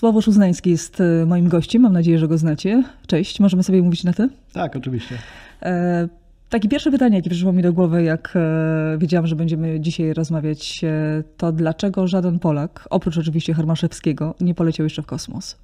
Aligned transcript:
Sławosz 0.00 0.28
Uznański 0.28 0.70
jest 0.70 1.00
e, 1.00 1.26
moim 1.26 1.48
gościem. 1.48 1.82
Mam 1.82 1.92
nadzieję, 1.92 2.18
że 2.18 2.28
go 2.28 2.38
znacie. 2.38 2.84
Cześć, 3.06 3.40
możemy 3.40 3.62
sobie 3.62 3.82
mówić 3.82 4.04
na 4.04 4.12
ty? 4.12 4.28
Tak, 4.52 4.76
oczywiście. 4.76 5.18
E, 5.62 6.08
takie 6.48 6.68
pierwsze 6.68 6.90
pytanie, 6.90 7.16
jakie 7.16 7.30
przyszło 7.30 7.52
mi 7.52 7.62
do 7.62 7.72
głowy, 7.72 8.02
jak 8.02 8.32
e, 8.36 8.98
wiedziałam, 8.98 9.26
że 9.26 9.36
będziemy 9.36 9.80
dzisiaj 9.80 10.12
rozmawiać, 10.12 10.84
e, 10.84 11.22
to 11.36 11.52
dlaczego 11.52 12.06
żaden 12.06 12.38
Polak, 12.38 12.86
oprócz 12.90 13.18
oczywiście 13.18 13.54
Hermaszewskiego, 13.54 14.34
nie 14.40 14.54
poleciał 14.54 14.84
jeszcze 14.84 15.02
w 15.02 15.06
kosmos? 15.06 15.56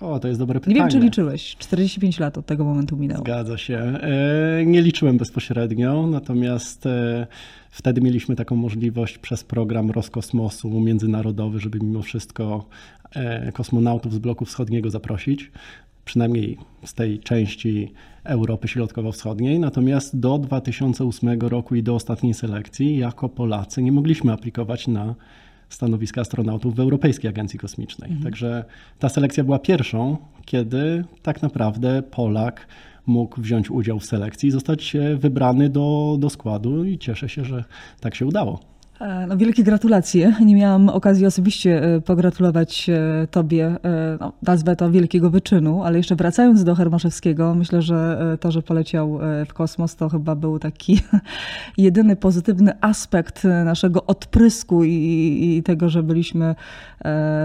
O, 0.00 0.20
to 0.20 0.28
jest 0.28 0.40
dobre 0.40 0.60
pytanie. 0.60 0.74
Nie 0.74 0.80
wiem, 0.80 0.90
czy 0.90 0.98
liczyłeś. 0.98 1.56
45 1.56 2.18
lat 2.18 2.38
od 2.38 2.46
tego 2.46 2.64
momentu 2.64 2.96
minęło. 2.96 3.20
Zgadza 3.20 3.58
się. 3.58 3.78
E, 3.78 4.64
nie 4.66 4.82
liczyłem 4.82 5.18
bezpośrednio, 5.18 6.06
natomiast 6.06 6.86
e, 6.86 7.26
wtedy 7.70 8.00
mieliśmy 8.00 8.36
taką 8.36 8.56
możliwość 8.56 9.18
przez 9.18 9.44
program 9.44 9.90
Roskosmosu 9.90 10.80
międzynarodowy, 10.80 11.60
żeby 11.60 11.78
mimo 11.78 12.02
wszystko 12.02 12.66
e, 13.14 13.52
kosmonautów 13.52 14.14
z 14.14 14.18
bloku 14.18 14.44
wschodniego 14.44 14.90
zaprosić, 14.90 15.50
przynajmniej 16.04 16.58
z 16.84 16.94
tej 16.94 17.18
części 17.18 17.92
Europy 18.24 18.68
Środkowo-Wschodniej. 18.68 19.58
Natomiast 19.58 20.18
do 20.18 20.38
2008 20.38 21.40
roku 21.40 21.74
i 21.74 21.82
do 21.82 21.94
ostatniej 21.94 22.34
selekcji, 22.34 22.98
jako 22.98 23.28
Polacy, 23.28 23.82
nie 23.82 23.92
mogliśmy 23.92 24.32
aplikować 24.32 24.88
na 24.88 25.14
stanowiska 25.70 26.20
astronautów 26.20 26.76
w 26.76 26.80
Europejskiej 26.80 27.28
Agencji 27.28 27.58
Kosmicznej. 27.58 28.10
Mhm. 28.10 28.24
Także 28.24 28.64
ta 28.98 29.08
selekcja 29.08 29.44
była 29.44 29.58
pierwszą, 29.58 30.16
kiedy 30.44 31.04
tak 31.22 31.42
naprawdę 31.42 32.02
Polak 32.02 32.66
mógł 33.06 33.40
wziąć 33.40 33.70
udział 33.70 33.98
w 33.98 34.04
selekcji 34.04 34.48
i 34.48 34.52
zostać 34.52 34.96
wybrany 35.16 35.68
do, 35.68 36.16
do 36.18 36.30
składu 36.30 36.84
i 36.84 36.98
cieszę 36.98 37.28
się, 37.28 37.44
że 37.44 37.64
tak 38.00 38.14
się 38.14 38.26
udało. 38.26 38.60
E, 39.00 39.26
no, 39.26 39.36
wielkie 39.36 39.62
gratulacje. 39.62 40.34
Nie 40.44 40.56
miałam 40.56 40.88
okazji 40.88 41.26
osobiście 41.26 41.82
e, 41.82 42.00
pogratulować 42.00 42.90
e, 42.90 43.26
Tobie, 43.30 43.76
no, 44.20 44.32
nazwę 44.42 44.76
to 44.76 44.90
wielkiego 44.90 45.30
wyczynu, 45.30 45.84
ale 45.84 45.96
jeszcze 45.98 46.16
wracając 46.16 46.64
do 46.64 46.74
Hermaszewskiego, 46.74 47.54
myślę, 47.54 47.82
że 47.82 48.18
to, 48.40 48.50
że 48.50 48.62
poleciał 48.62 49.18
w 49.48 49.54
kosmos, 49.54 49.96
to 49.96 50.08
chyba 50.08 50.34
był 50.34 50.58
taki 50.58 51.00
jedyny 51.78 52.16
pozytywny 52.16 52.72
aspekt 52.80 53.44
naszego 53.64 54.06
odprysku 54.06 54.84
i, 54.84 55.56
i 55.58 55.62
tego, 55.62 55.88
że 55.88 56.02
byliśmy 56.02 56.54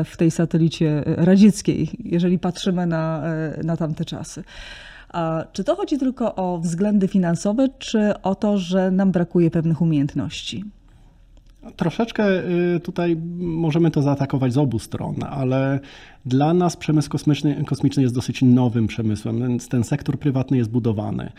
w 0.06 0.18
tej 0.18 0.32
satelicie 0.32 1.04
radzieckiej, 1.06 1.90
jeżeli 2.00 2.40
patrzymy 2.40 2.88
na, 2.88 3.24
na 3.64 3.78
tamte 3.78 4.06
czasy. 4.06 4.44
A 5.10 5.44
czy 5.54 5.64
to 5.64 5.76
chodzi 5.76 5.98
tylko 5.98 6.36
o 6.36 6.58
względy 6.58 7.08
finansowe, 7.08 7.68
czy 7.80 8.22
o 8.22 8.36
to, 8.36 8.58
że 8.58 8.92
nam 8.92 9.12
brakuje 9.12 9.52
pewnych 9.52 9.82
umiejętności? 9.82 10.66
Troszeczkę 11.76 12.44
y, 12.76 12.80
tutaj 12.80 13.16
możemy 13.40 13.92
to 13.92 14.02
zaatakować 14.02 14.54
z 14.54 14.58
obu 14.58 14.80
stron, 14.80 15.16
ale 15.30 15.80
dla 16.26 16.54
nas 16.54 16.78
przemysł 16.78 17.10
kosmiczny, 17.10 17.64
kosmiczny 17.66 18.04
jest 18.04 18.16
dosyć 18.16 18.42
nowym 18.42 18.88
przemysłem. 18.88 19.40
Ten, 19.40 19.60
ten 19.60 19.84
sektor 19.84 20.20
prywatny 20.20 20.58
jest 20.58 20.70
budowany. 20.70 21.32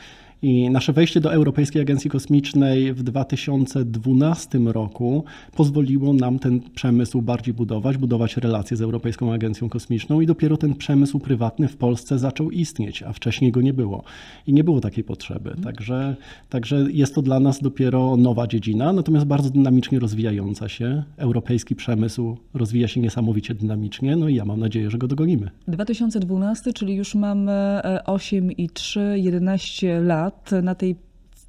I 0.43 0.71
nasze 0.71 0.93
wejście 0.93 1.21
do 1.21 1.33
Europejskiej 1.33 1.83
Agencji 1.83 2.11
Kosmicznej 2.11 2.95
w 2.95 3.03
2012 3.03 4.59
roku 4.59 5.25
pozwoliło 5.57 6.13
nam 6.13 6.39
ten 6.39 6.61
przemysł 6.75 7.23
bardziej 7.23 7.55
budować, 7.55 7.97
budować 7.97 8.37
relacje 8.37 8.77
z 8.77 8.83
Europejską 8.83 9.33
Agencją 9.33 9.69
Kosmiczną 9.69 10.21
i 10.21 10.27
dopiero 10.27 10.57
ten 10.57 10.75
przemysł 10.75 11.19
prywatny 11.19 11.69
w 11.69 11.77
Polsce 11.77 12.19
zaczął 12.19 12.51
istnieć, 12.51 13.03
a 13.03 13.13
wcześniej 13.13 13.53
go 13.53 13.61
nie 13.61 13.73
było. 13.73 14.05
I 14.47 14.53
nie 14.53 14.65
było 14.65 14.81
takiej 14.81 15.05
potrzeby. 15.05 15.55
Także, 15.65 16.17
także 16.49 16.87
jest 16.93 17.15
to 17.15 17.23
dla 17.23 17.41
nas 17.41 17.61
dopiero 17.61 18.17
nowa 18.17 18.47
dziedzina, 18.47 18.93
natomiast 18.93 19.27
bardzo 19.27 19.51
dynamicznie 19.51 19.99
rozwijająca 19.99 20.69
się. 20.69 21.03
Europejski 21.17 21.77
przemysł 21.77 22.37
rozwija 22.55 22.89
się 22.89 23.01
niesamowicie 23.01 23.55
dynamicznie, 23.55 24.17
no 24.17 24.29
i 24.29 24.35
ja 24.35 24.45
mam 24.45 24.61
nadzieję, 24.61 24.91
że 24.91 24.99
go 24.99 25.09
dogonimy. 25.09 25.51
2012, 25.69 26.73
czyli 26.73 26.95
już 26.95 27.15
mamy 27.15 27.81
8 28.05 28.53
i 28.53 28.71
3, 28.71 29.15
11 29.17 30.01
lat 30.01 30.26
lat, 30.27 30.51
na 30.63 30.75
tej, 30.75 30.97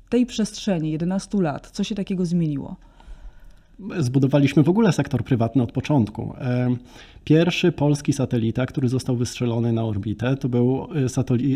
tej 0.10 0.26
przestrzeni 0.26 0.92
11 0.92 1.42
lat, 1.42 1.72
co 1.72 1.84
się 1.84 1.96
takiego 1.96 2.26
zmieniło? 2.26 2.76
Zbudowaliśmy 4.00 4.64
w 4.64 4.70
ogóle 4.70 4.92
sektor 4.92 5.24
prywatny 5.24 5.64
od 5.64 5.72
początku. 5.72 6.34
Pierwszy 7.24 7.72
polski 7.72 8.14
satelita, 8.14 8.66
który 8.66 8.90
został 8.90 9.16
wystrzelony 9.16 9.74
na 9.74 9.84
orbitę, 9.84 10.38
to 10.38 10.50
był 10.50 10.88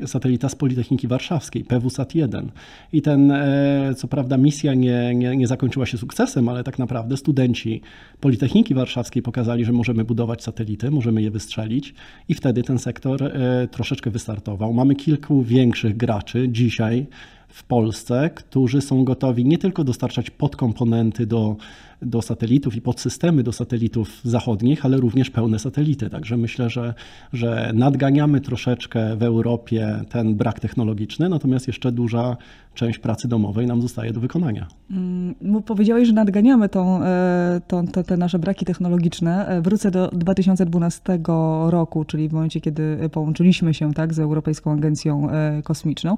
y, 0.04 0.08
satelita 0.08 0.50
z 0.50 0.56
Politechniki 0.56 1.08
Warszawskiej, 1.08 1.66
PWSAT-1. 1.66 2.46
I 2.94 3.02
ten, 3.02 3.32
e, 3.32 3.94
co 3.98 4.08
prawda, 4.08 4.38
misja 4.38 4.74
nie, 4.74 5.16
nie, 5.16 5.38
nie 5.38 5.48
zakończyła 5.48 5.86
się 5.86 5.98
sukcesem, 5.98 6.50
ale 6.50 6.64
tak 6.64 6.80
naprawdę 6.80 7.18
studenci 7.18 7.82
Politechniki 8.20 8.74
Warszawskiej 8.74 9.24
pokazali, 9.24 9.66
że 9.66 9.72
możemy 9.72 10.04
budować 10.04 10.44
satelity, 10.44 10.92
możemy 10.92 11.22
je 11.22 11.32
wystrzelić, 11.32 11.94
i 12.30 12.34
wtedy 12.34 12.64
ten 12.64 12.80
sektor 12.80 13.24
e, 13.24 13.68
troszeczkę 13.68 14.10
wystartował. 14.10 14.74
Mamy 14.74 14.96
kilku 14.96 15.44
większych 15.44 15.98
graczy 15.98 16.50
dzisiaj 16.50 17.06
w 17.48 17.64
Polsce, 17.64 18.30
którzy 18.36 18.82
są 18.82 19.04
gotowi 19.04 19.46
nie 19.46 19.58
tylko 19.58 19.84
dostarczać 19.84 20.30
podkomponenty 20.30 21.26
do, 21.26 21.56
do 22.02 22.22
satelitów 22.22 22.76
i 22.76 22.82
podsystemy 22.82 23.44
do 23.44 23.52
satelitów 23.52 24.22
zachodnich, 24.24 24.86
ale 24.86 24.98
również 24.98 25.30
pełne 25.30 25.60
satelity. 25.60 26.10
Także 26.10 26.38
myślę, 26.38 26.70
że, 26.70 26.94
że 27.34 27.72
nadganiamy 27.74 28.42
troszeczkę 28.42 29.16
w 29.16 29.24
Europie 29.24 30.02
ten 30.10 30.36
brak 30.36 30.60
technologiczny, 30.60 31.30
natomiast 31.30 31.68
jeszcze 31.68 31.92
duża 31.92 32.38
część 32.74 33.00
pracy 33.00 33.28
domowej 33.28 33.68
nam 33.68 33.82
zostaje 33.82 34.14
do 34.14 34.20
wykonania. 34.20 34.68
Mm, 34.92 35.64
powiedziałeś, 35.66 36.08
że 36.08 36.14
nadganiamy 36.14 36.70
tą, 36.70 37.04
e, 37.04 37.62
tą, 37.68 37.88
te, 37.88 38.04
te 38.04 38.18
nasze 38.18 38.40
braki 38.40 38.66
technologiczne. 38.66 39.48
E, 39.48 39.62
wrócę 39.62 39.92
do 39.92 40.08
2012 40.08 41.20
roku, 41.68 42.06
czyli 42.06 42.30
w 42.30 42.34
momencie, 42.34 42.62
kiedy 42.62 43.10
połączyliśmy 43.12 43.74
się 43.74 43.94
tak, 43.94 44.14
z 44.14 44.20
Europejską 44.20 44.72
Agencją 44.72 45.30
e, 45.30 45.62
Kosmiczną, 45.64 46.18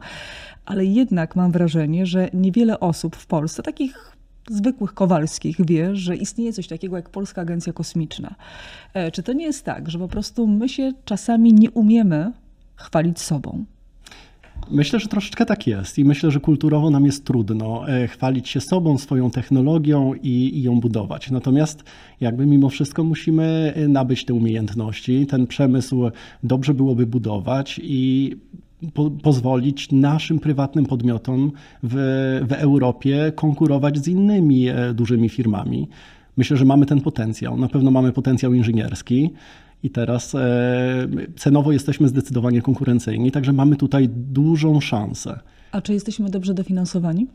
ale 0.66 0.86
jednak 0.86 1.36
mam 1.36 1.52
wrażenie, 1.52 2.06
że 2.06 2.30
niewiele 2.34 2.80
osób 2.80 3.16
w 3.16 3.28
Polsce, 3.28 3.64
takich 3.64 4.13
zwykłych 4.50 4.94
Kowalskich 4.94 5.66
wie, 5.66 5.96
że 5.96 6.16
istnieje 6.16 6.54
coś 6.54 6.68
takiego 6.68 6.96
jak 6.96 7.10
Polska 7.10 7.42
Agencja 7.42 7.74
Kosmiczna. 7.74 8.36
Czy 9.14 9.24
to 9.24 9.34
nie 9.34 9.46
jest 9.46 9.66
tak, 9.66 9.90
że 9.90 10.00
po 10.00 10.08
prostu 10.08 10.48
my 10.48 10.70
się 10.70 10.92
czasami 11.06 11.54
nie 11.54 11.72
umiemy 11.72 12.32
chwalić 12.76 13.20
sobą? 13.20 13.66
Myślę, 14.72 15.00
że 15.00 15.08
troszeczkę 15.08 15.46
tak 15.46 15.68
jest 15.68 16.00
i 16.00 16.06
myślę, 16.06 16.32
że 16.32 16.40
kulturowo 16.40 16.90
nam 16.90 17.06
jest 17.06 17.26
trudno 17.26 17.90
e, 17.90 18.08
chwalić 18.08 18.50
się 18.50 18.62
sobą, 18.62 18.98
swoją 18.98 19.32
technologią 19.32 20.14
i, 20.14 20.30
i, 20.30 20.64
ją 20.64 20.80
budować. 20.80 21.32
Natomiast 21.32 21.84
jakby 22.22 22.46
mimo 22.46 22.70
wszystko 22.70 23.04
musimy 23.04 23.74
e, 23.76 23.88
nabyć 23.88 24.26
te 24.26 24.34
umiejętności. 24.34 25.28
Ten 25.28 25.48
przemysł 25.48 26.12
dobrze 26.44 26.74
byłoby 26.74 27.06
budować 27.06 27.80
i 27.84 28.36
po, 28.94 29.12
pozwolić 29.12 29.92
naszym 29.92 30.40
prywatnym 30.40 30.86
podmiotom 30.86 31.52
w, 31.84 31.96
w 32.50 32.52
Europie 32.52 33.32
konkurować 33.36 33.98
z 33.98 34.08
innymi 34.08 34.70
e, 34.70 34.94
dużymi 34.94 35.30
firmami. 35.30 35.88
Myślę, 36.38 36.58
że 36.58 36.66
mamy 36.66 36.86
ten 36.86 37.02
potencjał. 37.02 37.58
Na 37.58 37.68
pewno 37.68 37.92
mamy 37.92 38.12
potencjał 38.12 38.54
inżynierski 38.54 39.34
i 39.84 39.90
teraz 39.90 40.36
e, 40.36 41.08
cenowo 41.36 41.72
jesteśmy 41.72 42.08
zdecydowanie 42.08 42.62
konkurencyjni, 42.62 43.32
także 43.32 43.54
mamy 43.54 43.76
tutaj 43.76 44.10
dużą 44.10 44.82
szansę. 44.82 45.40
A 45.72 45.82
czy 45.82 45.94
jesteśmy 45.94 46.30
dobrze 46.30 46.54
dofinansowani? 46.54 47.28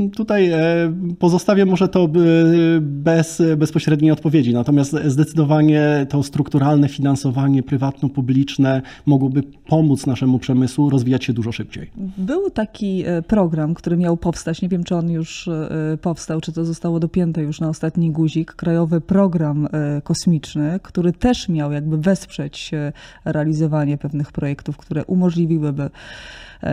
E, 0.00 0.08
tutaj 0.08 0.50
e, 0.50 0.58
pozostawię 1.18 1.66
może 1.66 1.88
to 1.88 2.08
bez 2.80 3.42
bezpośredniej 3.56 4.10
odpowiedzi, 4.10 4.54
natomiast 4.54 4.96
zdecydowanie 5.06 6.06
to 6.08 6.22
strukturalne 6.22 6.88
finansowanie 6.88 7.62
prywatno-publiczne 7.62 8.82
mogłoby 9.06 9.42
pomóc 9.42 10.06
naszemu 10.06 10.38
przemysłu 10.38 10.90
rozwijać 10.90 11.24
się 11.24 11.32
dużo 11.32 11.52
szybciej. 11.52 11.90
Był 12.18 12.50
taki 12.50 13.04
e, 13.06 13.22
program, 13.22 13.74
który 13.74 13.96
miał 13.96 14.16
powstać, 14.16 14.62
nie 14.62 14.68
wiem 14.68 14.84
czy 14.84 14.96
on 14.96 15.10
już 15.10 15.48
powstał, 16.02 16.40
czy 16.40 16.52
to 16.52 16.64
zostało 16.64 17.00
dopięte 17.00 17.42
już 17.42 17.60
na 17.60 17.68
ostatni 17.68 18.10
guzik, 18.10 18.52
Krajowy 18.52 19.00
Program 19.00 19.68
Kosmiczny, 20.04 20.80
który 20.82 21.12
też 21.12 21.48
miał 21.48 21.72
jakby 21.72 21.98
wesprzeć 21.98 22.70
realizowanie 23.24 23.98
pewnych 23.98 24.32
projektów, 24.32 24.76
które 24.76 25.04
umożliwiłyby 25.04 25.90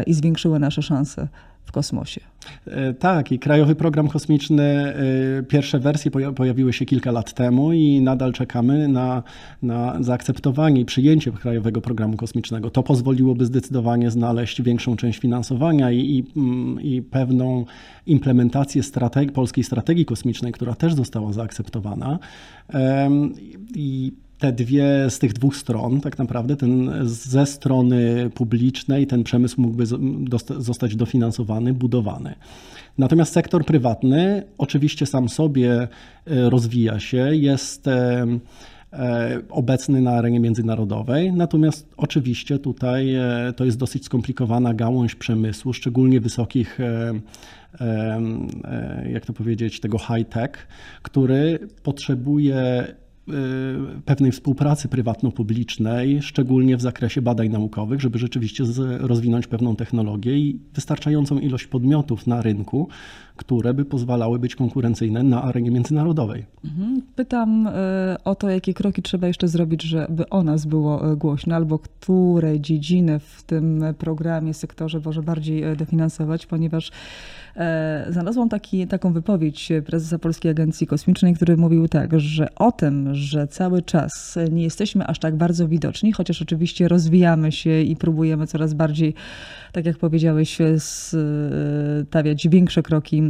i 0.07 0.13
zwiększyły 0.13 0.59
nasze 0.59 0.81
szanse 0.81 1.27
w 1.65 1.71
kosmosie. 1.71 2.21
E, 2.67 2.93
tak, 2.93 3.31
i 3.31 3.39
Krajowy 3.39 3.75
Program 3.75 4.07
Kosmiczny, 4.07 4.63
e, 4.63 5.43
pierwsze 5.43 5.79
wersje 5.79 6.11
pojawiły 6.35 6.73
się 6.73 6.85
kilka 6.85 7.11
lat 7.11 7.33
temu 7.33 7.73
i 7.73 8.01
nadal 8.01 8.33
czekamy 8.33 8.87
na, 8.87 9.23
na 9.61 10.03
zaakceptowanie 10.03 10.81
i 10.81 10.85
przyjęcie 10.85 11.31
Krajowego 11.31 11.81
Programu 11.81 12.17
Kosmicznego. 12.17 12.69
To 12.69 12.83
pozwoliłoby 12.83 13.45
zdecydowanie 13.45 14.11
znaleźć 14.11 14.61
większą 14.61 14.95
część 14.95 15.19
finansowania 15.19 15.91
i, 15.91 15.99
i, 15.99 16.25
mm, 16.39 16.81
i 16.81 17.01
pewną 17.01 17.65
implementację 18.05 18.83
strategi, 18.83 19.31
polskiej 19.31 19.63
strategii 19.63 20.05
kosmicznej, 20.05 20.51
która 20.51 20.75
też 20.75 20.93
została 20.93 21.33
zaakceptowana. 21.33 22.19
I 23.75 24.13
te 24.39 24.51
dwie, 24.51 25.09
z 25.09 25.19
tych 25.19 25.33
dwóch 25.33 25.55
stron, 25.55 26.01
tak 26.01 26.17
naprawdę, 26.17 26.55
ten 26.55 26.91
ze 27.03 27.45
strony 27.45 28.29
publicznej 28.33 29.07
ten 29.07 29.23
przemysł 29.23 29.61
mógłby 29.61 29.85
zostać 30.59 30.95
dofinansowany, 30.95 31.73
budowany. 31.73 32.35
Natomiast 32.97 33.33
sektor 33.33 33.65
prywatny 33.65 34.43
oczywiście 34.57 35.05
sam 35.05 35.29
sobie 35.29 35.71
e, 35.81 35.87
rozwija 36.49 36.99
się, 36.99 37.35
jest 37.35 37.87
e, 37.87 38.25
e, 38.93 39.41
obecny 39.49 40.01
na 40.01 40.11
arenie 40.11 40.39
międzynarodowej. 40.39 41.33
Natomiast 41.33 41.93
oczywiście 41.97 42.59
tutaj 42.59 43.15
to 43.55 43.65
jest 43.65 43.77
dosyć 43.77 44.05
skomplikowana 44.05 44.73
gałąź 44.73 45.15
przemysłu, 45.15 45.73
szczególnie 45.73 46.19
wysokich 46.19 46.79
jak 49.13 49.25
to 49.25 49.33
powiedzieć, 49.33 49.79
tego 49.79 49.97
high-tech, 49.97 50.67
który 51.01 51.59
potrzebuje 51.83 52.87
pewnej 54.05 54.31
współpracy 54.31 54.87
prywatno-publicznej, 54.87 56.21
szczególnie 56.21 56.77
w 56.77 56.81
zakresie 56.81 57.21
badań 57.21 57.49
naukowych, 57.49 58.01
żeby 58.01 58.17
rzeczywiście 58.17 58.63
rozwinąć 58.99 59.47
pewną 59.47 59.75
technologię 59.75 60.37
i 60.37 60.59
wystarczającą 60.73 61.39
ilość 61.39 61.67
podmiotów 61.67 62.27
na 62.27 62.41
rynku, 62.41 62.87
które 63.35 63.73
by 63.73 63.85
pozwalały 63.85 64.39
być 64.39 64.55
konkurencyjne 64.55 65.23
na 65.23 65.43
arenie 65.43 65.71
międzynarodowej. 65.71 66.45
Mhm. 66.65 67.01
Pytam 67.15 67.67
y, 67.67 67.71
o 68.23 68.35
to, 68.35 68.49
jakie 68.49 68.73
kroki 68.73 69.01
trzeba 69.01 69.27
jeszcze 69.27 69.47
zrobić, 69.47 69.83
żeby 69.83 70.29
o 70.29 70.43
nas 70.43 70.65
było 70.65 71.11
y, 71.11 71.17
głośno, 71.17 71.55
albo 71.55 71.79
które 71.79 72.59
dziedziny 72.59 73.19
w 73.19 73.43
tym 73.43 73.83
programie, 73.97 74.53
sektorze 74.53 74.99
może 75.05 75.23
bardziej 75.23 75.77
dofinansować, 75.77 76.45
ponieważ 76.45 76.91
znalazłam 78.09 78.49
taki, 78.49 78.87
taką 78.87 79.13
wypowiedź 79.13 79.71
prezesa 79.85 80.19
Polskiej 80.19 80.51
Agencji 80.51 80.87
Kosmicznej, 80.87 81.33
który 81.33 81.57
mówił 81.57 81.87
tak, 81.87 82.19
że 82.19 82.55
o 82.55 82.71
tym, 82.71 83.15
że 83.15 83.47
cały 83.47 83.81
czas 83.81 84.37
nie 84.51 84.63
jesteśmy 84.63 85.07
aż 85.07 85.19
tak 85.19 85.35
bardzo 85.35 85.67
widoczni, 85.67 86.11
chociaż 86.11 86.41
oczywiście 86.41 86.87
rozwijamy 86.87 87.51
się 87.51 87.81
i 87.81 87.95
próbujemy 87.95 88.47
coraz 88.47 88.73
bardziej, 88.73 89.13
tak 89.71 89.85
jak 89.85 89.97
powiedziałeś, 89.97 90.57
stawiać 92.07 92.47
większe 92.47 92.83
kroki 92.83 93.21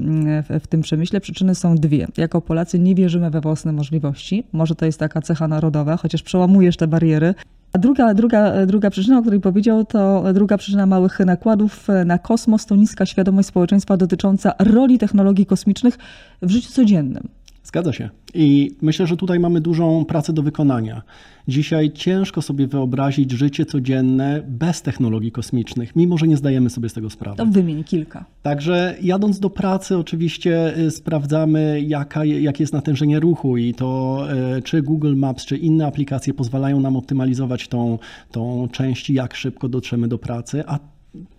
w, 0.50 0.60
w 0.63 0.68
tym 0.68 0.81
przemyśle. 0.81 1.22
Przyczyny 1.22 1.56
są 1.56 1.75
dwie. 1.75 2.07
Jako 2.18 2.42
Polacy 2.42 2.80
nie 2.80 2.95
wierzymy 2.95 3.30
we 3.30 3.42
własne 3.42 3.72
możliwości. 3.72 4.44
Może 4.51 4.75
to 4.75 4.86
jest 4.86 5.00
taka 5.00 5.22
cecha 5.22 5.48
narodowa, 5.48 5.98
chociaż 5.98 6.24
przełamujesz 6.24 6.77
te 6.77 6.88
bariery. 6.88 7.33
A 7.75 7.77
druga, 7.77 8.13
druga, 8.13 8.66
druga 8.66 8.89
przyczyna, 8.89 9.18
o 9.18 9.22
której 9.22 9.39
powiedział, 9.39 9.86
to 9.86 10.24
druga 10.33 10.57
przyczyna 10.57 10.86
małych 10.86 11.19
nakładów 11.19 11.88
na 12.06 12.19
kosmos 12.19 12.66
to 12.66 12.75
niska 12.75 13.06
świadomość 13.06 13.48
społeczeństwa 13.48 13.98
dotycząca 13.98 14.54
roli 14.60 15.00
technologii 15.00 15.45
kosmicznych 15.45 15.98
w 16.42 16.50
życiu 16.50 16.72
codziennym. 16.72 17.27
Zgadza 17.66 17.94
się. 17.94 18.10
I 18.34 18.76
myślę, 18.82 19.08
że 19.08 19.18
tutaj 19.18 19.40
mamy 19.40 19.62
dużą 19.62 20.06
pracę 20.06 20.34
do 20.34 20.44
wykonania. 20.44 21.02
Dzisiaj 21.48 21.92
ciężko 21.92 22.42
sobie 22.42 22.68
wyobrazić 22.68 23.32
życie 23.32 23.66
codzienne 23.66 24.44
bez 24.48 24.82
technologii 24.82 25.32
kosmicznych, 25.32 25.96
mimo 25.96 26.18
że 26.18 26.28
nie 26.28 26.38
zdajemy 26.38 26.70
sobie 26.70 26.90
z 26.90 26.94
tego 26.94 27.10
sprawy. 27.10 27.38
To 27.38 27.46
wymień 27.46 27.84
kilka. 27.84 28.26
Także 28.42 28.96
jadąc 29.02 29.40
do 29.40 29.50
pracy, 29.50 29.98
oczywiście 29.98 30.78
y, 30.78 30.92
sprawdzamy, 30.92 31.82
jaka, 31.88 32.26
jakie 32.26 32.64
jest 32.64 32.74
natężenie 32.74 33.20
ruchu 33.20 33.58
i 33.58 33.74
to, 33.74 34.24
y, 34.58 34.62
czy 34.62 34.82
Google 34.82 35.16
Maps, 35.16 35.46
czy 35.46 35.58
inne 35.58 35.88
aplikacje 35.88 36.34
pozwalają 36.34 36.80
nam 36.80 36.96
optymalizować 36.96 37.68
tą, 37.68 38.00
tą 38.32 38.68
część, 38.72 39.10
jak 39.10 39.36
szybko 39.36 39.70
dotrzemy 39.70 40.08
do 40.08 40.18
pracy, 40.18 40.64
a 40.68 40.80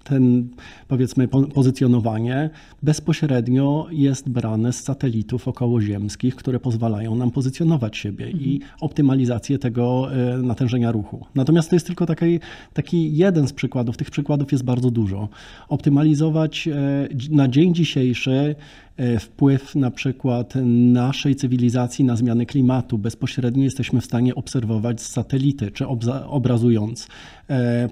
ten, 0.08 0.48
powiedzmy, 0.88 1.28
pozycjonowanie 1.28 2.50
bezpośrednio 2.82 3.86
jest 3.90 4.28
brane 4.28 4.72
z 4.72 4.82
satelitów 4.82 5.48
okołoziemskich, 5.48 6.36
które 6.36 6.60
pozwalają 6.60 7.14
nam 7.14 7.30
pozycjonować 7.30 7.96
siebie 7.96 8.30
i 8.30 8.54
mhm. 8.54 8.72
optymalizację 8.80 9.58
tego 9.58 10.14
e, 10.14 10.38
natężenia 10.38 10.92
ruchu. 10.92 11.26
Natomiast 11.34 11.70
to 11.70 11.76
jest 11.76 11.86
tylko 11.86 12.06
taki, 12.06 12.40
taki 12.72 13.16
jeden 13.16 13.48
z 13.48 13.52
przykładów, 13.52 13.96
tych 13.96 14.10
przykładów 14.10 14.52
jest 14.52 14.64
bardzo 14.64 14.90
dużo. 14.90 15.28
Optymalizować 15.68 16.68
e, 16.68 17.08
na 17.30 17.48
dzień 17.48 17.74
dzisiejszy 17.74 18.54
E, 18.96 19.18
wpływ 19.18 19.74
na 19.74 19.90
przykład 19.90 20.54
naszej 20.92 21.36
cywilizacji 21.36 22.04
na 22.04 22.16
zmiany 22.16 22.46
klimatu. 22.46 22.98
Bezpośrednio 22.98 23.64
jesteśmy 23.64 24.00
w 24.00 24.04
stanie 24.04 24.34
obserwować 24.34 25.00
z 25.00 25.08
satelity, 25.08 25.70
czy 25.70 25.86
obrazując 26.26 27.08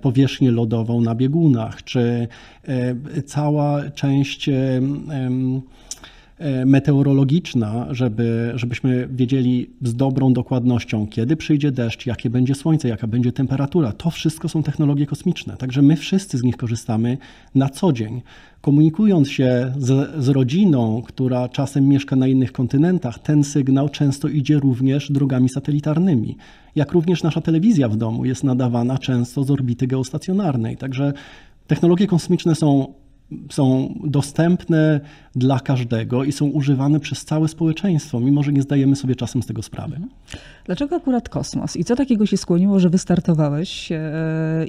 powierzchnię 0.03 0.51
lodową 0.51 1.01
na 1.01 1.15
biegunach, 1.15 1.85
czy 1.85 2.04
cała 3.27 3.91
część 3.91 4.51
meteorologiczna, 6.67 7.87
żeby, 7.91 8.53
żebyśmy 8.55 9.09
wiedzieli 9.12 9.71
z 9.83 9.95
dobrą 9.95 10.33
dokładnością, 10.33 11.06
kiedy 11.06 11.37
przyjdzie 11.37 11.73
deszcz, 11.73 12.06
jakie 12.06 12.31
będzie 12.31 12.55
słońce, 12.55 12.89
jaka 12.89 13.06
będzie 13.06 13.33
temperatura. 13.33 13.93
To 13.93 14.11
wszystko 14.11 14.49
są 14.49 14.62
technologie 14.62 15.06
kosmiczne, 15.06 15.56
także 15.56 15.83
my 15.83 15.97
wszyscy 15.97 16.39
z 16.39 16.43
nich 16.43 16.56
korzystamy 16.56 17.19
na 17.55 17.69
co 17.69 17.93
dzień 17.93 18.23
komunikując 18.65 19.31
się 19.31 19.73
z, 19.79 20.25
z, 20.25 20.29
rodziną, 20.29 21.03
która 21.06 21.49
czasem 21.49 21.89
mieszka 21.89 22.17
na 22.17 22.27
innych 22.27 22.53
kontynentach, 22.53 23.19
ten 23.19 23.45
sygnał 23.45 23.89
często 23.89 24.29
idzie 24.29 24.59
również 24.59 25.12
drogami 25.12 25.49
satelitarnymi. 25.49 26.37
Jak 26.77 26.93
również 26.93 27.23
nasza 27.23 27.41
telewizja 27.41 27.89
w 27.89 27.97
domu 27.97 28.25
jest 28.25 28.45
nadawana 28.45 28.99
często 28.99 29.45
z 29.45 29.51
orbity 29.51 29.87
geostacjonarnej. 29.87 30.77
Także 30.77 31.12
technologie 31.67 32.07
kosmiczne 32.07 32.55
są 32.55 32.95
są 33.50 33.94
dostępne 34.05 35.00
dla 35.37 35.61
każdego 35.61 36.25
i 36.25 36.32
są 36.32 36.47
używane 36.47 37.00
przez 37.00 37.25
całe 37.25 37.49
społeczeństwo, 37.49 38.21
mimo 38.21 38.43
że 38.43 38.53
nie 38.53 38.62
zdajemy 38.62 38.97
sobie 38.97 39.17
czasem 39.17 39.43
z 39.43 39.47
tego 39.47 39.62
sprawy. 39.62 39.97
Mhm. 39.97 40.11
Dlaczego 40.65 40.97
akurat 40.97 41.29
kosmos? 41.29 41.76
I 41.76 41.85
co 41.85 41.97
takiego 41.97 42.26
się 42.26 42.37
skłoniło, 42.37 42.81
że 42.81 42.91
wystartowałeś 42.91 43.93
e, 43.93 44.00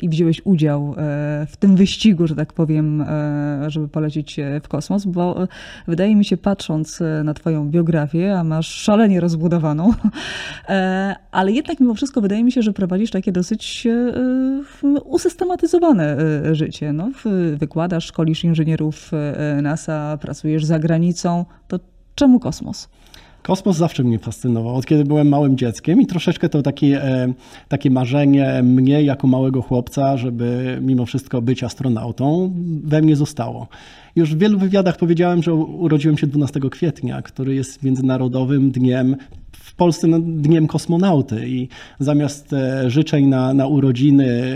i 0.01 0.09
wziąłeś 0.09 0.41
udział 0.43 0.95
e, 0.97 1.47
w 1.49 1.57
tym 1.57 1.75
wyścigu, 1.75 2.27
że 2.27 2.35
tak 2.35 2.53
powiem, 2.53 3.01
e, 3.01 3.65
żeby 3.67 3.87
polecieć 3.87 4.37
w 4.63 4.67
kosmos? 4.67 5.05
Bo 5.05 5.47
wydaje 5.87 6.15
mi 6.15 6.25
się, 6.25 6.37
patrząc 6.37 6.99
na 7.23 7.33
Twoją 7.33 7.69
biografię, 7.69 8.39
a 8.39 8.43
masz 8.43 8.67
szalenie 8.67 9.19
rozbudowaną, 9.19 9.93
ale 11.31 11.51
jednak 11.51 11.79
mimo 11.79 11.93
wszystko 11.93 12.21
wydaje 12.21 12.43
mi 12.43 12.51
się, 12.51 12.61
że 12.61 12.73
prowadzisz 12.73 13.11
takie 13.11 13.31
dosyć 13.31 13.87
usystematyzowane 15.05 16.17
życie. 16.51 16.93
No, 16.93 17.11
wykładasz, 17.57 18.05
szkolisz 18.05 18.44
inżynierów 18.45 19.11
NASA, 19.61 20.17
pracujesz 20.21 20.65
za 20.65 20.79
granicą. 20.79 21.45
To 21.67 21.79
czemu 22.15 22.39
kosmos? 22.39 22.89
Kosmos 23.45 23.77
zawsze 23.77 24.03
mnie 24.03 24.19
fascynował, 24.19 24.75
od 24.75 24.85
kiedy 24.85 25.03
byłem 25.03 25.29
małym 25.29 25.57
dzieckiem 25.57 26.01
i 26.01 26.05
troszeczkę 26.05 26.49
to 26.49 26.61
takie, 26.61 27.03
e, 27.03 27.33
takie 27.67 27.89
marzenie 27.89 28.63
mnie 28.63 29.03
jako 29.03 29.27
małego 29.27 29.61
chłopca, 29.61 30.17
żeby 30.17 30.77
mimo 30.81 31.05
wszystko 31.05 31.41
być 31.41 31.63
astronautą, 31.63 32.53
we 32.83 33.01
mnie 33.01 33.15
zostało. 33.15 33.67
Już 34.15 34.35
w 34.35 34.37
wielu 34.37 34.59
wywiadach 34.59 34.97
powiedziałem, 34.97 35.43
że 35.43 35.53
urodziłem 35.53 36.17
się 36.17 36.27
12 36.27 36.69
kwietnia, 36.69 37.21
który 37.21 37.55
jest 37.55 37.83
międzynarodowym 37.83 38.71
dniem 38.71 39.15
Polsce 39.77 40.07
dniem 40.21 40.67
kosmonauty 40.67 41.49
i 41.49 41.67
zamiast 41.99 42.53
e, 42.53 42.89
życzeń 42.89 43.25
na, 43.25 43.53
na 43.53 43.67
urodziny, 43.67 44.55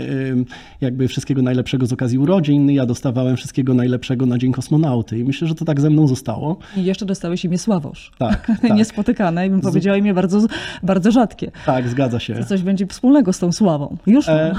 jakby 0.80 1.08
wszystkiego 1.08 1.42
najlepszego 1.42 1.86
z 1.86 1.92
okazji 1.92 2.18
urodzin, 2.18 2.70
ja 2.70 2.86
dostawałem 2.86 3.36
wszystkiego 3.36 3.74
najlepszego 3.74 4.26
na 4.26 4.38
Dzień 4.38 4.52
Kosmonauty 4.52 5.18
i 5.18 5.24
myślę, 5.24 5.48
że 5.48 5.54
to 5.54 5.64
tak 5.64 5.80
ze 5.80 5.90
mną 5.90 6.06
zostało. 6.06 6.56
I 6.76 6.84
jeszcze 6.84 7.06
dostałeś 7.06 7.44
imię 7.44 7.58
Sławosz. 7.58 8.12
Tak, 8.18 8.46
tak. 8.62 8.76
Niespotykane 8.76 9.46
i 9.46 9.50
bym 9.50 9.60
powiedziała 9.60 9.96
imię 9.96 10.14
bardzo, 10.14 10.40
bardzo 10.82 11.10
rzadkie. 11.10 11.50
Tak, 11.66 11.88
zgadza 11.88 12.20
się. 12.20 12.34
To 12.34 12.44
coś 12.44 12.62
będzie 12.62 12.86
wspólnego 12.86 13.32
z 13.32 13.38
tą 13.38 13.52
sławą. 13.52 13.96
Już 14.06 14.28
e, 14.28 14.54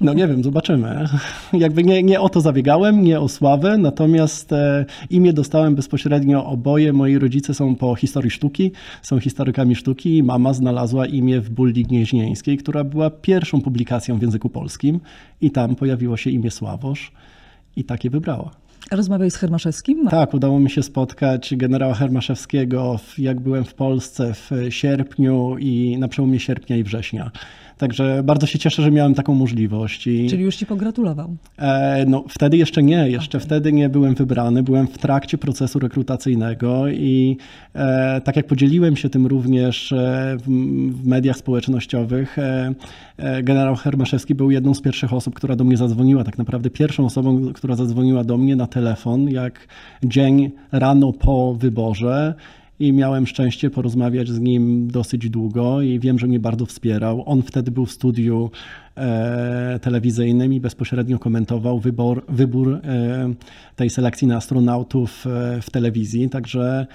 no 0.00 0.14
nie 0.14 0.28
wiem, 0.28 0.44
zobaczymy. 0.44 1.04
Jakby 1.52 1.84
nie, 1.84 2.02
nie 2.02 2.20
o 2.20 2.28
to 2.28 2.40
zabiegałem, 2.40 3.04
nie 3.04 3.20
o 3.20 3.28
sławę, 3.28 3.78
natomiast 3.78 4.52
e, 4.52 4.84
imię 5.10 5.32
dostałem 5.32 5.74
bezpośrednio 5.74 6.46
oboje. 6.46 6.92
Moi 6.92 7.18
rodzice 7.18 7.54
są 7.54 7.74
po 7.74 7.94
historii 7.94 8.30
sztuki, 8.30 8.72
są 9.02 9.20
historykami 9.20 9.74
sztuki 9.74 10.16
i 10.16 10.22
mama 10.22 10.52
znalazła 10.52 11.06
imię 11.06 11.40
w 11.40 11.50
Bulli 11.50 11.84
Gnieźnieńskiej, 11.84 12.58
która 12.58 12.84
była 12.84 13.10
pierwszą 13.10 13.60
publikacją 13.60 14.18
w 14.18 14.22
języku 14.22 14.48
polskim 14.48 15.00
i 15.40 15.50
tam 15.50 15.76
pojawiło 15.76 16.16
się 16.16 16.30
imię 16.30 16.50
Sławosz 16.50 17.12
i 17.76 17.84
takie 17.84 18.10
wybrała. 18.10 18.50
Rozmawiałeś 18.90 19.32
z 19.32 19.36
Hermaszewskim? 19.36 20.08
Tak, 20.08 20.34
udało 20.34 20.60
mi 20.60 20.70
się 20.70 20.82
spotkać 20.82 21.54
generała 21.56 21.94
Hermaszewskiego, 21.94 22.98
jak 23.18 23.40
byłem 23.40 23.64
w 23.64 23.74
Polsce 23.74 24.34
w 24.34 24.50
sierpniu 24.70 25.56
i 25.58 25.96
na 25.98 26.08
przełomie 26.08 26.40
sierpnia 26.40 26.76
i 26.76 26.82
września. 26.82 27.30
Także 27.82 28.22
bardzo 28.24 28.46
się 28.46 28.58
cieszę, 28.58 28.82
że 28.82 28.90
miałem 28.90 29.14
taką 29.14 29.34
możliwość. 29.34 30.06
I, 30.06 30.26
Czyli 30.30 30.42
już 30.42 30.56
ci 30.56 30.66
pogratulował? 30.66 31.36
E, 31.58 32.04
no, 32.08 32.24
wtedy 32.28 32.56
jeszcze 32.56 32.82
nie, 32.82 33.10
jeszcze 33.10 33.38
okay. 33.38 33.46
wtedy 33.46 33.72
nie 33.72 33.88
byłem 33.88 34.14
wybrany, 34.14 34.62
byłem 34.62 34.86
w 34.86 34.98
trakcie 34.98 35.38
procesu 35.38 35.78
rekrutacyjnego 35.78 36.88
i 36.88 37.36
e, 37.74 38.20
tak 38.20 38.36
jak 38.36 38.46
podzieliłem 38.46 38.96
się 38.96 39.08
tym 39.08 39.26
również 39.26 39.92
e, 39.92 40.36
w, 40.38 40.42
w, 40.92 41.06
mediach 41.06 41.36
społecznościowych, 41.36 42.38
e, 42.38 42.74
e, 43.16 43.42
generał 43.42 43.76
Hermaszewski 43.76 44.34
był 44.34 44.50
jedną 44.50 44.74
z 44.74 44.80
pierwszych 44.80 45.12
osób, 45.12 45.34
która 45.34 45.56
do 45.56 45.64
mnie 45.64 45.76
zadzwoniła, 45.76 46.24
tak 46.24 46.38
naprawdę 46.38 46.70
pierwszą 46.70 47.06
osobą, 47.06 47.52
która 47.52 47.76
zadzwoniła 47.76 48.24
do 48.24 48.38
mnie 48.38 48.56
na 48.56 48.66
telefon, 48.66 49.28
jak 49.28 49.68
dzień 50.02 50.50
rano 50.72 51.12
po 51.12 51.54
wyborze 51.54 52.34
i 52.82 52.92
miałem 52.92 53.26
szczęście 53.26 53.70
porozmawiać 53.70 54.28
z 54.28 54.40
nim 54.40 54.88
dosyć 54.88 55.30
długo 55.30 55.80
i 55.80 55.98
wiem, 55.98 56.18
że 56.18 56.26
mnie 56.26 56.40
bardzo 56.40 56.66
wspierał. 56.66 57.22
On 57.26 57.42
wtedy 57.42 57.70
był 57.70 57.86
w 57.86 57.92
studiu 57.92 58.50
e, 58.96 59.78
telewizyjnym 59.82 60.52
i 60.52 60.60
bezpośrednio 60.60 61.18
komentował 61.18 61.78
wybor, 61.78 62.24
wybór 62.28 62.74
e, 62.74 62.80
tej 63.76 63.90
selekcji 63.90 64.26
na 64.26 64.36
astronautów 64.36 65.26
e, 65.26 65.60
w 65.62 65.70
telewizji. 65.70 66.28
Także 66.28 66.86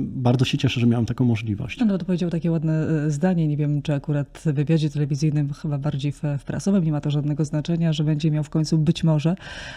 bardzo 0.00 0.44
się 0.44 0.58
cieszę, 0.58 0.80
że 0.80 0.86
miałem 0.86 1.06
taką 1.06 1.24
możliwość. 1.24 1.78
No 1.78 1.98
to 1.98 2.04
powiedział 2.04 2.30
takie 2.30 2.50
ładne 2.50 2.72
e, 2.72 3.10
zdanie, 3.10 3.48
nie 3.48 3.56
wiem 3.56 3.82
czy 3.82 3.94
akurat 3.94 4.38
w 4.38 4.52
wywiadzie 4.52 4.90
telewizyjnym, 4.90 5.52
chyba 5.52 5.78
bardziej 5.78 6.12
w, 6.12 6.22
w 6.38 6.44
prasowym, 6.44 6.84
nie 6.84 6.92
ma 6.92 7.00
to 7.00 7.10
żadnego 7.10 7.44
znaczenia, 7.44 7.92
że 7.92 8.04
będzie 8.04 8.30
miał 8.30 8.44
w 8.44 8.50
końcu 8.50 8.78
być 8.78 9.04
może 9.04 9.36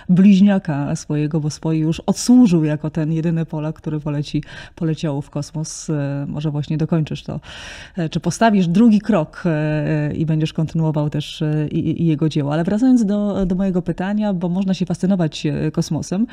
bliźniaka 0.10 0.96
swojego, 0.96 1.40
bo 1.40 1.50
swoi 1.50 1.80
już 1.80 2.00
odsłużył 2.00 2.64
jako 2.64 2.90
ten 2.90 3.12
jedyny 3.12 3.46
Polak, 3.46 3.76
który 3.76 4.00
poleci, 4.00 4.44
poleciał 4.76 5.22
w 5.22 5.30
kosmos. 5.30 5.90
E, 5.90 6.26
Może 6.28 6.52
właśnie 6.52 6.78
dokończysz 6.78 7.24
to, 7.24 7.40
e, 7.98 8.10
czy 8.10 8.20
postawisz 8.20 8.68
drugi 8.68 9.02
krok 9.02 9.44
e, 9.46 10.14
i 10.16 10.26
będziesz 10.26 10.54
kontynuował 10.54 11.10
też 11.10 11.42
e, 11.42 11.68
i, 11.68 12.02
i 12.04 12.06
jego 12.06 12.30
dzieło. 12.30 12.54
Ale 12.54 12.64
wracając 12.64 13.06
do, 13.06 13.46
do 13.46 13.56
mojego 13.56 13.82
pytania, 13.82 14.34
bo 14.34 14.50
można 14.50 14.74
się 14.74 14.86
fascynować 14.86 15.46
e, 15.46 15.72
kosmosem, 15.72 16.28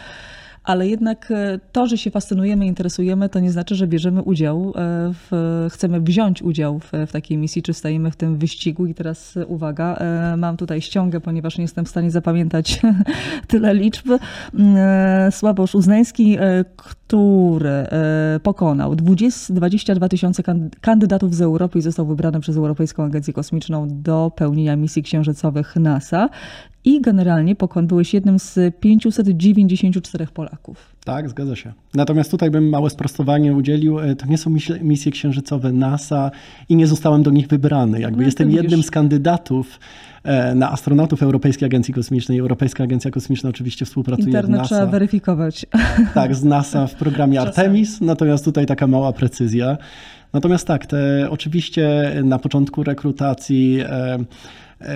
ale 0.65 0.89
jednak 0.89 1.31
e, 1.31 1.61
to, 1.73 1.87
że 1.87 1.99
się 1.99 2.11
fascynujemy, 2.11 2.67
interesujemy, 2.67 3.29
to 3.29 3.41
nie 3.41 3.51
znaczy, 3.51 3.75
że 3.75 3.87
bierzemy 3.87 4.23
udział, 4.23 4.69
e, 4.69 4.73
w, 5.13 5.67
chcemy 5.71 6.01
wziąć 6.01 6.43
udział 6.43 6.79
w, 6.79 6.93
w 7.07 7.13
takiej 7.13 7.39
misji, 7.39 7.63
czy 7.63 7.75
stajemy 7.75 8.11
w 8.11 8.17
tym 8.17 8.39
wyścigu. 8.39 8.87
I 8.87 8.95
teraz 8.95 9.37
e, 9.37 9.47
uwaga, 9.47 9.99
mam 10.37 10.57
tutaj 10.57 10.81
ściągę, 10.81 11.21
ponieważ 11.21 11.59
nie 11.59 11.65
jestem 11.65 11.85
w 11.85 11.89
stanie 11.89 12.11
zapamiętać 12.11 12.81
tyle 13.49 13.75
liczb. 13.75 14.07
E, 14.59 15.29
Sławosz 15.33 15.75
Uznański, 15.75 16.39
który 16.77 17.87
pokonał 18.43 18.97
20, 18.97 19.55
22 19.55 20.09
tysiące 20.09 20.43
kan- 20.43 20.71
kandydatów 20.81 21.35
z 21.35 21.41
Europy 21.41 21.79
i 21.79 21.83
został 21.83 22.07
wybrany 22.07 22.41
przez 22.41 22.57
Europejską 22.57 23.05
Agencję 23.05 23.35
Kosmiczną 23.35 23.87
do 23.91 24.33
pełnienia 24.37 24.77
misji 24.77 25.03
księżycowych 25.03 25.77
NASA. 25.77 26.29
I 26.85 27.01
generalnie 27.01 27.55
pokon 27.57 27.87
byłeś 27.87 28.15
jednym 28.15 28.39
z 28.39 28.59
594 28.81 30.27
Polaków. 30.35 30.77
Tak, 31.05 31.29
zgadza 31.31 31.57
się. 31.57 31.73
Natomiast 31.95 32.31
tutaj 32.31 32.51
bym 32.51 32.69
małe 32.69 32.91
sprostowanie 32.91 33.55
udzielił. 33.55 33.99
E, 34.01 34.17
To 34.17 34.27
nie 34.27 34.39
są 34.39 34.51
mis- 34.51 34.83
misje 34.83 35.13
księżycowe 35.13 35.73
NASA 35.73 36.31
i 36.69 36.77
nie 36.77 36.87
zostałem 36.87 37.23
do 37.23 37.31
nich 37.31 37.49
wybrany. 37.49 38.01
Jakby 38.01 38.19
No, 38.19 38.25
jestem 38.25 38.51
jednym 38.51 38.83
z 38.83 38.91
kandydatów 38.91 39.81
e, 40.25 40.55
na 40.55 40.71
astronautów 40.73 41.23
Europejskiej 41.23 41.67
Agencji 41.67 41.95
Kosmicznej. 41.95 42.39
Europejska 42.39 42.85
Agencja 42.85 43.11
Kosmiczna 43.11 43.51
oczywiście 43.51 43.85
współpracuje 43.87 44.27
Internet 44.27 44.61
z 44.65 44.67
trzeba 44.67 44.81
NASA. 44.81 44.91
weryfikować. 44.93 45.67
Tak, 46.15 46.35
z 46.35 46.45
NASA 46.45 46.87
w 46.87 46.95
programie. 46.95 47.41
Artemis, 47.41 48.01
natomiast 48.01 48.45
tutaj 48.45 48.67
taka 48.67 48.87
mała 48.87 49.13
precyzja. 49.13 49.77
Natomiast 50.33 50.67
tak, 50.67 50.87
te, 50.87 51.27
oczywiście 51.31 52.13
na 52.25 52.39
początku 52.39 52.83
rekrutacji 52.83 53.79
e, 53.81 54.19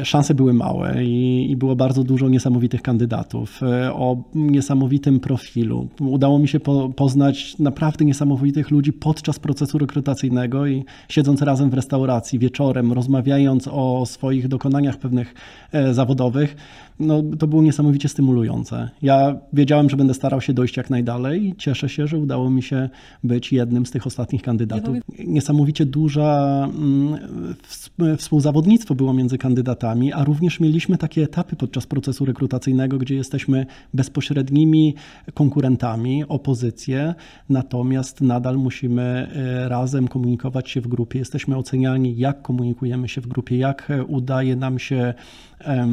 szanse 0.04 0.34
były 0.34 0.52
małe 0.52 1.04
i, 1.04 1.50
i 1.50 1.56
było 1.56 1.76
bardzo 1.76 2.04
dużo 2.04 2.28
niesamowitych 2.28 2.82
kandydatów 2.82 3.62
e, 3.62 3.92
o 3.92 4.16
niesamowitym 4.34 5.20
profilu. 5.20 5.88
Udało 6.00 6.38
mi 6.38 6.48
się 6.48 6.60
po, 6.60 6.88
poznać 6.88 7.58
naprawdę 7.58 8.04
niesamowitych 8.04 8.70
ludzi 8.70 8.92
podczas 8.92 9.38
procesu 9.38 9.78
rekrutacyjnego 9.78 10.66
i 10.66 10.84
siedząc 11.08 11.42
razem 11.42 11.70
w 11.70 11.74
restauracji 11.74 12.38
wieczorem, 12.38 12.92
rozmawiając 12.92 13.68
o 13.68 14.06
swoich 14.06 14.48
dokonaniach 14.48 14.96
pewnych 14.96 15.34
e, 15.72 15.94
zawodowych, 15.94 16.56
no, 17.00 17.22
to 17.38 17.46
było 17.46 17.62
niesamowicie 17.62 18.08
stymulujące. 18.08 18.90
Ja 19.02 19.36
wiedziałem, 19.52 19.90
że 19.90 19.96
będę 19.96 20.14
starał 20.14 20.40
się 20.40 20.52
dojść 20.52 20.76
jak 20.76 20.90
najdalej 20.90 21.48
i 21.48 21.56
cieszę 21.56 21.88
się, 21.88 22.06
że 22.06 22.18
udało 22.18 22.50
mi 22.50 22.62
się 22.62 22.88
być 23.24 23.52
jednym 23.52 23.86
z 23.86 23.90
tych 23.90 24.06
ostatnich 24.06 24.42
kandydatów. 24.42 24.96
Niesamowicie 25.26 25.86
duża 25.86 26.64
mm, 26.64 27.18
ws- 27.62 27.90
współzawodnictwo 28.18 28.94
było 28.94 29.12
między 29.12 29.38
kandydatami, 29.38 30.12
a 30.12 30.24
również 30.24 30.60
mieliśmy 30.60 30.98
takie 30.98 31.22
etapy 31.22 31.56
podczas 31.56 31.86
procesu 31.86 32.24
rekrutacyjnego, 32.24 32.98
gdzie 32.98 33.14
jesteśmy 33.14 33.66
bezpośrednimi 33.94 34.94
konkurentami, 35.34 36.24
opozycję, 36.28 37.14
natomiast 37.48 38.20
nadal 38.20 38.56
musimy 38.56 39.02
e, 39.02 39.68
razem 39.68 40.08
komunikować 40.08 40.70
się 40.70 40.80
w 40.80 40.88
grupie. 40.88 41.18
Jesteśmy 41.18 41.56
oceniani, 41.56 42.16
jak 42.16 42.42
komunikujemy 42.42 43.08
się 43.08 43.20
w 43.20 43.26
grupie, 43.26 43.58
jak 43.58 43.90
e, 43.90 44.04
udaje 44.04 44.56
nam 44.56 44.78
się 44.78 45.14
e, 45.60 45.88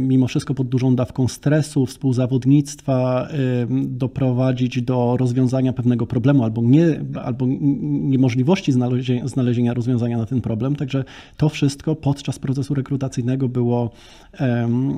mimo 0.00 0.26
wszystko 0.26 0.54
pod 0.54 0.68
dużą 0.68 0.96
dawką 0.96 1.28
stresu, 1.28 1.86
współzawodnictwa 1.86 3.28
em, 3.28 3.98
doprowadzić 3.98 4.82
do 4.82 5.16
rozwiązania 5.16 5.72
pewnego 5.72 6.06
problemu 6.06 6.44
albo, 6.44 6.62
nie, 6.62 7.00
albo 7.24 7.46
niemożliwości 7.48 8.72
znalezienia, 8.72 9.28
znalezienia 9.28 9.74
rozwiązania 9.74 10.18
na 10.18 10.26
ten 10.26 10.40
problem. 10.40 10.76
Także 10.76 11.04
to 11.36 11.48
wszystko 11.48 11.96
podczas 11.96 12.38
procesu 12.38 12.74
rekrutacyjnego 12.74 13.48
było, 13.48 13.90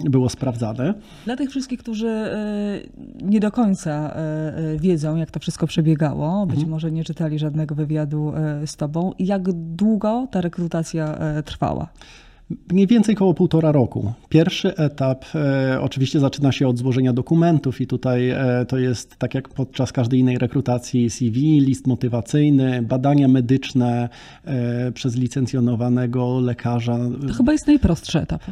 było 0.05 0.29
sprawdzane. 0.29 0.95
Dla 1.25 1.37
tych 1.37 1.51
wszystkich, 1.51 1.79
którzy 1.79 2.09
e, 2.09 2.81
nie 3.23 3.41
do 3.41 3.51
końca 3.51 3.91
e, 3.91 4.17
e, 4.57 4.79
wiedzą, 4.79 5.17
jak 5.17 5.31
to 5.31 5.41
wszystko 5.41 5.67
przebiegało, 5.67 6.47
być 6.47 6.65
może 6.65 6.93
nie 6.93 7.05
czytali 7.05 7.39
żadnego 7.39 7.75
wywiadu 7.75 8.33
e, 8.37 8.67
z 8.67 8.77
tobą, 8.77 9.13
jak 9.19 9.53
długo 9.53 10.29
ta 10.31 10.41
rekrutacja 10.41 11.15
e, 11.17 11.43
trwała? 11.43 11.89
Mniej 12.73 12.87
więcej 12.87 13.15
około 13.15 13.35
półtora 13.35 13.73
roku. 13.73 14.13
Pierwszy 14.29 14.77
etap 14.77 15.25
e, 15.35 15.79
oczywiście 15.81 16.21
zaczyna 16.21 16.53
się 16.53 16.69
od 16.69 16.79
złożenia 16.79 17.13
dokumentów 17.13 17.81
i 17.81 17.87
tutaj 17.87 18.31
e, 18.31 18.67
to 18.69 18.79
jest 18.79 19.17
tak 19.17 19.35
jak 19.35 19.49
podczas 19.49 19.93
każdej 19.93 20.21
innej 20.21 20.39
rekrutacji 20.39 21.11
CV, 21.11 21.61
list 21.61 21.87
motywacyjny, 21.87 22.83
badania 22.83 23.29
medyczne 23.29 24.09
e, 24.45 24.93
przez 24.93 25.17
licencjonowanego 25.17 26.41
lekarza. 26.41 26.99
To 27.29 27.35
chyba 27.35 27.53
jest 27.53 27.67
najprostszy 27.67 28.21
etap. 28.21 28.43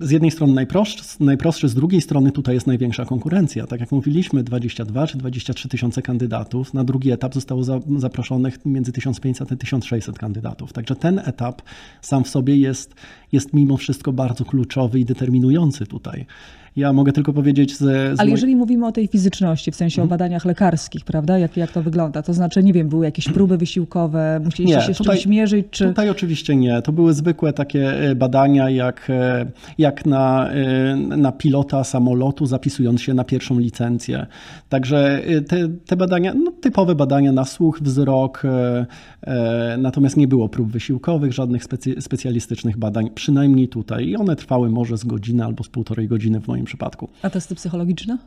Z 0.00 0.10
jednej 0.10 0.30
strony 0.30 0.52
najprostszy, 0.52 1.04
najprostszy, 1.20 1.68
z 1.68 1.74
drugiej 1.74 2.00
strony 2.00 2.32
tutaj 2.32 2.54
jest 2.54 2.66
największa 2.66 3.04
konkurencja. 3.04 3.66
Tak 3.66 3.80
jak 3.80 3.92
mówiliśmy, 3.92 4.42
22 4.42 5.06
czy 5.06 5.18
23 5.18 5.68
tysiące 5.68 6.02
kandydatów. 6.02 6.74
Na 6.74 6.84
drugi 6.84 7.10
etap 7.10 7.34
zostało 7.34 7.64
za, 7.64 7.80
zaproszonych 7.96 8.58
między 8.66 8.92
1500 8.92 9.52
a 9.52 9.56
1600 9.56 10.18
kandydatów. 10.18 10.72
Także 10.72 10.96
ten 10.96 11.18
etap 11.24 11.62
sam 12.00 12.24
w 12.24 12.28
sobie 12.28 12.56
jest, 12.56 12.94
jest 13.32 13.52
mimo 13.52 13.76
wszystko 13.76 14.12
bardzo 14.12 14.44
kluczowy 14.44 15.00
i 15.00 15.04
determinujący 15.04 15.86
tutaj. 15.86 16.26
Ja 16.76 16.92
mogę 16.92 17.12
tylko 17.12 17.32
powiedzieć 17.32 17.76
z, 17.76 17.78
z 17.78 17.84
Ale 18.20 18.28
moj- 18.28 18.30
jeżeli 18.30 18.56
mówimy 18.56 18.86
o 18.86 18.92
tej 18.92 19.08
fizyczności, 19.08 19.70
w 19.72 19.76
sensie 19.76 20.02
o 20.02 20.06
badaniach 20.06 20.44
lekarskich, 20.44 21.04
prawda, 21.04 21.38
jak, 21.38 21.56
jak 21.56 21.72
to 21.72 21.82
wygląda, 21.82 22.22
to 22.22 22.34
znaczy, 22.34 22.62
nie 22.62 22.72
wiem, 22.72 22.88
były 22.88 23.04
jakieś 23.04 23.28
próby 23.28 23.58
wysiłkowe, 23.58 24.40
musieliście 24.44 24.78
Nie, 24.78 24.82
się 24.86 24.94
z 24.94 24.98
tutaj- 24.98 25.16
czymś 25.16 25.26
mierzyć, 25.26 25.66
czy... 25.70 25.84
Tutaj 25.84 26.10
oczywiście 26.10 26.56
nie. 26.56 26.82
To 26.82 26.92
były 26.92 27.14
zwykłe 27.14 27.52
takie 27.52 28.10
e, 28.10 28.14
badania, 28.14 28.70
jak, 28.70 29.10
e, 29.10 29.46
jak 29.82 30.06
na, 30.06 30.50
e, 30.50 30.96
na 30.96 31.32
pilota 31.32 31.84
samolotu, 31.84 32.46
zapisując 32.46 33.02
się 33.02 33.14
na 33.14 33.24
pierwszą 33.24 33.58
licencję. 33.58 34.26
Także 34.68 35.24
e, 35.24 35.40
te, 35.40 35.68
te 35.68 35.96
badania, 35.96 36.34
no, 36.34 36.52
typowe 36.60 36.94
badania 36.94 37.32
na 37.32 37.44
słuch, 37.44 37.78
wzrok, 37.82 38.42
e, 38.44 39.76
natomiast 39.78 40.16
nie 40.16 40.28
było 40.28 40.48
prób 40.48 40.70
wysiłkowych, 40.70 41.32
żadnych 41.32 41.64
specy, 41.64 41.94
specjalistycznych 42.00 42.76
badań, 42.76 43.10
przynajmniej 43.14 43.68
tutaj. 43.68 44.08
I 44.08 44.16
one 44.16 44.36
trwały 44.36 44.70
może 44.70 44.96
z 44.96 45.04
godziny 45.04 45.44
albo 45.44 45.64
z 45.64 45.68
półtorej 45.68 46.08
godziny 46.08 46.40
w 46.40 46.48
moim 46.48 46.64
przypadku. 46.64 47.08
A 47.22 47.30
testy 47.30 47.54
psychologiczne? 47.54 48.18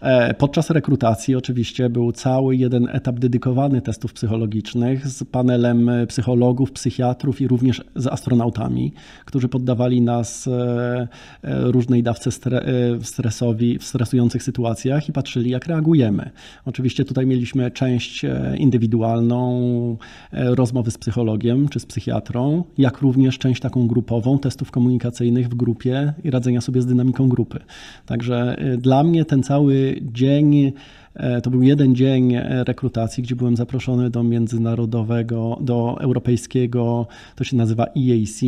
E, 0.00 0.34
Podczas 0.34 0.70
rekrutacji 0.70 1.36
oczywiście 1.36 1.90
był 1.90 2.12
cały 2.12 2.56
jeden 2.56 2.88
etap 2.92 3.18
dedykowany 3.18 3.80
testów 3.80 4.12
psychologicznych 4.12 5.08
z 5.08 5.24
panelem 5.24 5.88
e, 5.88 6.06
psychologów, 6.06 6.72
psychiatrów 6.72 7.40
i 7.40 7.48
również 7.48 7.84
z 7.96 8.06
astronautami, 8.06 8.92
którzy 9.24 9.48
poddawali 9.48 10.00
nas 10.00 10.48
e, 10.48 11.08
różnej 11.42 12.02
dawce 12.02 12.30
stre, 12.32 12.62
stresowi 13.02 13.78
w 13.78 13.84
stresujących 13.84 14.42
sytuacjach 14.42 15.08
i 15.08 15.12
patrzyli 15.12 15.50
jak 15.50 15.66
reagujemy. 15.66 16.30
Oczywiście 16.64 17.04
tutaj 17.04 17.26
mieliśmy 17.26 17.70
część 17.70 18.22
indywidualną, 18.58 19.96
rozmowy 20.32 20.90
z 20.90 20.98
psychologiem 20.98 21.68
czy 21.68 21.80
z 21.80 21.86
psychiatrą, 21.86 22.64
jak 22.78 23.00
również 23.00 23.38
część 23.38 23.60
taką 23.60 23.86
grupową 23.86 24.38
testów 24.38 24.70
komunikacyjnych 24.70 25.48
w 25.48 25.54
grupie 25.54 26.12
i 26.24 26.30
radzenia 26.30 26.60
sobie 26.60 26.82
z 26.82 26.86
dynamiką 26.86 27.28
grupy. 27.28 27.58
Także 28.06 28.56
dla 28.78 29.02
mnie 29.02 29.24
ten 29.24 29.42
cały 29.42 29.85
dzień 30.02 30.72
e, 31.14 31.40
to 31.40 31.50
był 31.50 31.62
jeden 31.62 31.94
dzień 31.94 32.34
e, 32.34 32.64
rekrutacji, 32.64 33.22
gdzie 33.22 33.36
byłem 33.36 33.56
zaproszony 33.56 34.10
do 34.10 34.22
międzynarodowego, 34.22 35.58
do 35.60 35.96
europejskiego, 36.00 37.06
to 37.36 37.44
się 37.44 37.56
nazywa 37.56 37.86
EAC, 37.86 38.40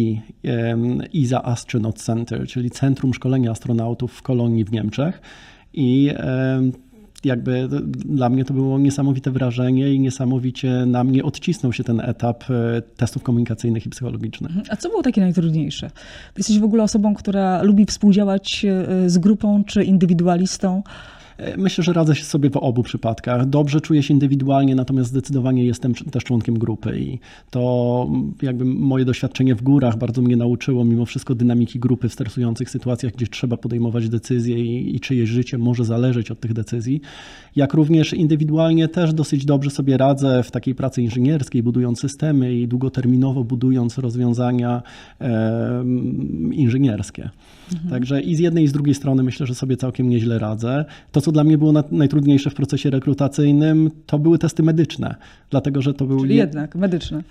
ESA 1.14 1.42
Astronaut 1.42 1.98
Center, 1.98 2.46
czyli 2.46 2.70
Centrum 2.70 3.14
Szkolenia 3.14 3.50
Astronautów 3.50 4.12
w 4.12 4.22
Kolonii 4.22 4.64
w 4.64 4.72
Niemczech. 4.72 5.20
I 5.74 6.10
jakby 7.24 7.68
dla 7.92 8.28
mnie 8.28 8.44
to 8.44 8.54
było 8.54 8.78
niesamowite 8.78 9.30
wrażenie 9.30 9.94
i 9.94 10.00
niesamowicie 10.00 10.70
na 10.86 11.04
mnie 11.04 11.24
odcisnął 11.24 11.72
się 11.72 11.84
ten 11.84 12.00
etap 12.00 12.44
e, 12.50 12.82
testów 12.96 13.22
komunikacyjnych 13.22 13.86
i 13.86 13.90
psychologicznych. 13.90 14.52
A 14.70 14.76
co 14.76 14.88
było 14.88 15.02
takie 15.02 15.20
najtrudniejsze? 15.20 15.90
Jesteś 16.36 16.58
w 16.58 16.64
ogóle 16.64 16.82
osobą, 16.82 17.14
która 17.14 17.62
lubi 17.62 17.86
współdziałać 17.86 18.64
e, 18.64 19.10
z 19.10 19.18
grupą 19.18 19.64
czy 19.64 19.84
indywidualistą? 19.84 20.82
Myślę, 21.58 21.84
że 21.84 21.92
radzę 21.92 22.16
się 22.16 22.24
sobie 22.24 22.50
w 22.50 22.56
obu 22.56 22.82
przypadkach. 22.82 23.46
Dobrze 23.46 23.80
czuję 23.80 24.02
się 24.02 24.14
indywidualnie, 24.14 24.74
natomiast 24.74 25.10
zdecydowanie 25.10 25.64
jestem 25.64 25.94
też 25.94 26.24
członkiem 26.24 26.58
grupy 26.58 26.98
i 27.00 27.18
to 27.50 28.10
jakby 28.42 28.64
moje 28.64 29.04
doświadczenie 29.04 29.54
w 29.54 29.62
górach 29.62 29.98
bardzo 29.98 30.22
mnie 30.22 30.36
nauczyło 30.36 30.84
mimo 30.84 31.04
wszystko 31.04 31.34
dynamiki 31.34 31.78
grupy 31.78 32.08
w 32.08 32.12
stresujących 32.12 32.70
sytuacjach, 32.70 33.12
gdzie 33.12 33.26
trzeba 33.26 33.56
podejmować 33.56 34.08
decyzje 34.08 34.58
i, 34.58 34.96
i 34.96 35.00
czyjeś 35.00 35.30
życie 35.30 35.58
może 35.58 35.84
zależeć 35.84 36.30
od 36.30 36.40
tych 36.40 36.52
decyzji. 36.52 37.00
Jak 37.56 37.74
również 37.74 38.12
indywidualnie 38.12 38.88
też 38.88 39.14
dosyć 39.14 39.44
dobrze 39.44 39.70
sobie 39.70 39.96
radzę 39.96 40.42
w 40.42 40.50
takiej 40.50 40.74
pracy 40.74 41.02
inżynierskiej, 41.02 41.62
budując 41.62 42.00
systemy 42.00 42.54
i 42.54 42.68
długoterminowo 42.68 43.44
budując 43.44 43.98
rozwiązania 43.98 44.82
e, 45.20 45.84
inżynierskie. 46.52 47.30
Mhm. 47.72 47.90
Także 47.90 48.20
i 48.20 48.36
z 48.36 48.38
jednej 48.38 48.64
i 48.64 48.68
z 48.68 48.72
drugiej 48.72 48.94
strony 48.94 49.22
myślę, 49.22 49.46
że 49.46 49.54
sobie 49.54 49.76
całkiem 49.76 50.08
nieźle 50.08 50.38
radzę. 50.38 50.84
To, 51.12 51.20
co 51.20 51.27
dla 51.32 51.44
mnie 51.44 51.58
było 51.58 51.72
najtrudniejsze 51.90 52.50
w 52.50 52.54
procesie 52.54 52.90
rekrutacyjnym, 52.90 53.90
to 54.06 54.18
były 54.18 54.38
testy 54.38 54.62
medyczne, 54.62 55.14
dlatego 55.50 55.82
że 55.82 55.94
to 55.94 56.04
były... 56.04 56.20
Czyli 56.20 56.36
jednak 56.36 56.74
medyczne. 56.74 57.22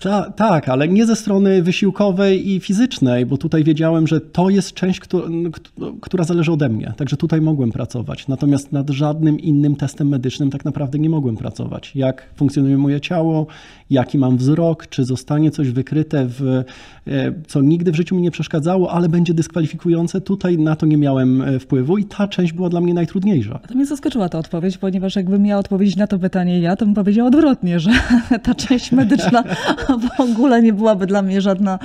Ta, 0.00 0.30
tak, 0.30 0.68
ale 0.68 0.88
nie 0.88 1.06
ze 1.06 1.16
strony 1.16 1.62
wysiłkowej 1.62 2.50
i 2.50 2.60
fizycznej, 2.60 3.26
bo 3.26 3.36
tutaj 3.36 3.64
wiedziałem, 3.64 4.06
że 4.06 4.20
to 4.20 4.50
jest 4.50 4.72
część, 4.72 5.00
która, 5.00 5.28
która 6.00 6.24
zależy 6.24 6.52
ode 6.52 6.68
mnie. 6.68 6.92
Także 6.96 7.16
tutaj 7.16 7.40
mogłem 7.40 7.72
pracować. 7.72 8.28
Natomiast 8.28 8.72
nad 8.72 8.90
żadnym 8.90 9.40
innym 9.40 9.76
testem 9.76 10.08
medycznym 10.08 10.50
tak 10.50 10.64
naprawdę 10.64 10.98
nie 10.98 11.10
mogłem 11.10 11.36
pracować. 11.36 11.96
Jak 11.96 12.26
funkcjonuje 12.36 12.78
moje 12.78 13.00
ciało, 13.00 13.46
jaki 13.90 14.18
mam 14.18 14.36
wzrok, 14.36 14.86
czy 14.86 15.04
zostanie 15.04 15.50
coś 15.50 15.70
wykryte, 15.70 16.26
w, 16.28 16.42
e, 17.06 17.32
co 17.46 17.60
nigdy 17.60 17.92
w 17.92 17.96
życiu 17.96 18.16
mi 18.16 18.22
nie 18.22 18.30
przeszkadzało, 18.30 18.92
ale 18.92 19.08
będzie 19.08 19.34
dyskwalifikujące. 19.34 20.20
Tutaj 20.20 20.58
na 20.58 20.76
to 20.76 20.86
nie 20.86 20.96
miałem 20.96 21.42
e, 21.42 21.58
wpływu 21.58 21.98
i 21.98 22.04
ta 22.04 22.28
część 22.28 22.52
była 22.52 22.68
dla 22.68 22.80
mnie 22.80 22.94
najtrudniejsza. 22.94 23.58
To 23.68 23.74
mnie 23.74 23.86
zaskoczyła 23.86 24.28
ta 24.28 24.38
odpowiedź, 24.38 24.78
ponieważ 24.78 25.16
jakbym 25.16 25.42
miała 25.42 25.60
odpowiedzieć 25.60 25.96
na 25.96 26.06
to 26.06 26.18
pytanie 26.18 26.60
ja, 26.60 26.76
to 26.76 26.84
bym 26.84 26.94
powiedziała 26.94 27.28
odwrotnie, 27.28 27.80
że 27.80 27.90
ta 28.42 28.54
część 28.54 28.92
medyczna 28.92 29.44
w 30.16 30.20
ogóle 30.20 30.62
nie 30.62 30.72
byłaby 30.72 31.06
dla 31.06 31.22
mnie 31.22 31.40
żadna, 31.40 31.78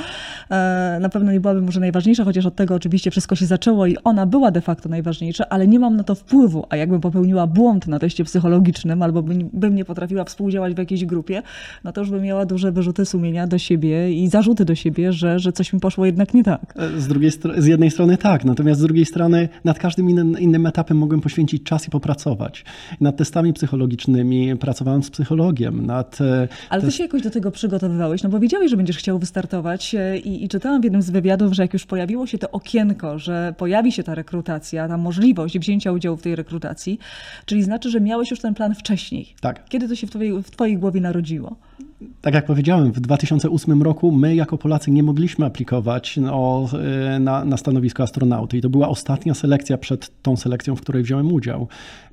e, 0.52 0.98
na 1.02 1.10
pewno 1.10 1.32
nie 1.32 1.40
byłaby 1.40 1.62
może 1.62 1.80
najważniejsza, 1.80 2.24
chociaż 2.24 2.46
od 2.46 2.56
tego 2.56 2.76
oczywiście 2.76 3.12
wszystko 3.12 3.36
się 3.36 3.46
zaczęło 3.46 3.86
i 3.86 3.98
ona 4.04 4.26
była 4.26 4.52
de 4.52 4.62
facto 4.62 4.90
najważniejsza, 4.90 5.50
ale 5.50 5.68
nie 5.68 5.80
mam 5.80 5.96
na 5.96 6.04
to 6.04 6.16
wpływu, 6.16 6.66
a 6.70 6.76
jakbym 6.76 7.02
popełniła 7.02 7.48
błąd 7.48 7.88
na 7.88 8.00
teście 8.00 8.24
psychologicznym 8.24 9.02
albo 9.02 9.22
bym, 9.22 9.50
bym 9.54 9.76
nie 9.76 9.86
potrafiła 9.86 10.24
współdziałać 10.24 10.74
w 10.74 10.78
jakiejś 10.78 11.06
grupie, 11.06 11.42
no 11.84 11.92
to 11.92 12.02
już 12.02 12.10
bym 12.10 12.22
miała 12.22 12.46
duże 12.46 12.72
wyrzuty 12.72 13.06
sumienia 13.06 13.48
do 13.48 13.58
siebie 13.58 14.14
i 14.14 14.28
zarzuty 14.28 14.66
do 14.66 14.76
siebie, 14.76 15.14
że, 15.14 15.40
że 15.40 15.52
coś 15.52 15.74
mi 15.74 15.80
poszło 15.80 16.06
jednak 16.06 16.34
nie 16.34 16.44
tak. 16.44 16.74
E, 16.76 17.02
z, 17.02 17.08
drugiej 17.08 17.32
z 17.58 17.66
jednej 17.66 17.92
strony 17.92 18.18
tak, 18.18 18.46
natomiast 18.46 18.80
z 18.80 18.84
drugiej 18.84 19.06
strony 19.06 19.50
nad 19.64 19.80
każdym 19.80 20.10
innym, 20.10 20.40
innym 20.40 20.66
etapem 20.66 20.98
mogłem 20.98 21.22
poświęcić 21.22 21.64
czas 21.64 21.88
i 21.88 21.90
popracować. 21.92 22.66
Nad 23.02 23.18
testami 23.18 23.54
psychologicznymi 23.54 24.56
pracowałem 24.56 25.04
z 25.04 25.10
psychologiem. 25.10 25.86
Nad, 25.86 26.22
e, 26.22 26.48
Ale 26.70 26.82
ty 26.82 26.92
się 26.92 27.04
jakoś 27.04 27.22
do 27.22 27.30
tego 27.30 27.52
przygotowywałeś, 27.52 27.95
no 28.24 28.30
bo 28.30 28.40
wiedziałeś, 28.40 28.72
że 28.72 28.78
będziesz 28.78 28.98
chciał 28.98 29.20
wystartować 29.20 29.96
e, 29.96 30.18
i, 30.18 30.44
i 30.44 30.50
czytałam 30.50 30.82
w 30.82 30.84
jednym 30.84 31.02
z 31.02 31.10
wywiadów, 31.10 31.54
że 31.54 31.64
jak 31.64 31.74
już 31.74 31.86
pojawiło 31.86 32.28
się 32.28 32.38
to 32.38 32.52
okienko, 32.52 33.20
że 33.20 33.54
pojawi 33.58 33.92
się 33.92 34.04
ta 34.04 34.16
rekrutacja, 34.16 34.88
ta 34.88 34.98
możliwość 34.98 35.60
wzięcia 35.60 35.92
udziału 35.92 36.18
w 36.18 36.22
tej 36.22 36.36
rekrutacji, 36.36 37.00
czyli 37.46 37.64
znaczy, 37.64 37.90
że 37.90 38.02
miałeś 38.02 38.32
już 38.32 38.40
ten 38.40 38.54
plan 38.54 38.76
wcześniej. 38.76 39.34
Tak. 39.42 39.66
Kiedy 39.70 39.88
to 39.88 39.96
się 39.96 40.08
w 40.08 40.10
twojej, 40.10 40.44
w 40.44 40.52
twojej 40.52 40.78
głowie 40.78 41.02
narodziło? 41.02 41.56
tak 42.22 42.34
jak 42.34 42.46
powiedziałem, 42.46 42.92
w 42.92 43.00
2008 43.00 43.84
roku 43.84 44.12
my 44.12 44.36
jako 44.36 44.58
Polacy 44.58 44.92
nie 44.92 45.04
mogliśmy 45.04 45.46
aplikować 45.46 46.18
no, 46.18 46.70
na, 47.20 47.46
na 47.46 47.58
stanowisko 47.58 48.04
astronauty 48.04 48.58
i 48.58 48.62
to 48.62 48.70
była 48.70 48.88
ostatnia 48.88 49.34
selekcja 49.34 49.78
przed 49.78 50.22
tą 50.22 50.38
selekcją, 50.38 50.76
w 50.76 50.82
której 50.82 51.04
wziąłem 51.04 51.32
udział. 51.32 51.68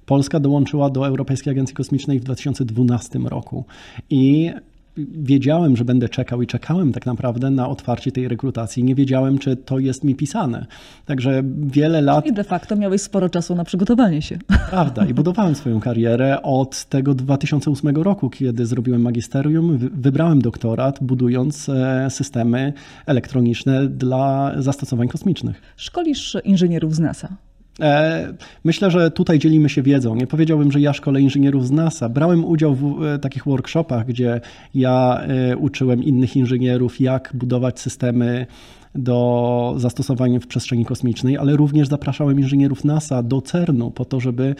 Polska 0.07 0.41
dołączyła 0.41 0.91
do 0.91 1.07
Europejskiej 1.07 1.51
Agencji 1.51 1.75
Kosmicznej 1.75 2.21
w 2.21 2.25
2012 2.25 3.19
roku 3.19 3.65
i 4.11 4.53
wiedziałem, 4.97 5.77
że 5.77 5.85
będę 5.85 6.09
czekał 6.09 6.43
i 6.43 6.47
czekałem 6.47 6.93
tak 6.93 7.07
naprawdę 7.07 7.51
na 7.51 7.69
otwarcie 7.69 8.13
tej 8.13 8.29
rekrutacji. 8.29 8.85
Nie 8.85 8.95
wiedziałem, 8.95 9.39
czy 9.39 9.57
to 9.57 9.79
jest 9.79 10.05
mi 10.05 10.15
pisane. 10.15 10.67
Także 11.07 11.43
wiele 11.57 12.01
lat. 12.01 12.27
I 12.27 12.33
de 12.33 12.45
facto 12.45 12.77
miałeś 12.77 13.03
sporo 13.03 13.29
czasu 13.29 13.55
na 13.55 13.65
przygotowanie 13.65 14.23
się. 14.23 14.39
Prawda. 14.71 15.07
I 15.07 15.15
budowałem 15.15 15.55
swoją 15.55 15.81
karierę 15.81 16.43
od 16.43 16.85
tego 16.85 17.15
2008 17.15 17.97
roku, 17.97 18.31
kiedy 18.31 18.67
zrobiłem 18.67 19.03
magisterium, 19.03 19.79
wybrałem 19.79 20.43
doktorat, 20.43 20.99
budując 21.03 21.69
e, 21.69 22.07
systemy 22.11 22.73
elektroniczne 23.07 23.89
dla 23.89 24.53
zastosowań 24.57 25.09
kosmicznych. 25.09 25.63
Szkolisz 25.77 26.37
inżynierów 26.45 26.95
z 26.95 26.99
NASA. 26.99 27.37
E, 27.81 28.35
myślę, 28.65 28.91
że 28.91 29.11
tutaj 29.11 29.39
dzielimy 29.39 29.69
się 29.69 29.83
wiedzą. 29.83 30.15
Nie 30.15 30.27
powiedziałbym, 30.27 30.73
że 30.73 30.81
ja 30.81 30.93
szkole 30.93 31.21
inżynierów 31.21 31.67
z 31.67 31.71
NASA. 31.71 32.09
Brałem 32.09 32.45
udział 32.45 32.75
w 32.75 33.05
e, 33.05 33.19
takich 33.19 33.45
workshopach, 33.45 34.07
gdzie 34.07 34.41
ja 34.75 35.21
e, 35.21 35.57
uczyłem 35.57 36.03
innych 36.03 36.37
inżynierów, 36.37 37.01
jak 37.01 37.31
budować 37.35 37.81
systemy 37.81 38.47
do 38.95 39.75
zastosowania 39.77 40.41
w 40.41 40.47
przestrzeni 40.47 40.85
kosmicznej, 40.85 41.39
ale 41.39 41.57
również 41.57 41.89
zapraszałem 41.89 42.41
inżynierów 42.41 42.85
NASA 42.85 43.23
do 43.23 43.41
CERN-u 43.41 43.91
po 43.91 44.05
to, 44.05 44.21
żeby 44.21 44.55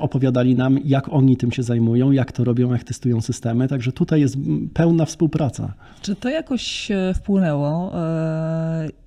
opowiadali 0.00 0.56
nam, 0.56 0.78
jak 0.84 1.08
oni 1.08 1.36
tym 1.36 1.52
się 1.52 1.62
zajmują, 1.62 2.10
jak 2.10 2.32
to 2.32 2.44
robią, 2.44 2.72
jak 2.72 2.84
testują 2.84 3.20
systemy. 3.20 3.68
Także 3.68 3.92
tutaj 3.92 4.20
jest 4.20 4.36
pełna 4.74 5.04
współpraca. 5.04 5.72
Czy 6.02 6.14
to 6.16 6.28
jakoś 6.28 6.88
wpłynęło 7.14 7.92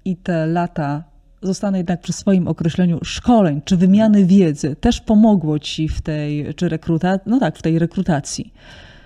i 0.05 0.15
te 0.15 0.47
lata 0.47 1.14
zostanę 1.45 1.77
jednak 1.77 2.01
przy 2.01 2.13
swoim 2.13 2.47
określeniu 2.47 2.99
szkoleń 3.03 3.61
czy 3.65 3.77
wymiany 3.77 4.25
wiedzy 4.25 4.75
też 4.75 5.01
pomogło 5.01 5.59
ci 5.59 5.89
w 5.89 6.01
tej, 6.01 6.55
czy 6.55 6.69
rekruta, 6.69 7.19
no 7.25 7.39
tak, 7.39 7.57
w 7.57 7.61
tej 7.61 7.79
rekrutacji. 7.79 8.53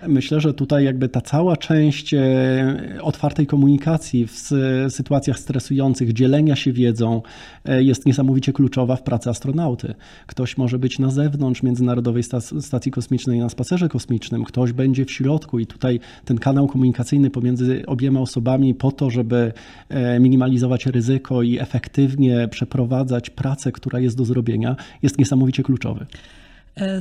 Myślę, 0.07 0.41
że 0.41 0.53
tutaj 0.53 0.85
jakby 0.85 1.09
ta 1.09 1.21
cała 1.21 1.57
część 1.57 2.13
e, 2.13 2.19
otwartej 3.01 3.47
komunikacji 3.47 4.27
w 4.27 4.49
sytuacjach 4.89 5.39
stresujących, 5.39 6.13
dzielenia 6.13 6.55
się 6.55 6.71
wiedzą 6.71 7.21
e, 7.65 7.83
jest 7.83 8.05
niesamowicie 8.05 8.53
kluczowa 8.53 8.95
w 8.95 9.03
pracy 9.03 9.29
astronauty. 9.29 9.93
Ktoś 10.27 10.57
może 10.57 10.79
być 10.79 10.99
na 10.99 11.09
zewnątrz 11.12 11.63
Międzynarodowej 11.63 12.23
Stacji 12.62 12.91
Kosmicznej 12.91 13.39
na 13.39 13.49
spacerze 13.49 13.89
kosmicznym, 13.89 14.43
ktoś 14.43 14.71
będzie 14.71 15.05
w 15.05 15.12
środku 15.12 15.59
i 15.59 15.65
tutaj 15.65 15.99
ten 16.25 16.38
kanał 16.38 16.67
komunikacyjny 16.67 17.29
pomiędzy 17.29 17.83
obiema 17.88 18.19
osobami 18.19 18.73
po 18.73 18.91
to, 18.91 19.09
żeby 19.09 19.53
e, 19.89 20.19
minimalizować 20.19 20.85
ryzyko 20.85 21.43
i 21.43 21.59
efektywnie 21.59 22.47
przeprowadzać 22.51 23.29
pracę, 23.29 23.71
która 23.71 23.99
jest 23.99 24.17
do 24.17 24.25
zrobienia, 24.25 24.75
jest 25.01 25.17
niesamowicie 25.17 25.63
kluczowy. 25.63 26.05
E, 26.82 27.00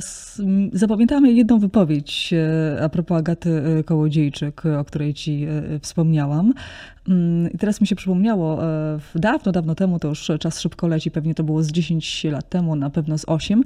zapamiętałam 0.73 1.25
jedną 1.25 1.59
wypowiedź 1.59 2.33
e, 2.33 2.83
a 2.83 2.89
propos 2.89 3.17
Agaty 3.17 3.49
e, 3.79 3.83
Kołodziejczyk, 3.83 4.65
o 4.65 4.85
której 4.85 5.13
ci 5.13 5.47
wspomniałam. 5.81 6.53
Mm, 7.09 7.51
I 7.51 7.57
teraz 7.57 7.81
mi 7.81 7.87
się 7.87 7.95
przypomniało, 7.95 8.63
e, 8.63 8.99
dawno, 9.15 9.51
dawno 9.51 9.75
temu, 9.75 9.99
to 9.99 10.07
już 10.07 10.31
czas 10.39 10.59
szybko 10.59 10.87
leci, 10.87 11.11
pewnie 11.11 11.35
to 11.35 11.43
było 11.43 11.63
z 11.63 11.71
10 11.71 12.23
lat 12.23 12.49
temu, 12.49 12.75
na 12.75 12.89
pewno 12.89 13.17
z 13.17 13.25
8. 13.27 13.63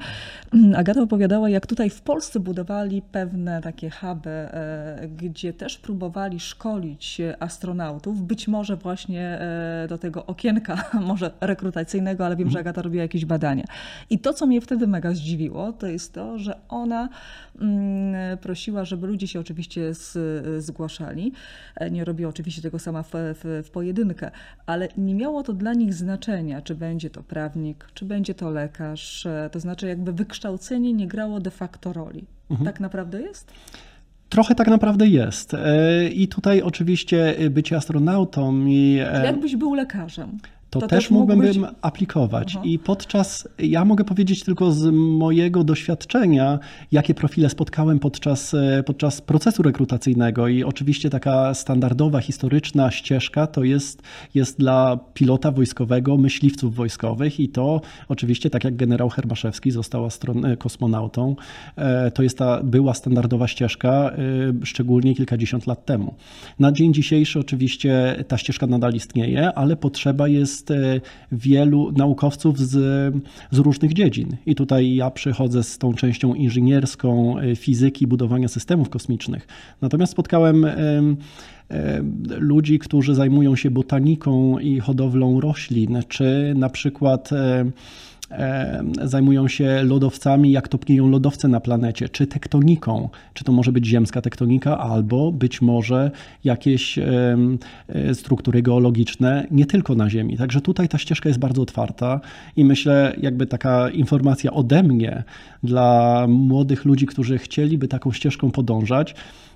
Mm, 0.53 0.75
Agata 0.75 1.01
opowiadała, 1.01 1.49
jak 1.49 1.67
tutaj 1.67 1.89
w 1.89 2.01
Polsce 2.01 2.39
budowali 2.39 3.01
pewne 3.01 3.61
takie 3.61 3.89
huby, 3.89 4.29
e, 4.29 5.09
gdzie 5.17 5.53
też 5.53 5.77
próbowali 5.77 6.39
szkolić 6.39 7.21
astronautów, 7.39 8.21
być 8.21 8.47
może 8.47 8.75
właśnie 8.77 9.21
e, 9.21 9.85
do 9.89 9.97
tego 9.97 10.25
okienka, 10.25 10.89
może 11.07 11.31
rekrutacyjnego, 11.41 12.25
ale 12.25 12.35
wiem, 12.35 12.49
że 12.49 12.59
mhm. 12.59 12.63
Agata 12.63 12.81
robiła 12.81 13.01
jakieś 13.01 13.25
badania. 13.25 13.63
I 14.09 14.19
to, 14.19 14.33
co 14.33 14.47
mnie 14.47 14.61
wtedy 14.61 14.87
mega 14.87 15.13
zdziwiło, 15.13 15.73
to 15.73 15.87
jest 15.87 16.13
to, 16.13 16.37
że 16.37 16.59
ona 16.69 17.09
mm, 17.61 18.37
prosiła, 18.37 18.85
żeby 18.85 19.07
ludzie 19.07 19.27
się 19.27 19.39
oczywiście 19.39 19.91
zgłaszali. 20.57 21.31
Nie 21.91 22.05
robiła 22.05 22.29
oczywiście 22.29 22.61
tego 22.61 22.79
sama 22.79 23.03
w 23.03 23.32
w, 23.33 23.63
w 23.65 23.69
pojedynkę, 23.71 24.31
ale 24.65 24.87
nie 24.97 25.15
miało 25.15 25.43
to 25.43 25.53
dla 25.53 25.73
nich 25.73 25.93
znaczenia, 25.93 26.61
czy 26.61 26.75
będzie 26.75 27.09
to 27.09 27.23
prawnik, 27.23 27.87
czy 27.93 28.05
będzie 28.05 28.33
to 28.33 28.49
lekarz. 28.49 29.27
To 29.51 29.59
znaczy, 29.59 29.87
jakby 29.87 30.13
wykształcenie 30.13 30.93
nie 30.93 31.07
grało 31.07 31.39
de 31.39 31.51
facto 31.51 31.93
roli. 31.93 32.25
Mhm. 32.49 32.65
Tak 32.65 32.79
naprawdę 32.79 33.21
jest? 33.21 33.51
Trochę 34.29 34.55
tak 34.55 34.67
naprawdę 34.67 35.07
jest. 35.07 35.53
E, 35.53 36.09
I 36.09 36.27
tutaj 36.27 36.61
oczywiście 36.61 37.35
bycie 37.49 37.77
astronautą 37.77 38.65
i. 38.65 38.99
E, 39.07 39.25
Jakbyś 39.25 39.55
był 39.55 39.73
lekarzem 39.73 40.37
to, 40.73 40.79
to 40.79 40.87
też, 40.87 41.03
też 41.03 41.11
mógłbym 41.11 41.39
być... 41.39 41.59
aplikować. 41.81 42.53
Aha. 42.55 42.65
I 42.65 42.79
podczas, 42.79 43.47
ja 43.59 43.85
mogę 43.85 44.03
powiedzieć 44.03 44.43
tylko 44.43 44.71
z 44.71 44.91
mojego 44.93 45.63
doświadczenia, 45.63 46.59
jakie 46.91 47.13
profile 47.13 47.49
spotkałem 47.49 47.99
podczas, 47.99 48.53
e, 48.53 48.83
podczas 48.85 49.21
procesu 49.21 49.63
rekrutacyjnego. 49.63 50.47
I 50.47 50.63
oczywiście 50.63 51.09
taka 51.09 51.53
standardowa, 51.53 52.19
historyczna 52.21 52.91
ścieżka 52.91 53.47
to 53.47 53.63
jest, 53.63 54.01
jest 54.35 54.59
dla 54.59 54.99
pilota 55.13 55.51
wojskowego, 55.51 56.17
myśliwców 56.17 56.75
wojskowych 56.75 57.39
i 57.39 57.49
to 57.49 57.81
oczywiście, 58.07 58.49
tak 58.49 58.63
jak 58.63 58.75
generał 58.75 59.09
Hermaszewski 59.09 59.71
został 59.71 60.05
e, 60.05 60.57
kosmonautą, 60.57 61.35
e, 61.75 62.11
to 62.11 62.23
jest 62.23 62.37
ta 62.37 62.63
była 62.63 62.93
standardowa 62.93 63.47
ścieżka, 63.47 64.11
szczególnie 64.63 65.15
kilkadziesiąt 65.15 65.67
lat 65.67 65.85
temu. 65.85 66.15
Na 66.59 66.71
dzień 66.71 66.93
dzisiejszy 66.93 67.39
oczywiście 67.39 68.23
ta 68.27 68.37
ścieżka 68.37 68.67
nadal 68.67 68.93
istnieje, 68.93 69.53
ale 69.53 69.75
potrzeba 69.75 70.27
jest 70.27 70.62
jest 70.69 70.71
e, 70.71 71.01
wielu 71.31 71.91
naukowców 71.91 72.59
z, 72.59 72.71
z 73.51 73.57
różnych 73.57 73.93
dziedzin. 73.93 74.37
I 74.45 74.55
tutaj 74.55 74.95
ja 74.95 75.11
przychodzę 75.11 75.63
z 75.63 75.77
tą 75.77 75.93
częścią 75.93 76.33
inżynierską, 76.33 77.39
e, 77.39 77.55
fizyki, 77.55 78.07
budowania 78.07 78.47
systemów 78.47 78.89
kosmicznych. 78.89 79.47
Natomiast 79.81 80.11
spotkałem 80.11 80.65
ludzi, 82.37 82.79
którzy 82.79 83.15
zajmują 83.15 83.55
się 83.55 83.71
botaniką 83.71 84.59
i 84.59 84.79
hodowlą 84.79 85.39
roślin, 85.39 85.99
czy 86.07 86.53
na 86.55 86.69
przykład 86.69 87.29
zajmują 89.03 89.47
się 89.47 89.83
lodowcami, 89.83 90.51
jak 90.51 90.67
topnieją 90.67 91.09
lodowce 91.09 91.47
na 91.47 91.59
planecie, 91.59 92.09
czy 92.09 92.27
tektoniką, 92.27 93.09
czy 93.33 93.43
to 93.43 93.51
może 93.51 93.71
być 93.71 93.85
ziemska 93.85 94.21
tektonika, 94.21 94.77
albo 94.77 95.31
być 95.31 95.61
może 95.61 96.11
jakieś 96.43 96.97
e, 96.97 97.37
struktury 98.13 98.61
geologiczne 98.61 99.47
nie 99.51 99.65
tylko 99.65 99.95
na 99.95 100.09
Ziemi. 100.09 100.37
Także 100.37 100.61
tutaj 100.61 100.89
ta 100.89 100.97
ścieżka 100.97 101.29
jest 101.29 101.39
bardzo 101.39 101.61
otwarta 101.61 102.19
i 102.55 102.65
myślę, 102.65 103.15
jakby 103.21 103.45
taka 103.47 103.89
informacja 103.89 104.51
ode 104.51 104.83
mnie 104.83 105.23
dla 105.63 106.25
młodych 106.29 106.85
ludzi, 106.85 107.05
którzy 107.05 107.37
chcieliby 107.37 107.87
taką 107.87 108.11
ścieżką 108.11 108.51
podążać, 108.51 109.15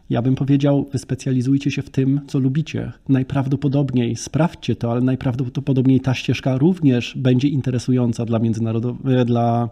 ja 0.09 0.21
bym 0.21 0.35
powiedział, 0.35 0.89
wyspecjalizujcie 0.93 1.71
się 1.71 1.81
w 1.81 1.89
tym, 1.89 2.21
co 2.27 2.39
lubicie. 2.39 2.91
Najprawdopodobniej 3.09 4.15
sprawdźcie 4.15 4.75
to, 4.75 4.91
ale 4.91 5.01
najprawdopodobniej 5.01 6.01
ta 6.01 6.13
ścieżka 6.13 6.57
również 6.57 7.17
będzie 7.17 7.47
interesująca 7.47 8.25
dla 8.25 8.39
międzynarodowej, 8.39 9.25
dla 9.25 9.69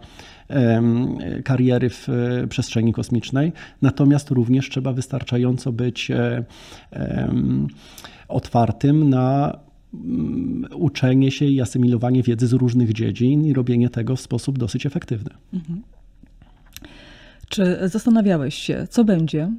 um, 0.49 1.17
kariery 1.43 1.89
w 1.89 2.09
e, 2.09 2.47
przestrzeni 2.47 2.93
kosmicznej. 2.93 3.51
Natomiast 3.81 4.31
również 4.31 4.69
trzeba 4.69 4.93
wystarczająco 4.93 5.71
być 5.71 6.11
um, 6.11 7.67
otwartym 8.27 9.09
na 9.09 9.59
mm, 9.93 10.65
uczenie 10.75 11.31
się 11.31 11.45
i 11.45 11.61
asymilowanie 11.61 12.23
wiedzy 12.23 12.47
z 12.47 12.53
różnych 12.53 12.93
dziedzin 12.93 13.45
i 13.45 13.53
robienie 13.53 13.89
tego 13.89 14.15
w 14.15 14.21
sposób 14.21 14.59
dosyć 14.59 14.85
efektywny. 14.85 15.29
Mhm. 15.53 15.81
Czy 17.49 17.77
zastanawiałeś 17.83 18.55
się, 18.55 18.87
co 18.89 19.03
będzie, 19.03 19.51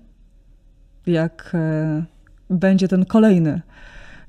jak 1.06 1.50
e, 1.54 2.04
będzie 2.50 2.88
ten 2.88 3.04
kolejny 3.04 3.62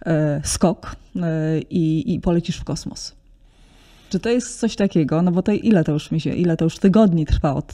e, 0.05 0.41
skok 0.43 0.95
e, 1.15 1.59
i, 1.59 2.13
i 2.13 2.19
polecisz 2.19 2.57
w 2.57 2.63
kosmos. 2.63 3.16
Czy 4.09 4.19
to 4.19 4.29
jest 4.29 4.59
coś 4.59 4.75
takiego, 4.75 5.21
no 5.21 5.31
bo 5.31 5.41
to 5.41 5.51
ile 5.51 5.83
to 5.83 5.91
już 5.91 6.11
mi 6.11 6.19
się, 6.19 6.33
ile 6.33 6.57
to 6.57 6.65
już 6.65 6.77
tygodni 6.77 7.25
trwa 7.25 7.53
od 7.55 7.73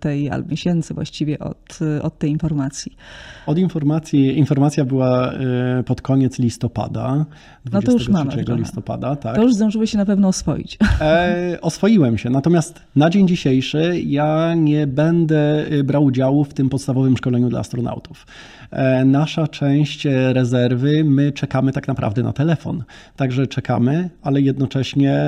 tej, 0.00 0.30
albo 0.30 0.48
miesięcy 0.48 0.94
właściwie 0.94 1.38
od, 1.38 1.78
od 2.02 2.18
tej 2.18 2.30
informacji? 2.30 2.96
Od 3.46 3.58
informacji, 3.58 4.38
informacja 4.38 4.84
była 4.84 5.32
pod 5.86 6.02
koniec 6.02 6.38
listopada, 6.38 7.26
23 7.64 7.72
no 7.74 7.82
to 7.82 7.92
już 7.92 8.08
mamy 8.08 8.60
listopada. 8.60 9.16
Tak. 9.16 9.36
To 9.36 9.42
już 9.42 9.54
zdążyłeś 9.54 9.90
się 9.90 9.98
na 9.98 10.06
pewno 10.06 10.28
oswoić. 10.28 10.78
E, 11.00 11.58
oswoiłem 11.60 12.18
się, 12.18 12.30
natomiast 12.30 12.80
na 12.96 13.10
dzień 13.10 13.28
dzisiejszy 13.28 14.00
ja 14.06 14.54
nie 14.54 14.86
będę 14.86 15.66
brał 15.84 16.04
udziału 16.04 16.44
w 16.44 16.54
tym 16.54 16.68
podstawowym 16.68 17.16
szkoleniu 17.16 17.48
dla 17.48 17.60
astronautów. 17.60 18.26
E, 18.70 19.04
nasza 19.04 19.48
część 19.48 20.06
e, 20.06 20.32
rezerwy, 20.32 21.04
my 21.04 21.32
czekamy 21.32 21.72
tak 21.72 21.88
naprawdę 21.88 22.22
na 22.22 22.32
telefon. 22.32 22.84
Także 23.16 23.46
czekamy, 23.46 24.10
ale 24.22 24.40
jednocześnie 24.40 25.19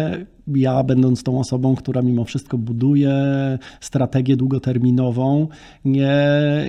ja, 0.47 0.83
będąc 0.83 1.23
tą 1.23 1.39
osobą, 1.39 1.75
która 1.75 2.03
mimo 2.03 2.25
wszystko 2.25 2.59
buduje 2.59 3.15
strategię 3.81 4.37
długoterminową, 4.37 5.49
nie, 5.85 6.15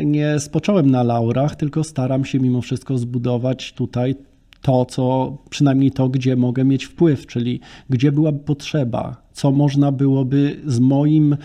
nie 0.06 0.40
spocząłem 0.40 0.92
na 0.92 1.04
laurach, 1.04 1.56
tylko 1.56 1.84
staram 1.84 2.26
się 2.26 2.40
mimo 2.40 2.62
wszystko 2.62 2.98
zbudować 2.98 3.74
tutaj 3.74 4.16
to, 4.62 4.86
co 4.86 5.38
przynajmniej 5.50 5.92
to, 5.92 6.10
gdzie 6.10 6.36
mogę 6.36 6.66
mieć 6.66 6.86
wpływ, 6.86 7.28
czyli 7.28 7.60
gdzie 7.90 8.12
byłaby 8.12 8.40
potrzeba, 8.40 9.23
co 9.34 9.52
można 9.52 9.92
byłoby 9.92 10.60
z 10.66 10.80
moim 10.80 11.38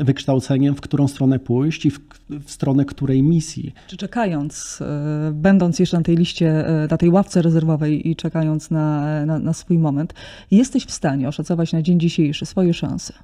wykształceniem, 0.00 0.74
w 0.74 0.80
którą 0.80 1.08
stronę 1.08 1.38
pójść 1.38 1.86
i 1.86 1.90
w, 1.90 2.00
w 2.30 2.50
stronę 2.50 2.84
której 2.84 3.22
misji. 3.22 3.74
Czy 3.86 3.96
czekając, 3.96 4.78
e, 4.82 5.32
będąc 5.32 5.78
jeszcze 5.78 5.96
na 5.96 6.02
tej 6.02 6.16
liście, 6.16 6.66
e, 6.68 6.88
na 6.90 6.96
tej 6.96 7.08
ławce 7.08 7.42
rezerwowej 7.42 8.08
i 8.08 8.16
czekając 8.16 8.70
na, 8.70 9.26
na, 9.26 9.38
na 9.38 9.52
swój 9.52 9.78
moment, 9.78 10.14
jesteś 10.50 10.84
w 10.84 10.90
stanie 10.90 11.28
oszacować 11.28 11.72
na 11.72 11.82
dzień 11.82 12.00
dzisiejszy 12.00 12.46
swoje 12.46 12.74
szanse? 12.74 13.14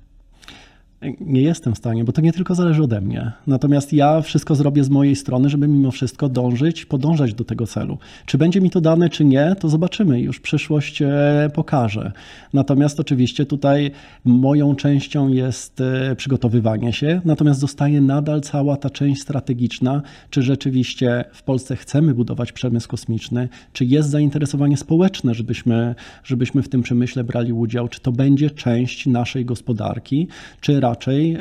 Nie 1.21 1.43
jestem 1.43 1.75
w 1.75 1.79
stanie, 1.79 2.05
bo 2.05 2.13
to 2.13 2.21
nie 2.21 2.33
tylko 2.33 2.55
zależy 2.55 2.83
ode 2.83 3.01
mnie. 3.01 3.33
Natomiast 3.47 3.93
ja 3.93 4.21
wszystko 4.21 4.55
zrobię 4.55 4.85
z 4.85 4.91
mojej 4.91 5.17
strony, 5.17 5.49
żeby 5.49 5.69
mimo 5.69 5.91
wszystko 5.91 6.29
dążyć, 6.29 6.85
podążać 6.85 7.35
do 7.35 7.45
tego 7.45 7.67
celu. 7.67 7.99
Czy 8.27 8.39
będzie 8.39 8.61
mi 8.61 8.71
to 8.71 8.81
dane, 8.81 9.11
czy 9.11 9.25
nie, 9.25 9.57
to 9.61 9.69
zobaczymy. 9.69 10.21
Już 10.21 10.41
przyszłość 10.41 11.03
e, 11.03 11.51
pokaże. 11.55 12.13
Natomiast 12.53 13.01
oczywiście 13.01 13.47
tutaj 13.47 13.91
moją 14.25 14.75
częścią 14.75 15.29
jest 15.29 15.81
e, 15.81 16.17
przygotowywanie 16.17 16.93
się, 16.93 17.21
natomiast 17.25 17.61
zostaje 17.61 18.01
nadal 18.01 18.41
cała 18.41 18.77
ta 18.77 18.91
część 18.91 19.23
strategiczna, 19.23 20.03
czy 20.31 20.43
rzeczywiście 20.43 21.25
w 21.33 21.43
Polsce 21.43 21.77
chcemy 21.77 22.15
budować 22.15 22.53
przemysł 22.53 22.89
kosmiczny, 22.89 23.49
czy 23.73 23.85
jest 23.85 24.11
zainteresowanie 24.11 24.77
społeczne, 24.77 25.35
żebyśmy, 25.35 25.95
żebyśmy 26.25 26.63
w 26.63 26.69
tym 26.69 26.83
przemyśle 26.83 27.25
brali 27.25 27.53
udział, 27.53 27.89
czy 27.89 28.01
to 28.01 28.13
będzie 28.13 28.51
część 28.51 29.07
naszej 29.07 29.45
gospodarki, 29.45 30.29
czy 30.61 30.81
raczej 30.81 30.92
raczej, 30.93 31.39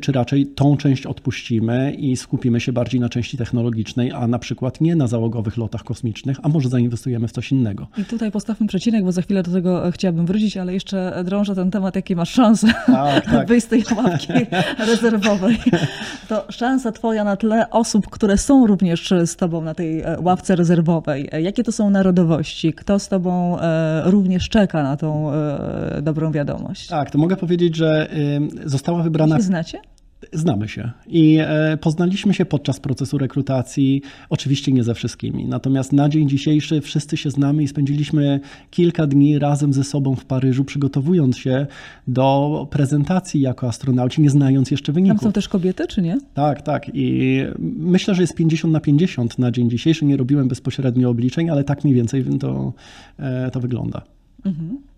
czy, 0.00 0.12
raczej 0.12 0.46
tą 0.46 0.76
część 0.76 1.06
odpuścimy 1.06 1.94
i 1.98 2.16
skupimy 2.16 2.60
się 2.60 2.72
bardziej 2.72 3.00
na 3.00 3.08
części 3.08 3.36
technologicznej, 3.36 4.12
a 4.12 4.26
na 4.26 4.38
przykład 4.38 4.80
nie 4.80 4.96
na 4.96 5.06
załogowych 5.06 5.56
lotach 5.56 5.84
kosmicznych, 5.84 6.36
a 6.42 6.48
może 6.48 6.68
zainwestujemy 6.68 7.28
w 7.28 7.32
coś 7.32 7.52
innego. 7.52 7.86
I 7.98 8.04
tutaj 8.04 8.30
postawmy 8.30 8.66
przecinek, 8.66 9.04
bo 9.04 9.12
za 9.12 9.22
chwilę 9.22 9.42
do 9.42 9.52
tego 9.52 9.90
chciałabym 9.90 10.26
wrócić, 10.26 10.56
ale 10.56 10.74
jeszcze 10.74 11.22
drążę 11.24 11.54
ten 11.54 11.70
temat, 11.70 11.96
jakie 11.96 12.16
masz 12.16 12.30
szanse 12.30 12.66
tak, 12.86 13.24
tak. 13.30 13.48
wyjść 13.48 13.66
z 13.66 13.68
tej 13.68 13.84
łapki 13.96 14.32
rezerwowej. 14.90 15.58
To 16.28 16.44
szansa 16.50 16.92
twoja 16.92 17.24
na 17.24 17.36
tle 17.36 17.70
osób, 17.70 18.10
które 18.10 18.38
są 18.38 18.66
również 18.66 19.12
z 19.26 19.36
tobą 19.36 19.60
na 19.60 19.74
tej 19.74 20.00
e, 20.00 20.16
ławce 20.20 20.56
rezerwowej. 20.56 21.28
Jakie 21.42 21.64
to 21.64 21.72
są 21.72 21.90
narodowości? 21.90 22.72
Kto 22.72 22.98
z 22.98 23.08
tobą 23.08 23.60
e, 23.60 24.02
również 24.04 24.48
czeka 24.48 24.82
na 24.82 24.96
tą 24.96 25.32
e, 25.32 26.02
dobrą 26.02 26.32
wiadomość? 26.32 26.86
Tak, 26.86 27.10
to 27.10 27.18
mogę 27.18 27.36
powiedzieć, 27.36 27.76
że 27.76 28.08
została 28.64 29.02
wybrana. 29.02 29.36
Się 29.36 29.42
znacie? 29.42 29.78
Znamy 30.32 30.68
się 30.68 30.90
i 31.06 31.38
e, 31.40 31.76
poznaliśmy 31.76 32.34
się 32.34 32.44
podczas 32.44 32.80
procesu 32.80 33.18
rekrutacji, 33.18 34.02
oczywiście 34.30 34.72
nie 34.72 34.84
ze 34.84 34.94
wszystkimi. 34.94 35.46
Natomiast 35.46 35.92
na 35.92 36.08
dzień 36.08 36.28
dzisiejszy 36.28 36.80
wszyscy 36.80 37.16
się 37.16 37.30
znamy 37.30 37.62
i 37.62 37.68
spędziliśmy 37.68 38.40
kilka 38.70 39.06
dni 39.06 39.38
razem 39.38 39.72
ze 39.72 39.84
sobą 39.84 40.14
w 40.14 40.24
Paryżu, 40.24 40.64
przygotowując 40.64 41.38
się 41.38 41.66
do 42.08 42.66
prezentacji 42.70 43.40
jako 43.40 43.68
astronauci, 43.68 44.22
nie 44.22 44.30
znając 44.30 44.70
jeszcze 44.70 44.92
wyników. 44.92 45.20
Tam 45.20 45.28
są 45.28 45.32
też 45.32 45.48
kobiety, 45.48 45.86
czy 45.86 46.02
nie? 46.02 46.18
Tak, 46.34 46.62
tak. 46.62 46.90
I 46.94 47.38
myślę, 47.78 48.14
że 48.14 48.22
jest 48.22 48.34
50 48.34 48.72
na 48.72 48.80
50 48.80 49.38
na 49.38 49.50
dzień 49.50 49.70
dzisiejszy. 49.70 50.04
Nie 50.04 50.16
robiłem 50.16 50.48
bezpośrednio 50.48 51.10
obliczeń, 51.10 51.50
ale 51.50 51.64
tak 51.64 51.84
mniej 51.84 51.96
więcej 51.96 52.24
to, 52.40 52.72
e, 53.18 53.50
to 53.50 53.60
wygląda. 53.60 54.02
Mhm. 54.44 54.91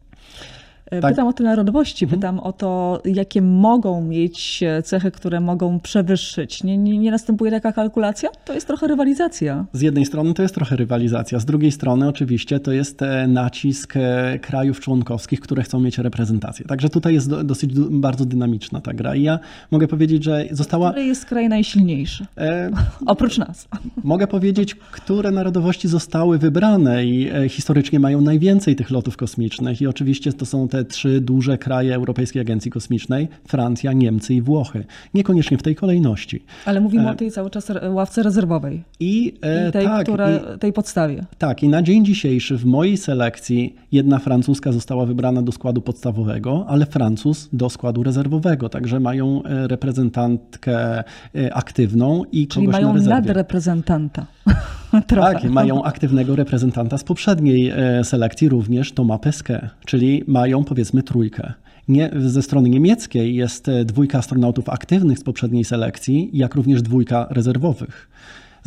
E, 0.90 1.00
tak. 1.00 1.12
Pytam 1.12 1.26
o 1.26 1.32
te 1.32 1.44
narodowości, 1.44 2.04
mhm. 2.04 2.20
pytam 2.20 2.40
o 2.40 2.52
to, 2.52 3.02
jakie 3.04 3.42
mogą 3.42 4.02
mieć 4.02 4.64
cechy, 4.84 5.10
które 5.10 5.40
mogą 5.40 5.80
przewyższyć. 5.80 6.64
Nie, 6.64 6.78
nie, 6.78 6.98
nie, 6.98 7.10
następuje 7.10 7.50
taka 7.50 7.72
kalkulacja? 7.72 8.30
To 8.44 8.52
jest 8.52 8.66
trochę 8.66 8.86
rywalizacja. 8.86 9.64
Z 9.72 9.80
jednej 9.80 10.06
strony 10.06 10.34
to 10.34 10.42
jest 10.42 10.54
trochę 10.54 10.76
rywalizacja, 10.76 11.38
z 11.38 11.44
drugiej 11.44 11.72
strony 11.72 12.08
oczywiście 12.08 12.60
to 12.60 12.72
jest 12.72 13.02
e, 13.02 13.26
nacisk 13.26 13.96
e, 13.96 14.38
krajów 14.42 14.80
członkowskich, 14.80 15.40
które 15.40 15.62
chcą 15.62 15.80
mieć 15.80 15.98
reprezentację. 15.98 16.64
Także 16.66 16.88
tutaj 16.88 17.14
jest 17.14 17.30
dosyć 17.30 17.74
bardzo 17.90 18.24
dynamiczna 18.24 18.80
ta 18.80 18.92
gra. 18.92 19.14
I 19.14 19.22
ja 19.22 19.38
mogę 19.70 19.88
powiedzieć, 19.88 20.24
że 20.24 20.44
została... 20.50 20.90
Który 20.90 21.06
jest 21.06 21.24
kraj 21.24 21.48
najsilniejszy? 21.48 22.26
E... 22.38 22.70
Oprócz 23.06 23.38
nas. 23.38 23.68
Mogę 24.04 24.26
powiedzieć, 24.26 24.74
które 24.74 25.30
narodowości 25.30 25.88
zostały 25.88 26.38
wybrane 26.38 27.04
i 27.04 27.30
historycznie 27.48 28.00
mają 28.00 28.20
najwięcej 28.20 28.76
tych 28.76 28.90
lotów 28.90 29.16
kosmicznych 29.16 29.80
i 29.80 29.86
oczywiście 29.86 30.32
to 30.32 30.46
są 30.46 30.68
te 30.74 30.84
trzy 30.84 31.20
duże 31.20 31.58
kraje 31.58 31.94
Europejskiej 31.94 32.42
Agencji 32.42 32.70
Kosmicznej 32.70 33.28
Francja, 33.48 33.92
Niemcy 33.92 34.34
i 34.34 34.42
Włochy. 34.42 34.84
Niekoniecznie 35.14 35.58
w 35.58 35.62
tej 35.62 35.74
kolejności. 35.74 36.42
Ale 36.64 36.80
mówimy 36.80 37.08
e... 37.08 37.10
o 37.10 37.14
tej 37.14 37.30
cały 37.30 37.50
czas 37.50 37.72
ławce 37.88 38.22
rezerwowej. 38.22 38.82
I, 39.00 39.34
e, 39.42 39.68
I 39.68 39.72
tej, 39.72 39.84
tak, 39.86 40.02
która, 40.02 40.30
i, 40.30 40.58
tej 40.58 40.72
podstawie. 40.72 41.24
Tak, 41.38 41.62
i 41.62 41.68
na 41.68 41.82
dzień 41.82 42.04
dzisiejszy 42.04 42.56
w 42.56 42.64
mojej 42.64 42.96
selekcji 42.96 43.76
jedna 43.94 44.18
francuska 44.18 44.72
została 44.72 45.06
wybrana 45.06 45.42
do 45.42 45.52
składu 45.52 45.80
podstawowego, 45.80 46.64
ale 46.68 46.86
Francuz 46.86 47.48
do 47.52 47.70
składu 47.70 48.02
rezerwowego. 48.02 48.68
Także 48.68 49.00
mają 49.00 49.42
e, 49.42 49.68
reprezentantkę 49.68 50.98
e, 51.34 51.54
aktywną 51.54 52.22
i 52.32 52.46
Czyli 52.48 52.66
kogoś 52.66 52.80
mają 52.80 52.88
na 52.88 52.94
rezerwie. 52.94 53.14
nadreprezentanta. 53.14 54.26
tak, 55.06 55.44
mają 55.44 55.84
aktywnego 55.84 56.36
reprezentanta 56.36 56.98
z 56.98 57.04
poprzedniej 57.04 57.72
selekcji, 58.02 58.48
również 58.48 58.92
Thomas 58.92 59.20
Pesquet, 59.20 59.62
czyli 59.86 60.24
mają 60.26 60.64
powiedzmy 60.64 61.02
trójkę. 61.02 61.52
Nie, 61.88 62.10
ze 62.18 62.42
strony 62.42 62.68
niemieckiej 62.68 63.34
jest 63.34 63.70
dwójka 63.84 64.18
astronautów 64.18 64.68
aktywnych 64.68 65.18
z 65.18 65.24
poprzedniej 65.24 65.64
selekcji, 65.64 66.30
jak 66.32 66.54
również 66.54 66.82
dwójka 66.82 67.26
rezerwowych. 67.30 68.08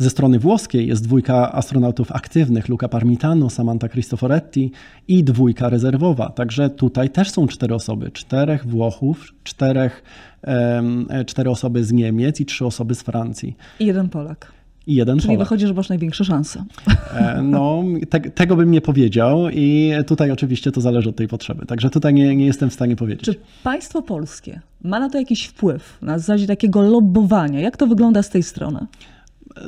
Ze 0.00 0.10
strony 0.10 0.38
włoskiej 0.38 0.86
jest 0.86 1.04
dwójka 1.04 1.52
astronautów 1.52 2.12
aktywnych, 2.12 2.68
Luca 2.68 2.88
Parmitano, 2.88 3.50
Samantha 3.50 3.88
Cristoforetti 3.88 4.72
i 5.08 5.24
dwójka 5.24 5.68
rezerwowa. 5.68 6.30
Także 6.30 6.70
tutaj 6.70 7.10
też 7.10 7.30
są 7.30 7.46
cztery 7.46 7.74
osoby, 7.74 8.10
czterech 8.10 8.66
Włochów, 8.66 9.34
czterech, 9.44 10.02
cztery 11.26 11.50
osoby 11.50 11.84
z 11.84 11.92
Niemiec 11.92 12.40
i 12.40 12.46
trzy 12.46 12.66
osoby 12.66 12.94
z 12.94 13.02
Francji. 13.02 13.56
I 13.80 13.86
jeden 13.86 14.08
Polak 14.08 14.52
i 14.86 14.94
jeden 14.94 15.18
Czyli 15.18 15.28
Polak. 15.28 15.38
wychodzi, 15.38 15.66
że 15.66 15.74
masz 15.74 15.88
największe 15.88 16.24
szanse. 16.24 16.64
E, 17.14 17.42
no, 17.42 17.84
te, 18.10 18.20
tego 18.20 18.56
bym 18.56 18.70
nie 18.70 18.80
powiedział 18.80 19.48
i 19.52 19.92
tutaj 20.06 20.30
oczywiście 20.30 20.72
to 20.72 20.80
zależy 20.80 21.08
od 21.08 21.16
tej 21.16 21.28
potrzeby. 21.28 21.66
Także 21.66 21.90
tutaj 21.90 22.14
nie, 22.14 22.36
nie 22.36 22.46
jestem 22.46 22.70
w 22.70 22.74
stanie 22.74 22.96
powiedzieć. 22.96 23.24
Czy 23.24 23.34
państwo 23.62 24.02
polskie 24.02 24.60
ma 24.82 25.00
na 25.00 25.10
to 25.10 25.18
jakiś 25.18 25.44
wpływ, 25.44 25.98
na 26.02 26.18
zasadzie 26.18 26.46
takiego 26.46 26.82
lobbowania? 26.82 27.60
Jak 27.60 27.76
to 27.76 27.86
wygląda 27.86 28.22
z 28.22 28.30
tej 28.30 28.42
strony? 28.42 28.86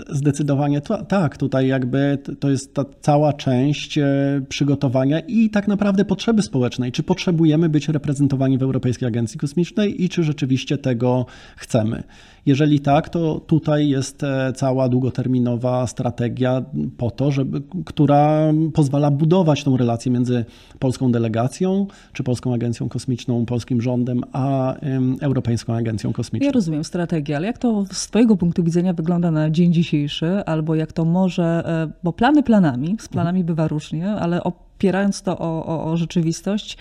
Zdecydowanie 0.08 0.80
tak, 1.08 1.36
tutaj 1.36 1.66
jakby 1.68 2.18
to 2.40 2.50
jest 2.50 2.74
ta 2.74 2.84
cała 3.00 3.32
część 3.32 3.98
e, 3.98 4.06
przygotowania 4.48 5.20
i 5.20 5.50
tak 5.50 5.68
naprawdę 5.68 6.04
potrzeby 6.04 6.42
społecznej. 6.42 6.92
Czy 6.92 7.02
potrzebujemy 7.02 7.68
być 7.68 7.88
reprezentowani 7.88 8.58
w 8.58 8.62
Europejskiej 8.62 9.08
Agencji 9.08 9.40
Kosmicznej 9.40 10.04
i 10.04 10.08
czy 10.08 10.22
rzeczywiście 10.22 10.78
tego 10.78 11.26
chcemy? 11.56 12.02
Jeżeli 12.46 12.80
tak, 12.80 13.08
to 13.08 13.40
tutaj 13.40 13.88
jest 13.88 14.22
e, 14.22 14.52
cała 14.56 14.88
długoterminowa 14.88 15.86
strategia 15.86 16.62
po 16.96 17.10
to, 17.10 17.30
żeby, 17.30 17.62
która 17.84 18.52
pozwala 18.74 19.10
budować 19.10 19.64
tą 19.64 19.76
relację 19.76 20.12
między 20.12 20.44
polską 20.78 21.12
delegacją, 21.12 21.86
czy 22.12 22.22
Polską 22.22 22.54
Agencją 22.54 22.88
Kosmiczną, 22.88 23.46
polskim 23.46 23.82
rządem, 23.82 24.22
a 24.32 24.74
Europejską 25.20 25.74
Agencją 25.74 26.12
Kosmiczną. 26.12 26.46
Ja 26.46 26.52
rozumiem 26.52 26.84
strategię, 26.84 27.36
ale 27.36 27.46
jak 27.46 27.58
to 27.58 27.84
z 27.92 28.06
Twojego 28.06 28.36
punktu 28.36 28.64
widzenia 28.64 28.92
wygląda 28.92 29.30
na 29.30 29.50
dzień 29.50 29.69
dzisiejszy, 29.70 30.26
albo 30.46 30.74
jak 30.74 30.92
to 30.92 31.04
może, 31.04 31.62
e, 31.66 31.92
bo 32.02 32.12
plany 32.12 32.42
planami, 32.42 32.96
z 33.00 33.08
planami 33.08 33.44
bywa 33.44 33.68
różnie, 33.68 34.08
ale 34.08 34.44
opierając 34.44 35.22
to 35.22 35.38
o, 35.38 35.66
o, 35.66 35.84
o 35.84 35.96
rzeczywistość, 35.96 36.76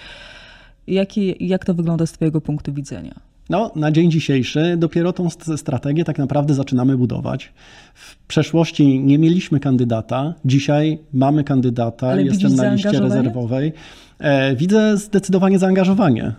jaki, 0.87 1.47
jak 1.47 1.65
to 1.65 1.73
wygląda 1.73 2.05
z 2.05 2.11
Twojego 2.11 2.41
punktu 2.41 2.73
widzenia? 2.73 3.29
No, 3.49 3.71
na 3.75 3.91
dzień 3.91 4.11
dzisiejszy 4.11 4.75
dopiero 4.77 5.13
tą 5.13 5.29
strategię 5.57 6.03
tak 6.03 6.17
naprawdę 6.17 6.53
zaczynamy 6.53 6.97
budować. 6.97 7.53
W 7.93 8.17
przeszłości 8.27 8.99
nie 8.99 9.19
mieliśmy 9.19 9.59
kandydata, 9.59 10.33
dzisiaj 10.45 10.99
mamy 11.13 11.43
kandydata, 11.43 12.07
Ale 12.07 12.23
jestem 12.23 12.55
na 12.55 12.73
liście 12.73 12.99
rezerwowej. 12.99 13.73
E, 14.19 14.55
widzę 14.55 14.97
zdecydowanie 14.97 15.59
zaangażowanie 15.59 16.33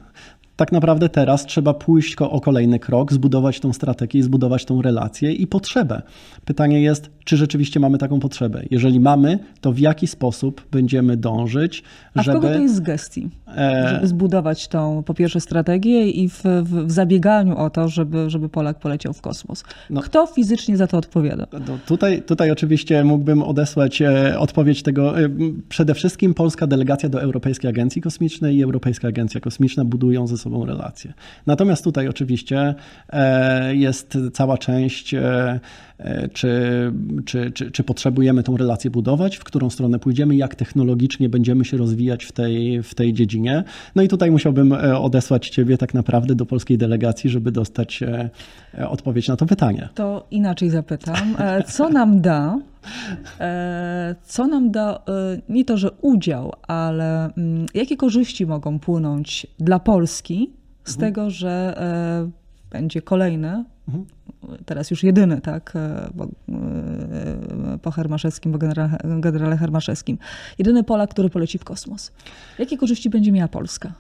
tak 0.60 0.72
naprawdę 0.72 1.08
teraz 1.08 1.46
trzeba 1.46 1.74
pójść 1.74 2.16
o 2.18 2.40
kolejny 2.40 2.78
krok, 2.78 3.12
zbudować 3.12 3.60
tą 3.60 3.72
strategię, 3.72 4.22
zbudować 4.22 4.64
tą 4.64 4.82
relację 4.82 5.32
i 5.32 5.46
potrzebę. 5.46 6.02
Pytanie 6.44 6.82
jest, 6.82 7.10
czy 7.24 7.36
rzeczywiście 7.36 7.80
mamy 7.80 7.98
taką 7.98 8.20
potrzebę? 8.20 8.62
Jeżeli 8.70 9.00
mamy, 9.00 9.38
to 9.60 9.72
w 9.72 9.78
jaki 9.78 10.06
sposób 10.06 10.66
będziemy 10.70 11.16
dążyć, 11.16 11.82
A 12.14 12.22
żeby... 12.22 12.38
A 12.38 12.40
kogo 12.40 12.54
to 12.54 12.62
jest 12.62 12.74
z 12.74 12.80
gestii? 12.80 13.30
E, 13.56 13.88
żeby 13.94 14.06
zbudować 14.06 14.68
tą, 14.68 15.02
po 15.02 15.14
pierwsze, 15.14 15.40
strategię 15.40 16.10
i 16.10 16.28
w, 16.28 16.42
w, 16.62 16.86
w 16.86 16.90
zabieganiu 16.90 17.56
o 17.56 17.70
to, 17.70 17.88
żeby, 17.88 18.30
żeby 18.30 18.48
Polak 18.48 18.78
poleciał 18.78 19.12
w 19.12 19.20
kosmos. 19.20 19.64
No, 19.90 20.00
Kto 20.00 20.26
fizycznie 20.26 20.76
za 20.76 20.86
to 20.86 20.98
odpowiada? 20.98 21.46
No 21.52 21.78
tutaj, 21.86 22.22
tutaj 22.22 22.50
oczywiście 22.50 23.04
mógłbym 23.04 23.42
odesłać 23.42 24.02
e, 24.02 24.38
odpowiedź 24.38 24.82
tego. 24.82 25.20
E, 25.20 25.28
przede 25.68 25.94
wszystkim 25.94 26.34
polska 26.34 26.66
delegacja 26.66 27.08
do 27.08 27.22
Europejskiej 27.22 27.70
Agencji 27.70 28.02
Kosmicznej 28.02 28.56
i 28.56 28.62
Europejska 28.62 29.08
Agencja 29.08 29.40
Kosmiczna 29.40 29.84
budują 29.84 30.26
ze 30.26 30.38
sobą 30.38 30.49
relacje. 30.64 31.12
Natomiast 31.46 31.84
tutaj 31.84 32.08
oczywiście 32.08 32.74
jest 33.72 34.18
cała 34.32 34.58
część 34.58 35.14
E, 35.14 35.60
czy, 36.32 36.48
czy, 37.24 37.50
czy, 37.50 37.70
czy, 37.70 37.84
potrzebujemy 37.84 38.42
tą 38.42 38.56
relację 38.56 38.90
budować, 38.90 39.36
w 39.36 39.44
którą 39.44 39.70
stronę 39.70 39.98
pójdziemy, 39.98 40.36
jak 40.36 40.54
technologicznie 40.54 41.28
będziemy 41.28 41.64
się 41.64 41.76
rozwijać 41.76 42.24
w 42.24 42.32
tej, 42.32 42.82
w 42.82 42.94
tej 42.94 43.12
dziedzinie. 43.12 43.64
No 43.94 44.02
i 44.02 44.08
tutaj 44.08 44.30
musiałbym 44.30 44.72
e, 44.72 44.98
odesłać 44.98 45.48
Ciebie 45.48 45.78
tak 45.78 45.94
naprawdę 45.94 46.34
do 46.34 46.46
polskiej 46.46 46.78
delegacji, 46.78 47.30
żeby 47.30 47.52
dostać 47.52 48.02
e, 48.02 48.30
odpowiedź 48.88 49.28
na 49.28 49.36
to 49.36 49.46
pytanie. 49.46 49.88
To 49.94 50.26
inaczej 50.30 50.70
zapytam. 50.70 51.36
Co 51.66 51.88
nam 51.88 52.20
da, 52.20 52.58
co 54.22 54.46
nam 54.46 54.70
da 54.70 55.02
nie 55.48 55.64
to, 55.64 55.76
że 55.76 55.90
udział, 55.90 56.52
ale 56.62 57.24
mm, 57.24 57.66
jakie 57.74 57.96
korzyści 57.96 58.46
mogą 58.46 58.78
płynąć 58.78 59.46
dla 59.58 59.78
Polski 59.78 60.50
z 60.84 60.94
mhm. 60.94 61.12
tego, 61.12 61.30
że 61.30 61.74
będzie 62.70 63.02
kolejny 63.02 63.64
mhm 63.88 64.06
teraz 64.64 64.90
już 64.90 65.02
jedyny, 65.02 65.40
tak, 65.40 65.72
e, 65.76 65.78
e, 65.78 67.78
po 67.82 67.90
Hermaszewskim, 67.90 68.52
po 68.52 68.58
generale, 68.58 68.98
generale 69.04 69.56
Hermaszewskim. 69.56 70.18
Jedyny 70.58 70.84
Polak, 70.84 71.10
który 71.10 71.30
poleci 71.30 71.58
w 71.58 71.64
kosmos. 71.64 72.12
Jakie 72.58 72.78
korzyści 72.78 73.10
będzie 73.10 73.32
miała 73.32 73.48
Polska? 73.48 73.92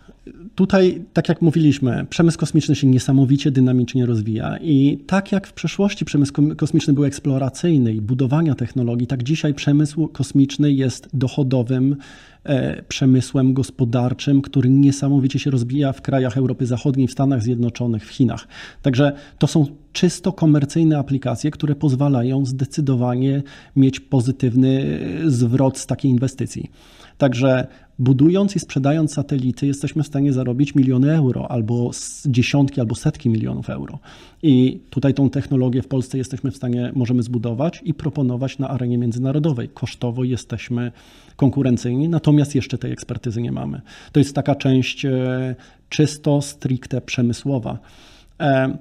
Tutaj, 0.54 1.04
tak 1.12 1.28
jak 1.28 1.42
mówiliśmy, 1.42 2.06
przemysł 2.10 2.38
kosmiczny 2.38 2.74
się 2.74 2.86
niesamowicie 2.86 3.50
dynamicznie 3.50 4.06
rozwija 4.06 4.56
i 4.56 4.98
tak 5.06 5.32
jak 5.32 5.46
w 5.46 5.52
przeszłości 5.52 6.04
przemysł 6.04 6.32
kosmiczny 6.56 6.94
był 6.94 7.04
eksploracyjny 7.04 7.94
i 7.94 8.00
budowania 8.00 8.54
technologii, 8.54 9.06
tak 9.06 9.22
dzisiaj 9.22 9.54
przemysł 9.54 10.08
kosmiczny 10.08 10.72
jest 10.72 11.08
dochodowym 11.12 11.96
e, 12.44 12.82
przemysłem 12.82 13.54
gospodarczym, 13.54 14.42
który 14.42 14.70
niesamowicie 14.70 15.38
się 15.38 15.50
rozwija 15.50 15.92
w 15.92 16.02
krajach 16.02 16.36
Europy 16.36 16.66
Zachodniej, 16.66 17.08
w 17.08 17.12
Stanach 17.12 17.42
Zjednoczonych, 17.42 18.06
w 18.06 18.10
Chinach. 18.10 18.48
Także 18.82 19.12
to 19.38 19.46
są 19.46 19.66
czysto 19.92 20.32
komercyjne 20.32 20.98
aplikacje, 20.98 21.50
które 21.50 21.74
pozwalają 21.74 22.46
zdecydowanie 22.46 23.42
mieć 23.76 24.00
pozytywny 24.00 25.00
e, 25.24 25.30
zwrot 25.30 25.78
z 25.78 25.86
takiej 25.86 26.10
inwestycji. 26.10 26.70
Także 27.18 27.66
budując 28.00 28.56
i 28.56 28.60
sprzedając 28.60 29.12
satelity, 29.12 29.66
jesteśmy 29.66 30.02
w 30.02 30.06
stanie 30.06 30.32
zarobić 30.32 30.74
miliony 30.74 31.16
euro, 31.16 31.50
albo 31.50 31.90
dziesiątki, 32.26 32.80
albo 32.80 32.94
setki 32.94 33.28
milionów 33.28 33.70
euro. 33.70 33.98
I 34.42 34.80
tutaj 34.90 35.14
tą 35.14 35.30
technologię 35.30 35.82
w 35.82 35.88
Polsce 35.88 36.18
jesteśmy 36.18 36.50
w 36.50 36.56
stanie, 36.56 36.92
możemy 36.94 37.22
zbudować 37.22 37.82
i 37.84 37.94
proponować 37.94 38.58
na 38.58 38.68
arenie 38.68 38.98
międzynarodowej. 38.98 39.68
Kosztowo 39.68 40.24
jesteśmy 40.24 40.92
konkurencyjni, 41.36 42.08
natomiast 42.08 42.54
jeszcze 42.54 42.78
tej 42.78 42.92
ekspertyzy 42.92 43.42
nie 43.42 43.52
mamy. 43.52 43.80
To 44.12 44.20
jest 44.20 44.34
taka 44.34 44.54
część 44.54 45.04
e, 45.04 45.54
czysto, 45.88 46.42
stricte 46.42 47.00
przemysłowa. 47.00 47.78
E, 48.40 48.78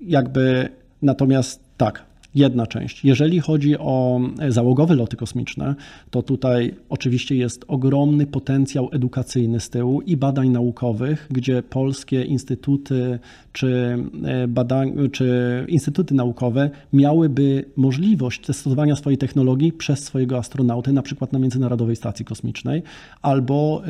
jakby 0.00 0.68
natomiast 1.02 1.60
tak, 1.76 2.07
jedna 2.34 2.66
część. 2.66 3.04
Jeżeli 3.04 3.40
chodzi 3.40 3.78
o 3.78 4.20
załogowe 4.48 4.94
loty 4.94 5.16
kosmiczne, 5.16 5.74
to 6.10 6.22
tutaj 6.22 6.74
oczywiście 6.88 7.36
jest 7.36 7.64
ogromny 7.68 8.26
potencjał 8.26 8.88
edukacyjny 8.92 9.60
z 9.60 9.70
tyłu 9.70 10.00
i 10.00 10.16
badań 10.16 10.48
naukowych, 10.48 11.28
gdzie 11.30 11.62
polskie 11.62 12.24
instytuty 12.24 13.18
czy, 13.52 13.98
e, 14.24 14.48
badań, 14.48 14.92
czy 15.12 15.64
instytuty 15.68 16.14
naukowe 16.14 16.70
miałyby 16.92 17.64
możliwość 17.76 18.40
testowania 18.46 18.96
swojej 18.96 19.18
technologii 19.18 19.72
przez 19.72 20.04
swojego 20.04 20.38
astronautę, 20.38 20.92
na 20.92 21.02
przykład 21.02 21.32
na 21.32 21.38
Międzynarodowej 21.38 21.96
Stacji 21.96 22.24
Kosmicznej, 22.24 22.82
albo 23.22 23.82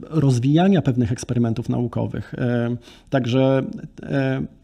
rozwijania 0.00 0.82
pewnych 0.82 1.12
eksperymentów 1.12 1.68
naukowych. 1.68 2.34
Także 3.10 3.62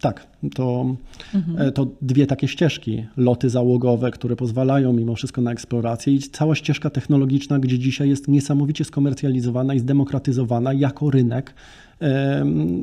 tak, 0.01 0.27
to, 0.55 0.95
mhm. 1.33 1.73
to 1.73 1.87
dwie 2.01 2.27
takie 2.27 2.47
ścieżki. 2.47 3.05
Loty 3.17 3.49
załogowe, 3.49 4.11
które 4.11 4.35
pozwalają 4.35 4.93
mimo 4.93 5.15
wszystko 5.15 5.41
na 5.41 5.51
eksplorację 5.51 6.13
i 6.13 6.19
cała 6.19 6.55
ścieżka 6.55 6.89
technologiczna, 6.89 7.59
gdzie 7.59 7.79
dzisiaj 7.79 8.09
jest 8.09 8.27
niesamowicie 8.27 8.85
skomercjalizowana 8.85 9.73
i 9.73 9.79
zdemokratyzowana 9.79 10.73
jako 10.73 11.09
rynek 11.09 11.53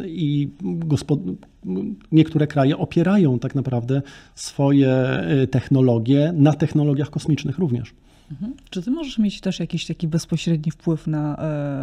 i 0.06 0.48
niektóre 2.12 2.46
kraje 2.46 2.76
opierają 2.76 3.38
tak 3.38 3.54
naprawdę 3.54 4.02
swoje 4.34 4.90
e, 4.90 5.46
technologie 5.46 6.32
na 6.36 6.52
technologiach 6.52 7.10
kosmicznych 7.10 7.58
również. 7.58 7.94
Mhm. 8.30 8.54
Czy 8.70 8.82
ty 8.82 8.90
możesz 8.90 9.18
mieć 9.18 9.40
też 9.40 9.60
jakiś 9.60 9.86
taki 9.86 10.08
bezpośredni 10.08 10.72
wpływ 10.72 11.06
na, 11.06 11.36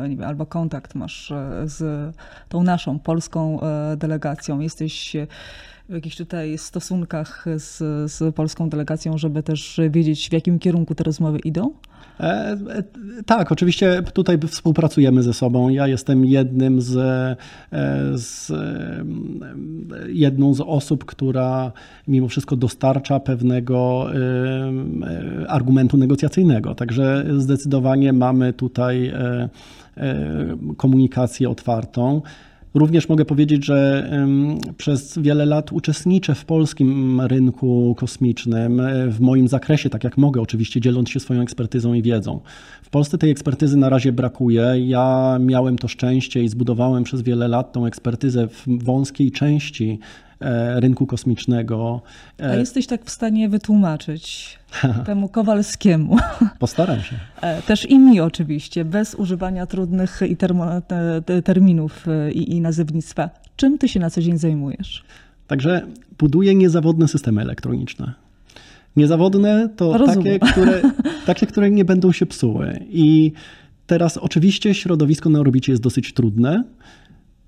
e, 0.03 0.09
nie 0.09 0.15
wiem, 0.15 0.27
albo 0.27 0.45
kontakt 0.45 0.95
masz 0.95 1.31
e, 1.31 1.63
z 1.65 2.15
tą 2.49 2.63
naszą 2.63 2.99
polską 2.99 3.61
e, 3.61 3.97
delegacją? 3.97 4.59
Jesteś 4.59 5.15
w 5.89 5.93
jakichś 5.93 6.17
tutaj 6.17 6.57
stosunkach 6.57 7.45
z, 7.57 7.77
z 8.11 8.35
polską 8.35 8.69
delegacją, 8.69 9.17
żeby 9.17 9.43
też 9.43 9.79
wiedzieć, 9.89 10.29
w 10.29 10.33
jakim 10.33 10.59
kierunku 10.59 10.95
te 10.95 11.03
rozmowy 11.03 11.39
idą? 11.39 11.73
E, 12.19 12.57
e, 12.69 12.83
tak, 13.25 13.51
oczywiście 13.51 14.03
tutaj 14.13 14.39
współpracujemy 14.47 15.23
ze 15.23 15.33
sobą. 15.33 15.69
Ja 15.69 15.87
jestem 15.87 16.25
jednym 16.25 16.81
z, 16.81 16.97
e, 16.97 17.35
z, 18.17 18.51
jedną 20.07 20.53
z 20.53 20.61
osób, 20.61 21.05
która 21.05 21.71
mimo 22.07 22.27
wszystko 22.27 22.55
dostarcza 22.55 23.19
pewnego 23.19 24.07
argumentu 25.47 25.97
negocjacyjnego. 25.97 26.75
Także 26.75 27.25
zdecydowanie 27.37 28.13
mamy 28.13 28.53
tutaj 28.53 29.13
komunikację 30.77 31.49
otwartą. 31.49 32.21
Również 32.73 33.09
mogę 33.09 33.25
powiedzieć, 33.25 33.65
że 33.65 34.09
przez 34.77 35.17
wiele 35.17 35.45
lat 35.45 35.71
uczestniczę 35.71 36.35
w 36.35 36.45
polskim 36.45 37.21
rynku 37.21 37.95
kosmicznym, 37.97 38.79
e, 38.79 39.07
w 39.07 39.19
moim 39.19 39.47
zakresie, 39.47 39.89
tak 39.89 40.03
jak 40.03 40.17
mogę, 40.17 40.41
oczywiście 40.41 40.81
dzieląc 40.81 41.09
się 41.09 41.19
swoją 41.19 41.41
ekspertyzą 41.41 41.93
i 41.93 42.01
wiedzą. 42.01 42.39
W 42.83 42.89
Polsce 42.89 43.17
tej 43.17 43.31
ekspertyzy 43.31 43.77
na 43.77 43.89
razie 43.89 44.11
brakuje. 44.11 44.73
Ja 44.77 45.37
miałem 45.41 45.77
to 45.77 45.87
szczęście 45.87 46.43
i 46.43 46.49
zbudowałem 46.49 47.03
przez 47.03 47.21
wiele 47.21 47.47
lat 47.47 47.73
tą 47.73 47.85
ekspertyzę 47.85 48.47
w 48.47 48.83
wąskiej 48.83 49.31
części 49.31 49.99
rynku 50.75 51.05
kosmicznego. 51.05 52.01
A 52.39 52.43
e, 52.43 52.59
jesteś 52.59 52.87
tak 52.87 53.05
w 53.05 53.09
stanie 53.09 53.49
wytłumaczyć 53.49 54.59
temu 55.05 55.29
Kowalskiemu. 55.29 56.17
Postaram 56.59 57.01
się. 57.01 57.15
Też 57.67 57.89
i 57.89 57.99
mi 57.99 58.19
oczywiście, 58.19 58.85
bez 58.85 59.15
używania 59.15 59.65
trudnych 59.65 60.21
i 60.29 60.37
terminów 61.43 62.05
i, 62.33 62.55
i 62.55 62.61
nazewnictwa. 62.61 63.29
Czym 63.55 63.77
ty 63.77 63.87
się 63.87 63.99
na 63.99 64.09
co 64.09 64.21
dzień 64.21 64.37
zajmujesz? 64.37 65.03
Także 65.47 65.81
buduję 66.17 66.55
niezawodne 66.55 67.07
systemy 67.07 67.41
elektroniczne. 67.41 68.13
Niezawodne 68.95 69.69
to 69.75 70.05
takie 70.05 70.39
które, 70.51 70.81
takie, 71.25 71.47
które 71.47 71.71
nie 71.71 71.85
będą 71.85 72.11
się 72.11 72.25
psuły. 72.25 72.79
I 72.89 73.31
teraz 73.87 74.17
oczywiście 74.17 74.73
środowisko 74.73 75.29
na 75.29 75.39
orbicie 75.39 75.71
jest 75.71 75.83
dosyć 75.83 76.13
trudne 76.13 76.63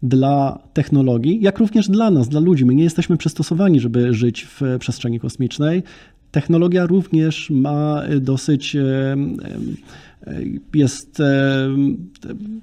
dla 0.08 0.60
technologii, 0.74 1.42
jak 1.42 1.60
również 1.60 1.90
dla 1.90 2.12
nas, 2.12 2.30
dla 2.30 2.40
ludzi. 2.40 2.66
My 2.66 2.76
nie 2.76 2.84
jesteśmy 2.84 3.18
przystosowani, 3.18 3.80
żeby 3.80 4.14
żyć 4.14 4.48
w 4.60 4.62
przestrzeni 4.80 5.20
kosmicznej. 5.20 5.84
Technologia 6.32 6.86
również 6.86 7.50
ma 7.50 8.02
dosyć 8.22 8.78
jest, 10.74 11.22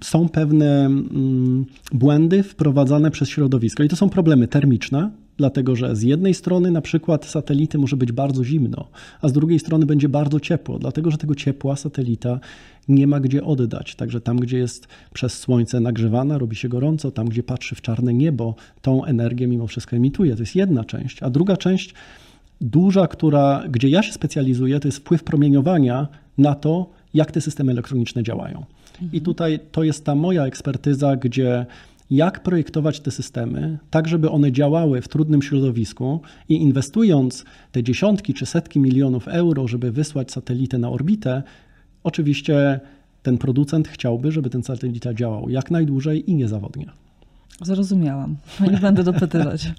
są 0.00 0.28
pewne 0.28 0.86
mm, 0.86 1.64
błędy 1.92 2.42
wprowadzane 2.42 3.10
przez 3.10 3.28
środowisko 3.28 3.82
i 3.82 3.88
to 3.88 3.96
są 3.96 4.08
problemy 4.08 4.48
termiczne, 4.48 5.10
dlatego 5.36 5.76
że 5.76 5.96
z 5.96 6.02
jednej 6.02 6.34
strony 6.34 6.70
na 6.70 6.80
przykład 6.80 7.24
satelity 7.24 7.78
może 7.78 7.96
być 7.96 8.12
bardzo 8.12 8.44
zimno, 8.44 8.88
a 9.20 9.28
z 9.28 9.32
drugiej 9.32 9.58
strony 9.58 9.86
będzie 9.86 10.08
bardzo 10.08 10.40
ciepło, 10.40 10.78
dlatego 10.78 11.10
że 11.10 11.18
tego 11.18 11.34
ciepła 11.34 11.76
satelita 11.76 12.40
nie 12.88 13.06
ma 13.06 13.20
gdzie 13.20 13.44
oddać. 13.44 13.94
Także 13.94 14.20
tam, 14.20 14.36
gdzie 14.36 14.58
jest 14.58 14.88
przez 15.14 15.38
słońce 15.38 15.80
nagrzewana, 15.80 16.38
robi 16.38 16.56
się 16.56 16.68
gorąco, 16.68 17.10
tam, 17.10 17.28
gdzie 17.28 17.42
patrzy 17.42 17.74
w 17.74 17.80
czarne 17.80 18.14
niebo, 18.14 18.54
tą 18.82 19.04
energię 19.04 19.46
mimo 19.46 19.66
wszystko 19.66 19.96
emituje. 19.96 20.34
To 20.34 20.42
jest 20.42 20.56
jedna 20.56 20.84
część, 20.84 21.22
a 21.22 21.30
druga 21.30 21.56
część 21.56 21.94
duża, 22.60 23.06
która, 23.06 23.64
gdzie 23.70 23.88
ja 23.88 24.02
się 24.02 24.12
specjalizuję, 24.12 24.80
to 24.80 24.88
jest 24.88 24.98
wpływ 24.98 25.24
promieniowania 25.24 26.08
na 26.38 26.54
to, 26.54 26.90
jak 27.14 27.32
te 27.32 27.40
systemy 27.40 27.72
elektroniczne 27.72 28.22
działają. 28.22 28.64
Mhm. 28.92 29.12
I 29.12 29.20
tutaj 29.20 29.60
to 29.72 29.82
jest 29.82 30.04
ta 30.04 30.14
moja 30.14 30.46
ekspertyza, 30.46 31.16
gdzie 31.16 31.66
jak 32.12 32.42
projektować 32.42 33.00
te 33.00 33.10
systemy, 33.10 33.78
tak 33.90 34.08
żeby 34.08 34.30
one 34.30 34.52
działały 34.52 35.02
w 35.02 35.08
trudnym 35.08 35.42
środowisku 35.42 36.20
i 36.48 36.54
inwestując 36.54 37.44
te 37.72 37.82
dziesiątki 37.82 38.34
czy 38.34 38.46
setki 38.46 38.80
milionów 38.80 39.28
euro, 39.28 39.68
żeby 39.68 39.92
wysłać 39.92 40.32
satelitę 40.32 40.78
na 40.78 40.90
orbitę, 40.90 41.42
oczywiście 42.04 42.80
ten 43.22 43.38
producent 43.38 43.88
chciałby, 43.88 44.32
żeby 44.32 44.50
ten 44.50 44.62
satelita 44.62 45.14
działał 45.14 45.50
jak 45.50 45.70
najdłużej 45.70 46.30
i 46.30 46.34
niezawodnie. 46.34 46.86
Zrozumiałam. 47.62 48.36
Nie 48.72 48.78
będę 48.78 49.04
dopytywać. 49.04 49.70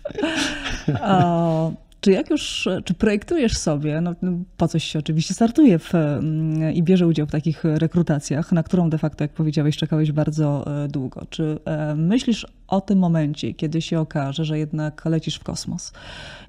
Czy 2.04 2.12
jak 2.12 2.30
już, 2.30 2.70
czy 2.86 2.94
projektujesz 2.94 3.58
sobie, 3.58 4.02
no, 4.02 4.16
no 4.22 4.32
po 4.58 4.68
coś 4.68 4.84
się 4.84 5.00
oczywiście 5.00 5.34
startuje 5.34 5.80
w, 5.80 5.96
mm, 5.96 6.74
i 6.74 6.84
bierze 6.84 7.08
udział 7.08 7.28
w 7.28 7.32
takich 7.32 7.64
rekrutacjach, 7.64 8.52
na 8.52 8.64
którą 8.64 8.90
de 8.90 8.98
facto, 8.98 9.24
jak 9.24 9.32
powiedziałeś, 9.32 9.78
czekałeś 9.78 10.12
bardzo 10.12 10.66
e, 10.84 10.88
długo. 10.88 11.26
Czy 11.30 11.60
e, 11.66 11.96
myślisz 11.96 12.48
o 12.68 12.82
tym 12.82 13.00
momencie, 13.00 13.54
kiedy 13.54 13.82
się 13.82 14.00
okaże, 14.00 14.46
że 14.46 14.60
jednak 14.60 15.06
lecisz 15.06 15.36
w 15.36 15.44
kosmos? 15.44 15.94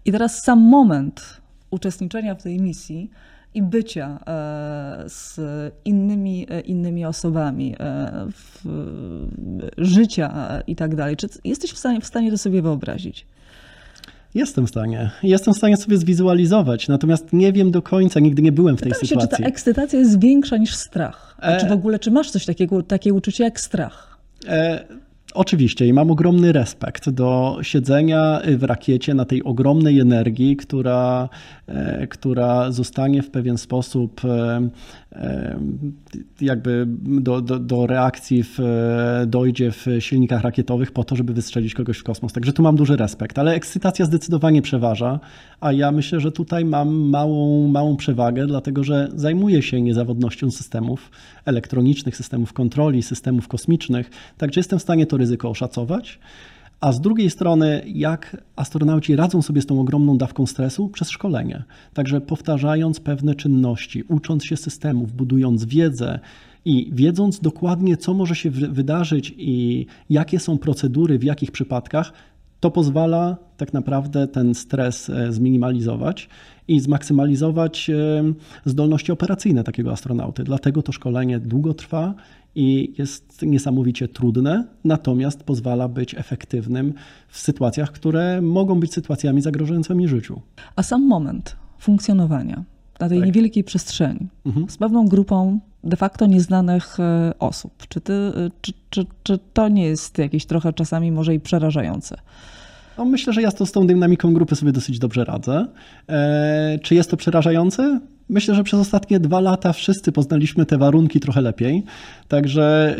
I 0.04 0.12
teraz 0.12 0.42
sam 0.42 0.60
moment 0.60 1.40
uczestniczenia 1.70 2.34
w 2.34 2.42
tej 2.42 2.60
misji 2.60 3.10
i 3.54 3.62
bycia 3.62 4.20
e, 4.26 5.04
z 5.06 5.40
innymi, 5.84 6.46
innymi 6.64 7.04
osobami, 7.04 7.76
życia 9.78 10.60
i 10.66 10.76
tak 10.76 10.94
dalej. 10.94 11.16
Czy 11.16 11.28
jesteś 11.44 11.72
w 11.72 11.78
stanie, 11.78 12.00
w 12.00 12.06
stanie 12.06 12.30
to 12.30 12.38
sobie 12.38 12.62
wyobrazić? 12.62 13.26
Jestem 14.34 14.66
w 14.66 14.70
stanie. 14.70 15.10
Jestem 15.22 15.54
w 15.54 15.56
stanie 15.56 15.76
sobie 15.76 15.96
zwizualizować, 15.96 16.88
natomiast 16.88 17.32
nie 17.32 17.52
wiem 17.52 17.70
do 17.70 17.82
końca, 17.82 18.20
nigdy 18.20 18.42
nie 18.42 18.52
byłem 18.52 18.76
w 18.76 18.80
tej 18.80 18.92
Pytam 18.92 19.06
sytuacji. 19.06 19.30
Się, 19.30 19.36
czy 19.36 19.42
ta 19.42 19.48
ekscytacja 19.48 19.98
jest 19.98 20.20
większa 20.20 20.56
niż 20.56 20.74
strach? 20.74 21.36
E... 21.42 21.60
Czy 21.60 21.66
w 21.66 21.72
ogóle, 21.72 21.98
czy 21.98 22.10
masz 22.10 22.30
coś 22.30 22.44
takiego, 22.44 22.82
takie 22.82 23.12
uczucie 23.12 23.44
jak 23.44 23.60
strach? 23.60 24.18
E... 24.46 24.84
Oczywiście 25.34 25.86
i 25.86 25.92
mam 25.92 26.10
ogromny 26.10 26.52
respekt 26.52 27.10
do 27.10 27.58
siedzenia 27.62 28.40
w 28.56 28.62
rakiecie 28.62 29.14
na 29.14 29.24
tej 29.24 29.44
ogromnej 29.44 30.00
energii, 30.00 30.56
która, 30.56 31.28
e, 31.66 32.06
która 32.06 32.72
zostanie 32.72 33.22
w 33.22 33.30
pewien 33.30 33.58
sposób 33.58 34.20
e, 34.24 34.70
jakby 36.40 36.86
do, 37.20 37.40
do, 37.40 37.58
do 37.58 37.86
reakcji 37.86 38.44
w, 38.44 38.58
dojdzie 39.26 39.70
w 39.70 39.86
silnikach 39.98 40.42
rakietowych 40.42 40.92
po 40.92 41.04
to, 41.04 41.16
żeby 41.16 41.32
wystrzelić 41.32 41.74
kogoś 41.74 41.98
w 41.98 42.02
kosmos. 42.02 42.32
Także 42.32 42.52
tu 42.52 42.62
mam 42.62 42.76
duży 42.76 42.96
respekt, 42.96 43.38
ale 43.38 43.54
ekscytacja 43.54 44.04
zdecydowanie 44.04 44.62
przeważa, 44.62 45.20
a 45.60 45.72
ja 45.72 45.92
myślę, 45.92 46.20
że 46.20 46.32
tutaj 46.32 46.64
mam 46.64 46.94
małą, 46.94 47.68
małą 47.68 47.96
przewagę, 47.96 48.46
dlatego 48.46 48.84
że 48.84 49.08
zajmuję 49.14 49.62
się 49.62 49.82
niezawodnością 49.82 50.50
systemów 50.50 51.10
elektronicznych, 51.44 52.16
systemów 52.16 52.52
kontroli, 52.52 53.02
systemów 53.02 53.48
kosmicznych, 53.48 54.10
także 54.38 54.60
jestem 54.60 54.78
w 54.78 54.82
stanie 54.82 55.06
to 55.06 55.16
ryzyko 55.24 55.50
oszacować. 55.50 56.18
A 56.80 56.92
z 56.92 57.00
drugiej 57.00 57.30
strony, 57.30 57.82
jak 57.86 58.36
astronauci 58.56 59.16
radzą 59.16 59.42
sobie 59.42 59.62
z 59.62 59.66
tą 59.66 59.80
ogromną 59.80 60.18
dawką 60.18 60.46
stresu? 60.46 60.88
Przez 60.88 61.10
szkolenie. 61.10 61.64
Także 61.94 62.20
powtarzając 62.20 63.00
pewne 63.00 63.34
czynności, 63.34 64.02
ucząc 64.08 64.44
się 64.44 64.56
systemów, 64.56 65.12
budując 65.12 65.64
wiedzę 65.64 66.18
i 66.64 66.90
wiedząc 66.92 67.40
dokładnie, 67.40 67.96
co 67.96 68.14
może 68.14 68.34
się 68.34 68.50
wydarzyć 68.50 69.34
i 69.36 69.86
jakie 70.10 70.38
są 70.38 70.58
procedury, 70.58 71.18
w 71.18 71.24
jakich 71.24 71.50
przypadkach, 71.50 72.12
to 72.60 72.70
pozwala 72.70 73.36
tak 73.56 73.72
naprawdę 73.72 74.28
ten 74.28 74.54
stres 74.54 75.10
e, 75.10 75.32
zminimalizować 75.32 76.28
i 76.68 76.80
zmaksymalizować 76.80 77.90
e, 77.90 78.22
zdolności 78.64 79.12
operacyjne 79.12 79.64
takiego 79.64 79.92
astronauty. 79.92 80.44
Dlatego 80.44 80.82
to 80.82 80.92
szkolenie 80.92 81.38
długo 81.38 81.74
trwa 81.74 82.14
i 82.54 82.94
jest 82.98 83.42
niesamowicie 83.42 84.08
trudne, 84.08 84.64
natomiast 84.84 85.42
pozwala 85.42 85.88
być 85.88 86.14
efektywnym 86.14 86.94
w 87.28 87.38
sytuacjach, 87.38 87.92
które 87.92 88.42
mogą 88.42 88.80
być 88.80 88.92
sytuacjami 88.92 89.42
zagrażającymi 89.42 90.08
życiu. 90.08 90.40
A 90.76 90.82
sam 90.82 91.06
moment 91.06 91.56
funkcjonowania 91.78 92.64
na 93.00 93.08
tej 93.08 93.18
tak. 93.18 93.26
niewielkiej 93.26 93.64
przestrzeni 93.64 94.28
mhm. 94.46 94.70
z 94.70 94.76
pewną 94.76 95.08
grupą 95.08 95.60
de 95.84 95.96
facto 95.96 96.26
nieznanych 96.26 97.00
e, 97.00 97.32
osób, 97.38 97.72
czy, 97.88 98.00
ty, 98.00 98.12
e, 98.12 98.50
czy, 98.60 98.72
czy, 98.90 99.06
czy 99.22 99.38
to 99.52 99.68
nie 99.68 99.84
jest 99.84 100.18
jakieś 100.18 100.46
trochę 100.46 100.72
czasami 100.72 101.12
może 101.12 101.34
i 101.34 101.40
przerażające? 101.40 102.16
No, 102.98 103.04
myślę, 103.04 103.32
że 103.32 103.42
ja 103.42 103.50
z 103.50 103.72
tą 103.72 103.86
dynamiką 103.86 104.34
grupy 104.34 104.56
sobie 104.56 104.72
dosyć 104.72 104.98
dobrze 104.98 105.24
radzę. 105.24 105.66
E, 106.08 106.78
czy 106.82 106.94
jest 106.94 107.10
to 107.10 107.16
przerażające? 107.16 108.00
Myślę, 108.28 108.54
że 108.54 108.64
przez 108.64 108.80
ostatnie 108.80 109.20
dwa 109.20 109.40
lata 109.40 109.72
wszyscy 109.72 110.12
poznaliśmy 110.12 110.66
te 110.66 110.78
warunki 110.78 111.20
trochę 111.20 111.40
lepiej, 111.40 111.82
także 112.28 112.96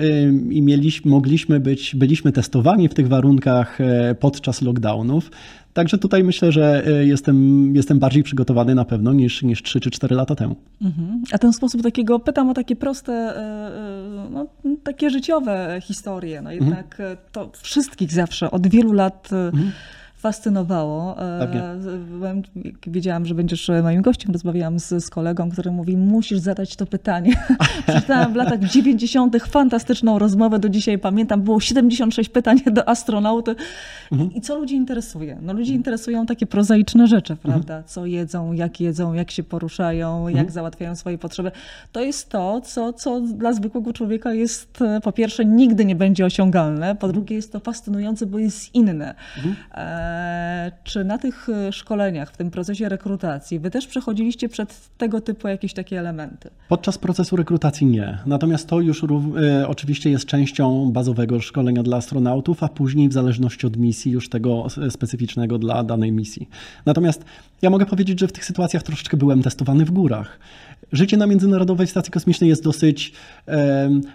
i 0.51 0.63
mieliśmy, 0.63 1.11
mogliśmy 1.11 1.61
być, 1.61 1.97
byliśmy 1.97 2.33
testowani 2.33 2.89
w 2.89 2.95
tych 2.95 3.09
warunkach 3.09 3.81
e, 3.81 4.15
podczas 4.15 4.63
lockdownów. 4.63 5.31
Także 5.73 5.99
tutaj 5.99 6.25
myślę, 6.25 6.53
że 6.53 6.87
e, 6.87 7.07
jestem, 7.07 7.77
jestem 7.77 7.99
bardziej 7.99 8.23
przygotowany 8.23 8.75
na 8.75 8.85
pewno 8.85 9.13
niż, 9.13 9.43
niż 9.43 9.63
3 9.63 9.81
czy 9.81 9.91
4 9.91 10.15
lata 10.15 10.35
temu. 10.35 10.57
Mhm. 10.83 11.23
A 11.33 11.39
ten 11.39 11.53
sposób 11.53 11.83
takiego, 11.83 12.19
pytam 12.19 12.51
o 12.51 12.55
takie 12.55 12.77
proste, 12.77 13.13
e, 13.13 14.31
no, 14.31 14.47
takie 14.83 15.11
życiowe 15.11 15.81
historie. 15.83 16.43
No 16.43 16.53
mhm. 16.53 16.71
jednak 16.71 17.01
mhm. 17.01 17.17
to 17.33 17.51
wszystkich 17.63 18.13
zawsze 18.13 18.51
od 18.51 18.67
wielu 18.67 18.93
lat. 18.93 19.31
Mhm 19.33 19.73
fascynowało. 20.25 21.17
Byłem, 22.09 22.43
wiedziałam, 22.87 23.27
że 23.27 23.35
będziesz 23.35 23.71
moim 23.83 24.03
gościem, 24.03 24.33
rozmawiałam 24.33 24.79
z, 24.79 25.05
z 25.05 25.11
kolegą, 25.11 25.51
który 25.51 25.71
mówi, 25.71 25.97
musisz 25.97 26.39
zadać 26.39 26.77
to 26.77 26.87
pytanie. 26.87 27.33
Przeczytałam 27.89 28.33
w 28.33 28.37
latach 28.37 28.61
90. 28.61 29.37
fantastyczną 29.43 30.19
rozmowę, 30.19 30.59
do 30.59 30.69
dzisiaj 30.69 30.99
pamiętam, 30.99 31.43
było 31.43 31.61
76 31.61 32.31
pytań 32.31 32.61
do 32.73 32.89
astronauty. 32.89 33.55
Mhm. 34.13 34.35
I 34.35 34.41
co 34.41 34.59
ludzi 34.59 34.75
interesuje? 34.75 35.39
No 35.43 35.53
ludzi 35.53 35.75
interesują 35.75 36.27
takie 36.27 36.47
prozaiczne 36.47 37.07
rzeczy, 37.07 37.33
mhm. 37.33 37.53
prawda? 37.53 37.83
Co 37.83 38.07
jedzą, 38.07 38.53
jak 38.53 38.81
jedzą, 38.81 39.15
jak 39.15 39.31
się 39.31 39.43
poruszają, 39.43 40.17
mhm. 40.19 40.37
jak 40.37 40.51
załatwiają 40.51 40.97
swoje 40.97 41.19
potrzeby. 41.19 41.51
To 41.93 42.01
jest 42.01 42.29
to, 42.29 42.61
co, 42.61 42.93
co 42.93 43.21
dla 43.21 43.53
zwykłego 43.53 43.93
człowieka 43.93 44.33
jest 44.33 44.83
e, 44.83 45.01
po 45.01 45.13
pierwsze 45.13 45.45
nigdy 45.45 45.85
nie 45.85 45.97
będzie 45.97 46.25
osiągalne, 46.25 46.97
po 46.97 47.09
drugie 47.09 47.37
jest 47.37 47.53
to 47.53 47.61
fascynujące, 47.61 48.27
bo 48.27 48.39
jest 48.39 48.75
inne. 48.75 49.15
Mhm. 49.37 49.55
Czy 50.85 51.05
na 51.05 51.19
tych 51.19 51.49
e, 51.49 51.73
szkoleniach, 51.73 52.33
w 52.33 52.37
tym 52.37 52.51
procesie 52.51 52.89
rekrutacji, 52.89 53.59
wy 53.59 53.71
też 53.71 53.87
przechodziliście 53.87 54.49
przed 54.49 54.89
tego 54.99 55.21
typu 55.21 55.49
jakieś 55.49 55.73
takie 55.73 55.99
elementy? 55.99 56.51
Podczas 56.69 56.99
procesu 56.99 57.37
rekrutacji 57.37 57.87
nie. 57.87 58.19
Natomiast 58.27 58.69
to 58.69 58.81
już 58.81 59.05
e, 59.05 59.69
oczywiście 59.69 60.11
jest 60.11 60.27
częścią 60.27 60.93
bazowego 60.93 61.41
szkolenia 61.41 61.83
dla 61.83 61.97
astronautów, 61.97 62.63
a 62.63 62.69
później 62.69 63.09
w 63.09 63.13
zależności 63.13 63.67
od 63.67 63.77
misji 63.77 64.13
już 64.13 64.29
tego 64.29 64.67
specyficznego 64.91 65.59
dla 65.59 65.85
danej 65.85 66.13
misji. 66.13 66.49
Natomiast 66.87 67.25
ja 67.63 67.71
mogę 67.71 67.87
powiedzieć, 67.87 68.21
że 68.21 68.29
w 68.29 68.33
tych 68.33 68.45
sytuacjach 68.45 68.83
troszeczkę 68.83 69.17
byłem 69.17 69.43
testowany 69.43 69.85
w 69.85 69.91
górach. 69.91 70.39
Życie 70.93 71.17
na 71.17 71.27
Międzynarodowej 71.27 71.87
Stacji 71.87 72.13
Kosmicznej 72.13 72.51
jest 72.51 72.65
dosyć, 72.65 73.13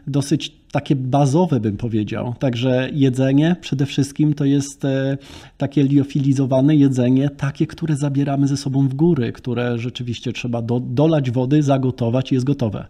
dosyć 0.08 0.59
takie 0.72 0.96
bazowe, 0.96 1.60
bym 1.60 1.78
powiedział. 1.78 2.34
Także 2.40 2.90
jedzenie 2.94 3.56
przede 3.62 3.86
wszystkim 3.86 4.34
to 4.34 4.46
jest 4.46 4.86
e, 4.86 5.18
takie 5.58 5.84
liofilizowane 5.84 6.76
jedzenie, 6.76 7.30
takie, 7.30 7.68
które 7.68 7.96
zabieramy 7.96 8.48
ze 8.48 8.58
sobą 8.58 8.88
w 8.88 8.94
góry, 8.94 9.32
które 9.32 9.78
rzeczywiście 9.78 10.34
trzeba 10.34 10.62
do, 10.62 10.80
dolać 10.80 11.32
wody, 11.32 11.64
zagotować 11.64 12.32
i 12.32 12.36
jest 12.36 12.46
gotowe. 12.46 12.88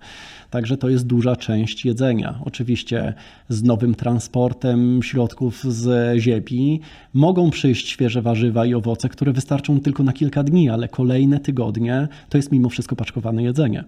Także 0.49 0.77
to 0.77 0.89
jest 0.89 1.07
duża 1.07 1.35
część 1.35 1.85
jedzenia. 1.85 2.39
Oczywiście 2.45 3.13
z 3.49 3.63
nowym 3.63 3.95
transportem 3.95 5.03
środków 5.03 5.63
z 5.63 6.17
ziemi 6.19 6.81
mogą 7.13 7.49
przyjść 7.49 7.89
świeże 7.89 8.21
warzywa 8.21 8.65
i 8.65 8.73
owoce, 8.73 9.09
które 9.09 9.33
wystarczą 9.33 9.79
tylko 9.79 10.03
na 10.03 10.13
kilka 10.13 10.43
dni, 10.43 10.69
ale 10.69 10.87
kolejne 10.87 11.39
tygodnie 11.39 12.07
to 12.29 12.37
jest 12.37 12.51
mimo 12.51 12.69
wszystko 12.69 12.95
paczkowane 12.95 13.43
jedzenie. 13.43 13.83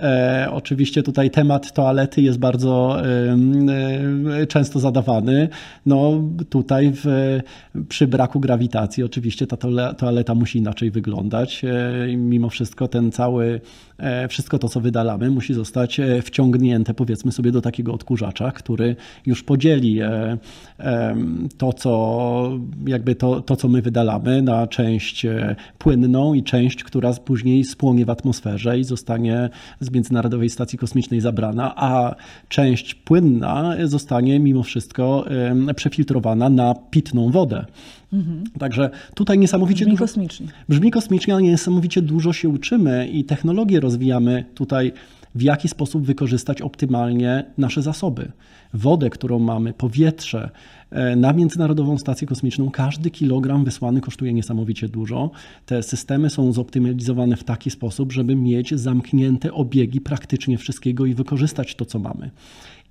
E, 0.00 0.48
oczywiście 0.52 1.02
tutaj 1.02 1.30
temat 1.30 1.72
toalety 1.72 2.22
jest 2.22 2.38
bardzo 2.38 3.02
e, 4.40 4.46
często 4.46 4.80
zadawany. 4.80 5.48
No 5.86 6.22
tutaj 6.50 6.92
w, 6.94 7.38
przy 7.88 8.06
braku 8.06 8.40
grawitacji 8.40 9.02
oczywiście 9.02 9.46
ta 9.46 9.56
toaleta 9.94 10.34
musi 10.34 10.58
inaczej 10.58 10.90
wyglądać. 10.90 11.64
E, 11.64 12.16
mimo 12.16 12.48
wszystko 12.48 12.88
ten 12.88 13.12
cały, 13.12 13.60
e, 13.98 14.28
wszystko 14.28 14.58
to 14.58 14.68
co 14.68 14.80
wydalamy 14.80 15.30
musi 15.30 15.54
zostać 15.54 16.00
e, 16.00 16.22
wciągnięte 16.22 16.94
powiedzmy 16.94 17.32
sobie 17.32 17.52
do 17.52 17.60
takiego 17.60 17.94
odkurzacza, 17.94 18.52
który 18.52 18.96
już 19.26 19.42
podzieli 19.42 20.00
e, 20.00 20.38
to 21.58 21.72
co 21.72 22.50
jakby 22.86 23.14
to, 23.14 23.40
to 23.40 23.56
co 23.56 23.68
my 23.68 23.82
wydalamy 23.82 24.42
na 24.42 24.66
część 24.66 25.26
płynną 25.78 26.34
i 26.34 26.42
część, 26.42 26.84
która 26.84 27.12
później 27.12 27.64
spłonie 27.64 28.04
w 28.04 28.10
atmosferze 28.10 28.78
i 28.78 28.84
zostanie 28.84 29.50
z 29.86 29.90
Międzynarodowej 29.90 30.50
Stacji 30.50 30.78
Kosmicznej 30.78 31.20
zabrana, 31.20 31.76
a 31.76 32.14
część 32.48 32.94
płynna 32.94 33.76
zostanie 33.84 34.40
mimo 34.40 34.62
wszystko 34.62 35.24
przefiltrowana 35.76 36.48
na 36.48 36.74
pitną 36.90 37.30
wodę. 37.30 37.64
Mhm. 38.12 38.44
Także 38.58 38.90
tutaj 39.14 39.38
niesamowicie 39.38 39.84
brzmi 39.84 39.92
dużo. 39.92 40.04
Kosmicznie. 40.04 40.46
Brzmi 40.68 40.90
kosmicznie, 40.90 41.34
ale 41.34 41.42
niesamowicie 41.42 42.02
dużo 42.02 42.32
się 42.32 42.48
uczymy 42.48 43.08
i 43.08 43.24
technologię 43.24 43.80
rozwijamy 43.80 44.44
tutaj, 44.54 44.92
w 45.34 45.42
jaki 45.42 45.68
sposób 45.68 46.06
wykorzystać 46.06 46.62
optymalnie 46.62 47.44
nasze 47.58 47.82
zasoby. 47.82 48.32
Wodę, 48.74 49.10
którą 49.10 49.38
mamy, 49.38 49.72
powietrze, 49.72 50.50
na 51.16 51.32
Międzynarodową 51.32 51.98
Stację 51.98 52.26
Kosmiczną 52.26 52.70
każdy 52.70 53.10
kilogram 53.10 53.64
wysłany 53.64 54.00
kosztuje 54.00 54.32
niesamowicie 54.32 54.88
dużo. 54.88 55.30
Te 55.66 55.82
systemy 55.82 56.30
są 56.30 56.52
zoptymalizowane 56.52 57.36
w 57.36 57.44
taki 57.44 57.70
sposób, 57.70 58.12
żeby 58.12 58.36
mieć 58.36 58.74
zamknięte 58.74 59.52
obiegi 59.52 60.00
praktycznie 60.00 60.58
wszystkiego 60.58 61.06
i 61.06 61.14
wykorzystać 61.14 61.74
to, 61.74 61.84
co 61.84 61.98
mamy. 61.98 62.30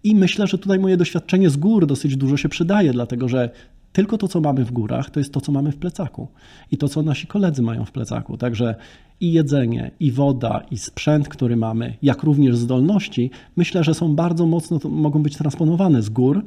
I 0.04 0.16
myślę, 0.16 0.48
że 0.48 0.58
tutaj 0.58 0.80
moje 0.80 0.98
doświadczenie 0.98 1.50
z 1.50 1.58
gór 1.58 1.88
dosyć 1.88 2.18
dużo 2.18 2.38
się 2.38 2.50
przydaje, 2.50 2.94
dlatego 2.94 3.30
że 3.30 3.50
tylko 3.94 4.18
to, 4.18 4.28
co 4.28 4.42
mamy 4.42 4.66
w 4.66 4.72
górach, 4.72 5.10
to 5.10 5.20
jest 5.20 5.34
to, 5.34 5.42
co 5.42 5.52
mamy 5.52 5.72
w 5.72 5.78
plecaku 5.78 6.28
i 6.72 6.78
to, 6.78 6.88
co 6.88 7.02
nasi 7.02 7.28
koledzy 7.28 7.62
mają 7.62 7.86
w 7.86 7.92
plecaku. 7.92 8.38
Także 8.38 8.76
i 9.22 9.34
jedzenie, 9.34 9.92
i 10.00 10.12
woda, 10.12 10.62
i 10.72 10.78
sprzęt, 10.78 11.28
który 11.28 11.56
mamy, 11.56 11.94
jak 12.02 12.24
również 12.24 12.58
zdolności, 12.58 13.32
myślę, 13.56 13.84
że 13.84 13.94
są 13.94 14.16
bardzo 14.16 14.46
mocno, 14.46 14.80
mogą 14.90 15.24
być 15.24 15.38
transponowane 15.38 16.02
z 16.02 16.10
gór 16.10 16.44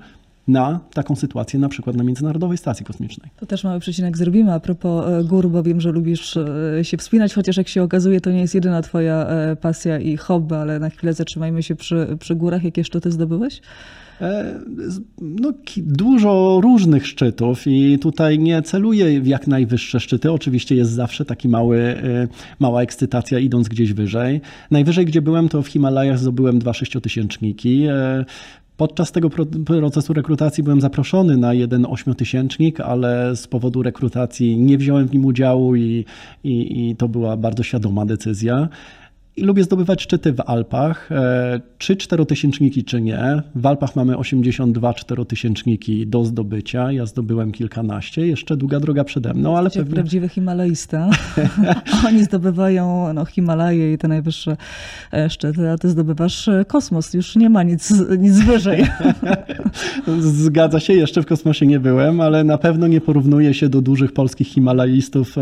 na 0.49 0.80
taką 0.94 1.16
sytuację, 1.16 1.61
na 1.61 1.68
przykład 1.68 1.96
na 1.96 2.05
Międzynarodowej 2.05 2.59
Stacji 2.59 2.86
Kosmicznej. 2.86 3.30
To 3.36 3.46
też 3.46 3.64
mały 3.64 3.80
przecinek 3.80 4.18
zrobimy 4.18 4.53
a 4.53 4.61
propos 4.61 5.05
e, 5.07 5.24
gór, 5.24 5.51
bo 5.51 5.62
wiem, 5.62 5.80
że 5.80 5.92
lubisz 5.92 6.36
e, 6.36 6.84
się 6.84 6.96
wspinać, 6.96 7.34
chociaż 7.34 7.57
jak 7.57 7.68
się 7.68 7.82
okazuje, 7.82 8.20
to 8.20 8.30
nie 8.30 8.40
jest 8.40 8.55
jedyna 8.55 8.82
twoja 8.82 9.26
e, 9.26 9.57
pasja 9.57 9.99
i 9.99 10.16
hobby, 10.16 10.55
ale 10.55 10.78
na 10.78 10.90
chwilę 10.90 11.12
zatrzymajmy 11.12 11.62
się 11.62 11.74
przy, 11.74 12.16
przy 12.20 12.34
górach. 12.34 12.64
Jakie 12.64 12.84
szczyty 12.84 13.11
zdobyłeś? 13.11 13.61
No, 15.20 15.53
dużo 15.76 16.61
różnych 16.62 17.07
szczytów 17.07 17.66
i 17.66 17.99
tutaj 17.99 18.38
nie 18.38 18.62
celuję 18.62 19.20
w 19.20 19.26
jak 19.26 19.46
najwyższe 19.46 20.01
szczyty. 20.01 20.32
Oczywiście 20.32 20.74
jest 20.74 20.90
zawsze 20.90 21.24
taki 21.24 21.49
mały, 21.49 21.94
mała 22.59 22.82
ekscytacja 22.82 23.38
idąc 23.38 23.68
gdzieś 23.68 23.92
wyżej. 23.92 24.40
Najwyżej, 24.70 25.07
gdzie 25.07 25.22
byłem, 25.22 25.49
to 25.49 25.62
w 25.62 25.68
Himalajach 25.68 26.18
zdobyłem 26.18 26.59
dwa 26.59 26.72
sześciotysięczniki. 26.72 27.86
Podczas 28.79 29.12
tego 29.12 29.31
procesu 29.66 30.12
rekrutacji 30.12 30.62
byłem 30.64 30.81
zaproszony 30.81 31.37
na 31.37 31.55
jeden 31.55 31.87
ośmiotysięcznik, 31.87 32.81
ale 32.81 33.37
z 33.37 33.47
powodu 33.47 33.83
rekrutacji 33.83 34.57
nie 34.57 34.79
wziąłem 34.79 35.09
w 35.09 35.12
nim 35.12 35.24
udziału 35.24 35.76
i, 35.76 36.05
i, 36.45 36.89
i 36.91 36.97
to 36.97 37.09
była 37.09 37.37
bardzo 37.37 37.62
świadoma 37.62 38.07
decyzja. 38.07 38.68
I 39.39 39.43
lubię 39.43 39.64
zdobywać 39.64 40.03
szczyty 40.03 40.32
w 40.32 40.41
Alpach. 40.41 41.12
E, 41.12 41.61
czy 41.78 41.97
czterotysięczniki, 41.97 42.84
czy 42.84 43.01
nie. 43.01 43.43
W 43.55 43.66
Alpach 43.66 43.97
mamy 43.97 44.16
82 44.16 44.95
czterotysięczniki 44.95 46.07
do 46.07 46.24
zdobycia. 46.24 46.93
Ja 46.93 47.07
zdobyłem 47.07 47.53
kilkanaście. 47.53 48.26
Jeszcze 48.26 48.57
długa 48.57 48.80
droga 48.80 49.05
przede 49.05 49.34
mną, 49.34 49.59
ale 49.59 49.70
pewnie... 49.70 49.95
prawdziwy 49.95 50.28
Himalajista. 50.28 51.11
Oni 52.09 52.24
zdobywają 52.24 53.12
no, 53.12 53.24
Himalaje 53.24 53.93
i 53.93 53.99
te 53.99 54.09
najwyższe 54.09 54.57
e, 55.12 55.30
szczyty, 55.30 55.70
a 55.70 55.78
ty 55.78 55.89
zdobywasz 55.89 56.49
e, 56.49 56.64
kosmos. 56.64 57.14
Już 57.14 57.36
nie 57.36 57.51
ma 57.51 57.62
nic, 57.62 57.95
nic 58.18 58.39
wyżej. 58.39 58.86
Zgadza 60.18 60.80
się, 60.80 60.93
jeszcze 60.93 61.22
w 61.22 61.26
kosmosie 61.26 61.66
nie 61.66 61.80
byłem, 61.80 62.20
ale 62.20 62.45
na 62.45 62.59
pewno 62.59 62.86
nie 62.86 63.01
porównuję 63.01 63.55
się 63.55 63.68
do 63.68 63.80
dużych 63.80 64.12
polskich 64.12 64.49
Himalajistów 64.49 65.36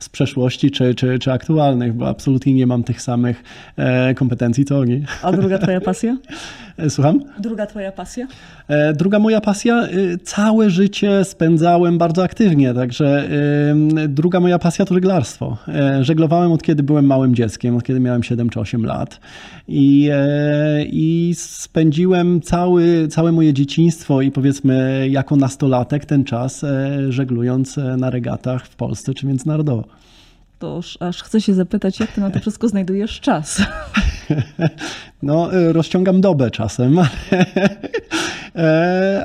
z 0.00 0.08
przeszłości 0.08 0.70
czy, 0.70 0.94
czy, 0.94 1.18
czy 1.18 1.32
aktualnych, 1.32 1.94
bo 1.94 2.08
absolutnie 2.08 2.54
nie 2.54 2.66
mam 2.66 2.84
tych 2.84 3.02
samych 3.02 3.37
E, 3.76 4.14
kompetencji 4.14 4.64
oni. 4.74 5.04
A 5.22 5.32
druga 5.32 5.58
twoja 5.58 5.80
pasja? 5.80 6.16
E, 6.76 6.90
słucham? 6.90 7.20
Druga 7.38 7.66
twoja 7.66 7.92
pasja? 7.92 8.26
E, 8.68 8.92
druga 8.92 9.18
moja 9.18 9.40
pasja, 9.40 9.88
całe 10.22 10.70
życie 10.70 11.24
spędzałem 11.24 11.98
bardzo 11.98 12.22
aktywnie, 12.22 12.74
także 12.74 13.28
druga 14.08 14.40
moja 14.40 14.58
pasja 14.58 14.84
to 14.84 14.94
żeglarstwo. 14.94 15.56
Żeglowałem 16.00 16.52
od 16.52 16.62
kiedy 16.62 16.82
byłem 16.82 17.06
małym 17.06 17.34
dzieckiem, 17.34 17.76
od 17.76 17.84
kiedy 17.84 18.00
miałem 18.00 18.22
7 18.22 18.48
czy 18.48 18.60
8 18.60 18.86
lat 18.86 19.20
i, 19.68 20.10
i 20.86 21.34
spędziłem 21.36 22.40
cały, 22.40 23.08
całe 23.08 23.32
moje 23.32 23.52
dzieciństwo 23.54 24.22
i 24.22 24.30
powiedzmy 24.30 25.06
jako 25.10 25.36
nastolatek 25.36 26.04
ten 26.04 26.24
czas 26.24 26.64
żeglując 27.08 27.76
na 27.96 28.10
regatach 28.10 28.66
w 28.66 28.76
Polsce 28.76 29.14
czy 29.14 29.26
międzynarodowo 29.26 29.84
to 30.58 30.80
aż 31.00 31.22
chcę 31.22 31.40
się 31.40 31.54
zapytać, 31.54 32.00
jak 32.00 32.12
ty 32.12 32.20
na 32.20 32.30
to 32.30 32.40
wszystko 32.40 32.68
znajdujesz 32.68 33.20
czas? 33.20 33.62
No, 35.22 35.54
y, 35.54 35.72
rozciągam 35.72 36.20
dobę 36.20 36.50
czasem, 36.50 36.98
e, 36.98 37.06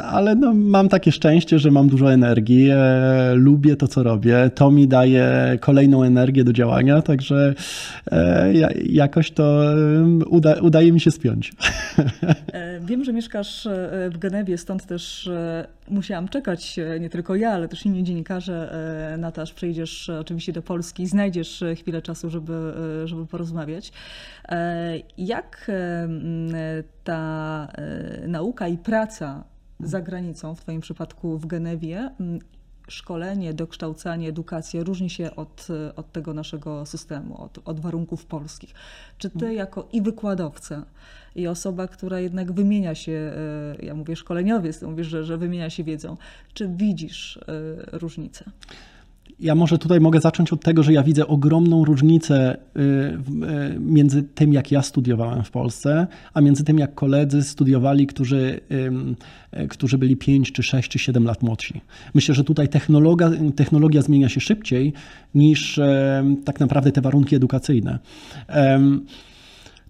ale 0.04 0.36
no, 0.36 0.54
mam 0.54 0.90
takie 0.90 1.12
szczęście, 1.12 1.60
że 1.60 1.72
mam 1.72 1.88
dużo 1.88 2.14
energii, 2.14 2.70
e, 2.72 3.34
lubię 3.36 3.76
to, 3.76 3.88
co 3.88 4.04
robię, 4.04 4.52
to 4.56 4.72
mi 4.72 4.88
daje 4.88 5.58
kolejną 5.62 6.04
energię 6.04 6.44
do 6.44 6.54
działania, 6.54 7.02
także 7.02 7.54
e, 8.12 8.54
jakoś 8.86 9.32
to 9.32 9.64
uda, 10.28 10.56
udaje 10.62 10.92
mi 10.92 11.00
się 11.00 11.12
spiąć. 11.12 11.54
Wiem, 12.82 13.04
że 13.04 13.14
mieszkasz 13.14 13.68
w 14.12 14.18
Genewie, 14.18 14.58
stąd 14.58 14.86
też 14.86 15.30
musiałam 15.90 16.28
czekać, 16.28 16.80
nie 17.00 17.10
tylko 17.10 17.36
ja, 17.36 17.52
ale 17.52 17.68
też 17.68 17.86
inni 17.86 18.04
dziennikarze, 18.04 18.76
na 19.18 19.32
przyjdziesz 19.56 20.10
oczywiście 20.10 20.54
do 20.54 20.62
Polski 20.62 21.04
i 21.04 21.08
znajdziesz 21.08 21.64
chwilę 21.76 22.02
czasu, 22.02 22.30
żeby, 22.30 22.74
żeby 23.06 23.26
porozmawiać. 23.26 23.92
Jak 25.18 25.72
ta 27.04 27.68
e, 27.74 28.28
nauka 28.28 28.68
i 28.68 28.78
praca 28.78 29.44
za 29.80 30.02
granicą, 30.02 30.56
w 30.56 30.62
Twoim 30.62 30.82
przypadku 30.82 31.38
w 31.38 31.46
Genewie, 31.46 32.10
szkolenie, 32.88 33.54
dokształcanie, 33.54 34.30
edukacja 34.30 34.84
różni 34.84 35.10
się 35.10 35.36
od, 35.36 35.68
od 35.96 36.12
tego 36.12 36.34
naszego 36.34 36.86
systemu, 36.86 37.42
od, 37.42 37.60
od 37.66 37.80
warunków 37.80 38.26
polskich. 38.26 38.74
Czy 39.18 39.30
ty 39.30 39.36
mhm. 39.36 39.54
jako 39.54 39.88
i 39.92 40.02
wykładowca, 40.02 40.86
i 41.36 41.48
osoba, 41.48 41.88
która 41.88 42.20
jednak 42.20 42.52
wymienia 42.52 42.96
się, 42.96 43.34
e, 43.82 43.86
ja 43.86 43.96
mówię 43.96 44.16
szkoleniowiec, 44.16 44.82
mówisz, 44.82 45.08
że, 45.08 45.24
że 45.24 45.38
wymienia 45.38 45.70
się 45.70 45.84
wiedzą, 45.84 46.18
czy 46.54 46.68
widzisz 46.68 47.38
e, 47.38 47.42
różnicę? 47.98 48.46
Ja 49.40 49.56
może 49.56 49.78
tutaj 49.78 50.00
mogę 50.00 50.22
zacząć 50.22 50.54
od 50.54 50.64
tego, 50.64 50.84
że 50.84 50.94
ja 50.94 51.04
widzę 51.04 51.28
ogromną 51.28 51.86
różnicę 51.86 52.58
y, 52.58 52.80
y, 52.80 53.80
między 53.80 54.24
tym, 54.24 54.54
jak 54.54 54.72
ja 54.72 54.82
studiowałem 54.82 55.44
w 55.44 55.52
Polsce, 55.52 56.08
a 56.34 56.42
między 56.42 56.64
tym, 56.64 56.80
jak 56.80 56.96
koledzy 56.96 57.44
studiowali, 57.44 58.08
którzy, 58.08 58.60
y, 59.62 59.68
którzy 59.68 59.98
byli 59.98 60.18
5 60.18 60.52
czy 60.52 60.64
6 60.64 60.90
czy 60.90 61.00
7 61.00 61.24
lat 61.24 61.42
młodsi. 61.44 61.82
Myślę, 62.14 62.36
że 62.36 62.44
tutaj 62.44 62.70
technologia, 62.70 63.32
technologia 63.56 64.02
zmienia 64.02 64.30
się 64.30 64.42
szybciej 64.42 64.94
niż 65.36 65.80
tak 66.46 66.60
naprawdę 66.60 66.92
te 66.92 67.02
warunki 67.02 67.36
edukacyjne. 67.36 68.00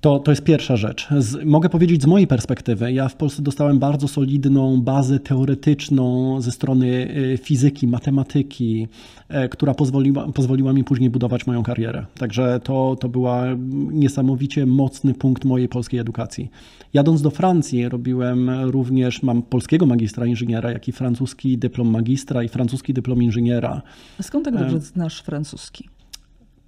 To, 0.03 0.19
to 0.19 0.31
jest 0.31 0.43
pierwsza 0.43 0.77
rzecz. 0.77 1.07
Z, 1.17 1.45
mogę 1.45 1.69
powiedzieć 1.69 2.01
z 2.01 2.05
mojej 2.05 2.27
perspektywy, 2.27 2.91
ja 2.91 3.09
w 3.09 3.15
Polsce 3.15 3.41
dostałem 3.41 3.79
bardzo 3.79 4.07
solidną 4.07 4.81
bazę 4.81 5.19
teoretyczną 5.19 6.41
ze 6.41 6.51
strony 6.51 6.87
y, 7.33 7.37
fizyki, 7.37 7.87
matematyki, 7.87 8.87
e, 9.29 9.49
która 9.49 9.73
pozwoliła, 9.73 10.31
pozwoliła 10.31 10.73
mi 10.73 10.83
później 10.83 11.09
budować 11.09 11.47
moją 11.47 11.63
karierę. 11.63 12.05
Także 12.17 12.59
to, 12.63 12.97
to 12.99 13.09
była 13.09 13.45
niesamowicie 13.91 14.65
mocny 14.65 15.13
punkt 15.13 15.45
mojej 15.45 15.67
polskiej 15.69 15.99
edukacji. 15.99 16.51
Jadąc 16.93 17.21
do 17.21 17.29
Francji 17.29 17.89
robiłem 17.89 18.49
również, 18.49 19.23
mam 19.23 19.41
polskiego 19.41 19.85
magistra 19.85 20.25
inżyniera, 20.25 20.71
jak 20.71 20.87
i 20.87 20.91
francuski 20.91 21.57
dyplom 21.57 21.87
magistra 21.87 22.43
i 22.43 22.49
francuski 22.49 22.93
dyplom 22.93 23.23
inżyniera. 23.23 23.81
A 24.19 24.23
skąd 24.23 24.45
tak 24.45 24.57
dobrze 24.57 24.79
znasz 24.79 25.21
francuski? 25.21 25.92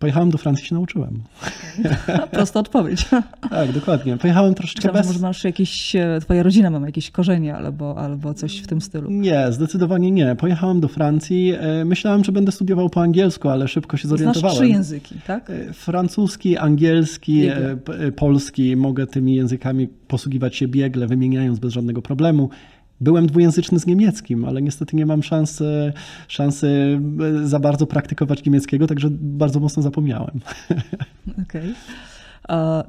Pojechałem 0.05 0.29
do 0.29 0.37
Francji, 0.37 0.65
się 0.65 0.75
nauczyłem. 0.75 1.23
Prosta 2.31 2.59
odpowiedź. 2.59 3.05
tak, 3.49 3.71
dokładnie. 3.71 4.17
Pojechałem 4.17 4.53
troszeczkę 4.53 4.79
Myślałam, 4.79 5.01
bez... 5.01 5.07
Może 5.07 5.19
masz 5.19 5.43
jakieś, 5.43 5.95
e, 5.95 6.19
twoja 6.21 6.43
rodzina 6.43 6.69
ma 6.69 6.85
jakieś 6.85 7.11
korzenie 7.11 7.55
albo, 7.55 7.97
albo 7.97 8.33
coś 8.33 8.59
w 8.59 8.67
tym 8.67 8.81
stylu. 8.81 9.11
Nie, 9.11 9.51
zdecydowanie 9.51 10.11
nie. 10.11 10.35
Pojechałem 10.35 10.79
do 10.79 10.87
Francji. 10.87 11.53
E, 11.59 11.85
myślałem, 11.85 12.23
że 12.23 12.31
będę 12.31 12.51
studiował 12.51 12.89
po 12.89 13.01
angielsku, 13.01 13.49
ale 13.49 13.67
szybko 13.67 13.97
się 13.97 14.07
zorientowałem. 14.07 14.55
Znasz 14.55 14.67
trzy 14.67 14.73
języki, 14.73 15.15
tak? 15.27 15.49
E, 15.49 15.73
francuski, 15.73 16.57
angielski, 16.57 17.41
biegle. 17.41 17.77
polski. 18.15 18.75
Mogę 18.75 19.07
tymi 19.07 19.35
językami 19.35 19.87
posługiwać 19.87 20.55
się 20.55 20.67
biegle, 20.67 21.07
wymieniając 21.07 21.59
bez 21.59 21.73
żadnego 21.73 22.01
problemu. 22.01 22.49
Byłem 23.01 23.27
dwujęzyczny 23.27 23.79
z 23.79 23.85
niemieckim, 23.85 24.45
ale 24.45 24.61
niestety 24.61 24.95
nie 24.95 25.05
mam 25.05 25.23
szansy, 25.23 25.93
szansy 26.27 26.99
e, 27.43 27.47
za 27.47 27.59
bardzo 27.59 27.87
praktykować 27.87 28.45
niemieckiego, 28.45 28.87
także 28.87 29.07
bardzo 29.11 29.59
mocno 29.59 29.83
zapomniałem. 29.83 30.39
Okej. 31.47 31.61
Okay. 31.61 31.73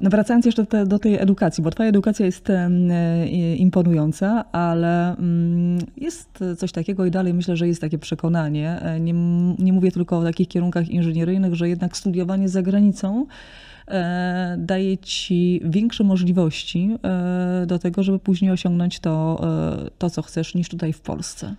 No 0.01 0.09
wracając 0.09 0.45
jeszcze 0.45 0.63
do, 0.63 0.85
do, 0.85 0.99
tej 0.99 1.15
edukacji, 1.15 1.63
bo 1.63 1.71
Twoja 1.71 1.89
edukacja 1.89 2.25
jest 2.25 2.49
e, 2.49 2.69
imponująca, 3.55 4.51
ale 4.51 5.17
mm, 5.17 5.79
jest 5.97 6.43
coś 6.57 6.71
takiego 6.71 7.05
i 7.05 7.11
dalej 7.11 7.33
myślę, 7.33 7.57
że 7.57 7.67
jest 7.67 7.81
takie 7.81 7.97
przekonanie. 7.97 8.81
E, 8.81 8.99
nie, 8.99 9.13
nie 9.59 9.73
mówię 9.73 9.91
tylko 9.91 10.17
o 10.17 10.23
takich 10.23 10.47
kierunkach 10.47 10.89
inżynieryjnych, 10.89 11.55
że 11.55 11.69
jednak 11.69 11.97
studiowanie 11.97 12.49
za 12.49 12.61
granicą 12.61 13.25
daje 14.57 14.97
ci 14.97 15.61
większe 15.63 16.03
możliwości 16.03 16.89
e, 17.03 17.65
do 17.67 17.79
tego, 17.79 18.03
żeby 18.03 18.19
później 18.19 18.51
osiągnąć 18.51 18.99
to, 18.99 19.41
e, 19.85 19.89
to 19.97 20.09
co 20.09 20.21
chcesz, 20.21 20.55
niż 20.55 20.69
tutaj 20.69 20.93
w 20.93 21.01
Polsce. 21.01 21.55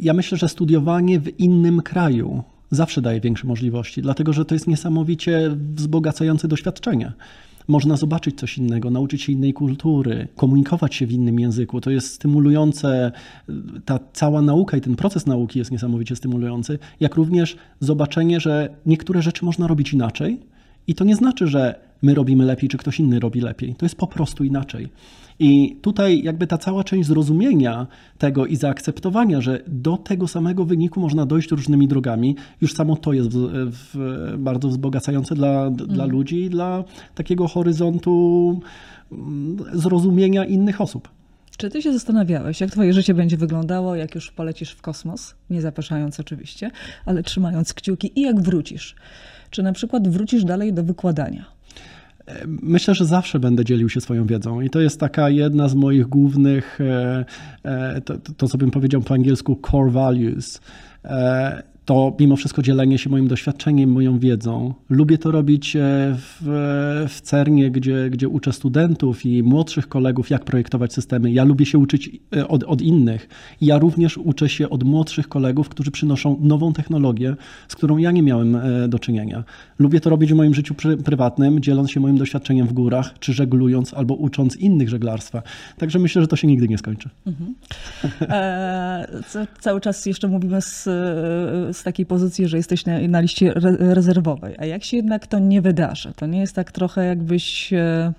Ja 0.00 0.14
myślę, 0.14 0.38
że 0.38 0.48
studiowanie 0.48 1.20
w 1.20 1.40
innym 1.40 1.82
kraju 1.82 2.42
zawsze 2.70 3.02
daje 3.02 3.20
większe 3.20 3.46
możliwości, 3.46 4.02
dlatego 4.02 4.32
że 4.32 4.44
to 4.44 4.54
jest 4.54 4.66
niesamowicie 4.66 5.56
wzbogacające 5.74 6.48
doświadczenie. 6.48 7.12
Można 7.68 7.96
zobaczyć 7.96 8.38
coś 8.38 8.58
innego, 8.58 8.90
nauczyć 8.90 9.22
się 9.22 9.32
innej 9.32 9.52
kultury, 9.52 10.28
komunikować 10.36 10.94
się 10.94 11.06
w 11.06 11.12
innym 11.12 11.40
języku. 11.40 11.80
To 11.80 11.90
jest 11.90 12.14
stymulujące, 12.14 13.12
ta 13.84 13.98
cała 14.12 14.42
nauka 14.42 14.76
i 14.76 14.80
ten 14.80 14.96
proces 14.96 15.26
nauki 15.26 15.58
jest 15.58 15.70
niesamowicie 15.70 16.16
stymulujący, 16.16 16.78
jak 17.00 17.14
również 17.14 17.56
zobaczenie, 17.80 18.40
że 18.40 18.68
niektóre 18.86 19.22
rzeczy 19.22 19.44
można 19.44 19.66
robić 19.66 19.92
inaczej, 19.92 20.40
i 20.86 20.94
to 20.94 21.04
nie 21.04 21.16
znaczy, 21.16 21.46
że 21.46 21.74
my 22.02 22.14
robimy 22.14 22.44
lepiej, 22.44 22.68
czy 22.68 22.78
ktoś 22.78 23.00
inny 23.00 23.20
robi 23.20 23.40
lepiej. 23.40 23.74
To 23.74 23.84
jest 23.84 23.96
po 23.96 24.06
prostu 24.06 24.44
inaczej. 24.44 24.88
I 25.38 25.76
tutaj 25.82 26.22
jakby 26.22 26.46
ta 26.46 26.58
cała 26.58 26.84
część 26.84 27.08
zrozumienia 27.08 27.86
tego 28.18 28.46
i 28.46 28.56
zaakceptowania, 28.56 29.40
że 29.40 29.60
do 29.66 29.96
tego 29.96 30.28
samego 30.28 30.64
wyniku 30.64 31.00
można 31.00 31.26
dojść 31.26 31.50
różnymi 31.50 31.88
drogami, 31.88 32.36
już 32.60 32.72
samo 32.72 32.96
to 32.96 33.12
jest 33.12 33.30
w, 33.30 33.70
w, 33.70 34.34
bardzo 34.38 34.68
wzbogacające 34.68 35.34
dla, 35.34 35.70
dla 35.70 35.86
mhm. 35.86 36.10
ludzi 36.10 36.40
i 36.40 36.50
dla 36.50 36.84
takiego 37.14 37.48
horyzontu 37.48 38.60
mm, 39.12 39.56
zrozumienia 39.72 40.44
innych 40.44 40.80
osób. 40.80 41.08
Czy 41.56 41.70
ty 41.70 41.82
się 41.82 41.92
zastanawiałeś, 41.92 42.60
jak 42.60 42.70
twoje 42.70 42.92
życie 42.92 43.14
będzie 43.14 43.36
wyglądało, 43.36 43.96
jak 43.96 44.14
już 44.14 44.30
polecisz 44.30 44.70
w 44.70 44.82
kosmos, 44.82 45.34
nie 45.50 45.60
zapraszając 45.60 46.20
oczywiście, 46.20 46.70
ale 47.06 47.22
trzymając 47.22 47.74
kciuki 47.74 48.12
i 48.16 48.20
jak 48.20 48.40
wrócisz? 48.40 48.96
Czy 49.54 49.62
na 49.62 49.72
przykład 49.72 50.08
wrócisz 50.08 50.44
dalej 50.44 50.72
do 50.72 50.82
wykładania? 50.84 51.44
Myślę, 52.46 52.94
że 52.94 53.04
zawsze 53.04 53.38
będę 53.38 53.64
dzielił 53.64 53.88
się 53.88 54.00
swoją 54.00 54.26
wiedzą 54.26 54.60
i 54.60 54.70
to 54.70 54.80
jest 54.80 55.00
taka 55.00 55.30
jedna 55.30 55.68
z 55.68 55.74
moich 55.74 56.06
głównych, 56.06 56.78
e, 56.80 57.24
e, 57.62 58.00
to, 58.00 58.14
to 58.36 58.48
co 58.48 58.58
bym 58.58 58.70
powiedział 58.70 59.00
po 59.00 59.14
angielsku, 59.14 59.60
core 59.70 59.90
values 59.90 60.60
e, 61.04 61.62
to 61.84 62.16
mimo 62.20 62.36
wszystko 62.36 62.62
dzielenie 62.62 62.98
się 62.98 63.10
moim 63.10 63.28
doświadczeniem, 63.28 63.92
moją 63.92 64.18
wiedzą. 64.18 64.74
Lubię 64.90 65.18
to 65.18 65.30
robić 65.30 65.76
e, 65.76 65.80
w, 66.18 66.40
w 67.08 67.20
CERNie, 67.20 67.70
gdzie, 67.70 68.10
gdzie 68.10 68.28
uczę 68.28 68.52
studentów 68.52 69.26
i 69.26 69.42
młodszych 69.42 69.88
kolegów, 69.88 70.30
jak 70.30 70.44
projektować 70.44 70.92
systemy. 70.92 71.32
Ja 71.32 71.44
lubię 71.44 71.66
się 71.66 71.78
uczyć 71.78 72.10
e, 72.36 72.48
od, 72.48 72.64
od 72.64 72.82
innych. 72.82 73.28
Ja 73.60 73.78
również 73.78 74.18
uczę 74.18 74.48
się 74.48 74.70
od 74.70 74.84
młodszych 74.84 75.28
kolegów, 75.28 75.68
którzy 75.68 75.90
przynoszą 75.90 76.36
nową 76.40 76.72
technologię, 76.72 77.36
z 77.68 77.76
którą 77.76 77.96
ja 77.96 78.10
nie 78.10 78.22
miałem 78.22 78.56
e, 78.56 78.88
do 78.88 78.98
czynienia. 78.98 79.44
Lubię 79.78 80.00
to 80.00 80.10
robić 80.10 80.32
w 80.32 80.36
moim 80.36 80.54
życiu 80.54 80.74
prywatnym, 81.04 81.60
dzieląc 81.60 81.90
się 81.90 82.00
moim 82.00 82.18
doświadczeniem 82.18 82.66
w 82.66 82.72
górach, 82.72 83.18
czy 83.18 83.32
żeglując, 83.32 83.94
albo 83.94 84.14
ucząc 84.14 84.56
innych 84.56 84.88
żeglarstwa. 84.88 85.42
Także 85.78 85.98
myślę, 85.98 86.22
że 86.22 86.28
to 86.28 86.36
się 86.36 86.46
nigdy 86.46 86.68
nie 86.68 86.78
skończy. 86.78 87.08
Mhm. 87.26 87.54
Cały 89.60 89.80
czas 89.80 90.06
jeszcze 90.06 90.28
mówimy 90.28 90.62
z 90.62 90.88
z 91.74 91.82
takiej 91.82 92.06
pozycji, 92.06 92.48
że 92.48 92.56
jesteś 92.56 92.86
na, 92.86 93.08
na 93.08 93.20
liście 93.20 93.54
re, 93.56 93.76
rezerwowej. 93.78 94.54
A 94.58 94.66
jak 94.66 94.84
się 94.84 94.96
jednak 94.96 95.26
to 95.26 95.38
nie 95.38 95.62
wydarzy? 95.62 96.12
To 96.16 96.26
nie 96.26 96.40
jest 96.40 96.54
tak 96.54 96.72
trochę 96.72 97.06
jakbyś 97.06 97.72
e, 97.72 98.12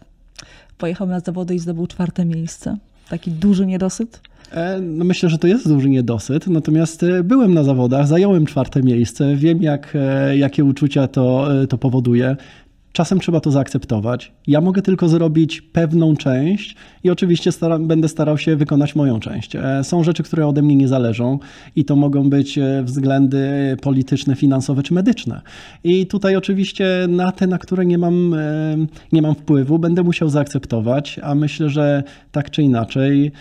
pojechał 0.78 1.08
na 1.08 1.20
zawody 1.20 1.56
i 1.56 1.60
zdobył 1.60 1.88
czwarte 1.88 2.26
miejsce? 2.26 2.78
Taki 3.10 3.32
duży 3.32 3.66
niedosyt? 3.66 4.22
E, 4.51 4.82
no 4.82 5.06
myślę, 5.06 5.30
że 5.30 5.38
to 5.38 5.47
jest 5.47 5.68
duży 5.68 5.89
niedosyt, 5.89 6.47
natomiast 6.47 7.03
e, 7.03 7.24
byłem 7.24 7.53
na 7.53 7.64
zawodach, 7.64 8.08
zająłem 8.08 8.45
czwarte 8.45 8.84
miejsce, 8.84 9.36
wiem 9.36 9.64
jak, 9.64 9.97
jakie 10.34 10.64
uczucia 10.64 11.08
to, 11.08 11.47
to 11.70 11.78
powoduje. 11.78 12.36
Czasem 12.96 13.20
trzeba 13.20 13.39
to 13.39 13.52
zaakceptować. 13.52 14.32
Ja 14.48 14.62
mogę 14.62 14.82
tylko 14.82 15.08
zrobić 15.08 15.62
pewną 15.62 16.16
część 16.16 16.76
i 17.04 17.10
oczywiście 17.10 17.52
staram, 17.52 17.88
będę 17.88 18.08
starał 18.08 18.38
się 18.38 18.56
wykonać 18.56 18.96
moją 18.96 19.20
część. 19.20 19.56
E, 19.56 19.84
są 19.84 20.04
rzeczy, 20.04 20.24
które 20.24 20.48
ode 20.48 20.62
mnie 20.62 20.76
nie 20.76 20.88
zależą 20.88 21.39
i 21.76 21.86
to 21.86 21.96
mogą 21.96 22.30
być 22.30 22.58
e, 22.58 22.84
względy 22.84 23.78
polityczne, 23.82 24.36
finansowe 24.36 24.84
czy 24.84 24.93
medyczne. 24.93 25.41
I 25.84 26.08
tutaj 26.08 26.36
oczywiście 26.36 26.88
na 27.10 27.32
te, 27.32 27.48
na 27.48 27.58
które 27.58 27.86
nie 27.86 27.98
mam, 27.98 28.34
e, 28.34 28.78
nie 29.12 29.22
mam 29.22 29.36
wpływu, 29.36 29.80
będę 29.80 30.04
musiał 30.04 30.30
zaakceptować, 30.30 31.20
a 31.24 31.36
myślę, 31.36 31.70
że 31.70 32.04
tak 32.32 32.50
czy 32.50 32.64
inaczej 32.64 33.32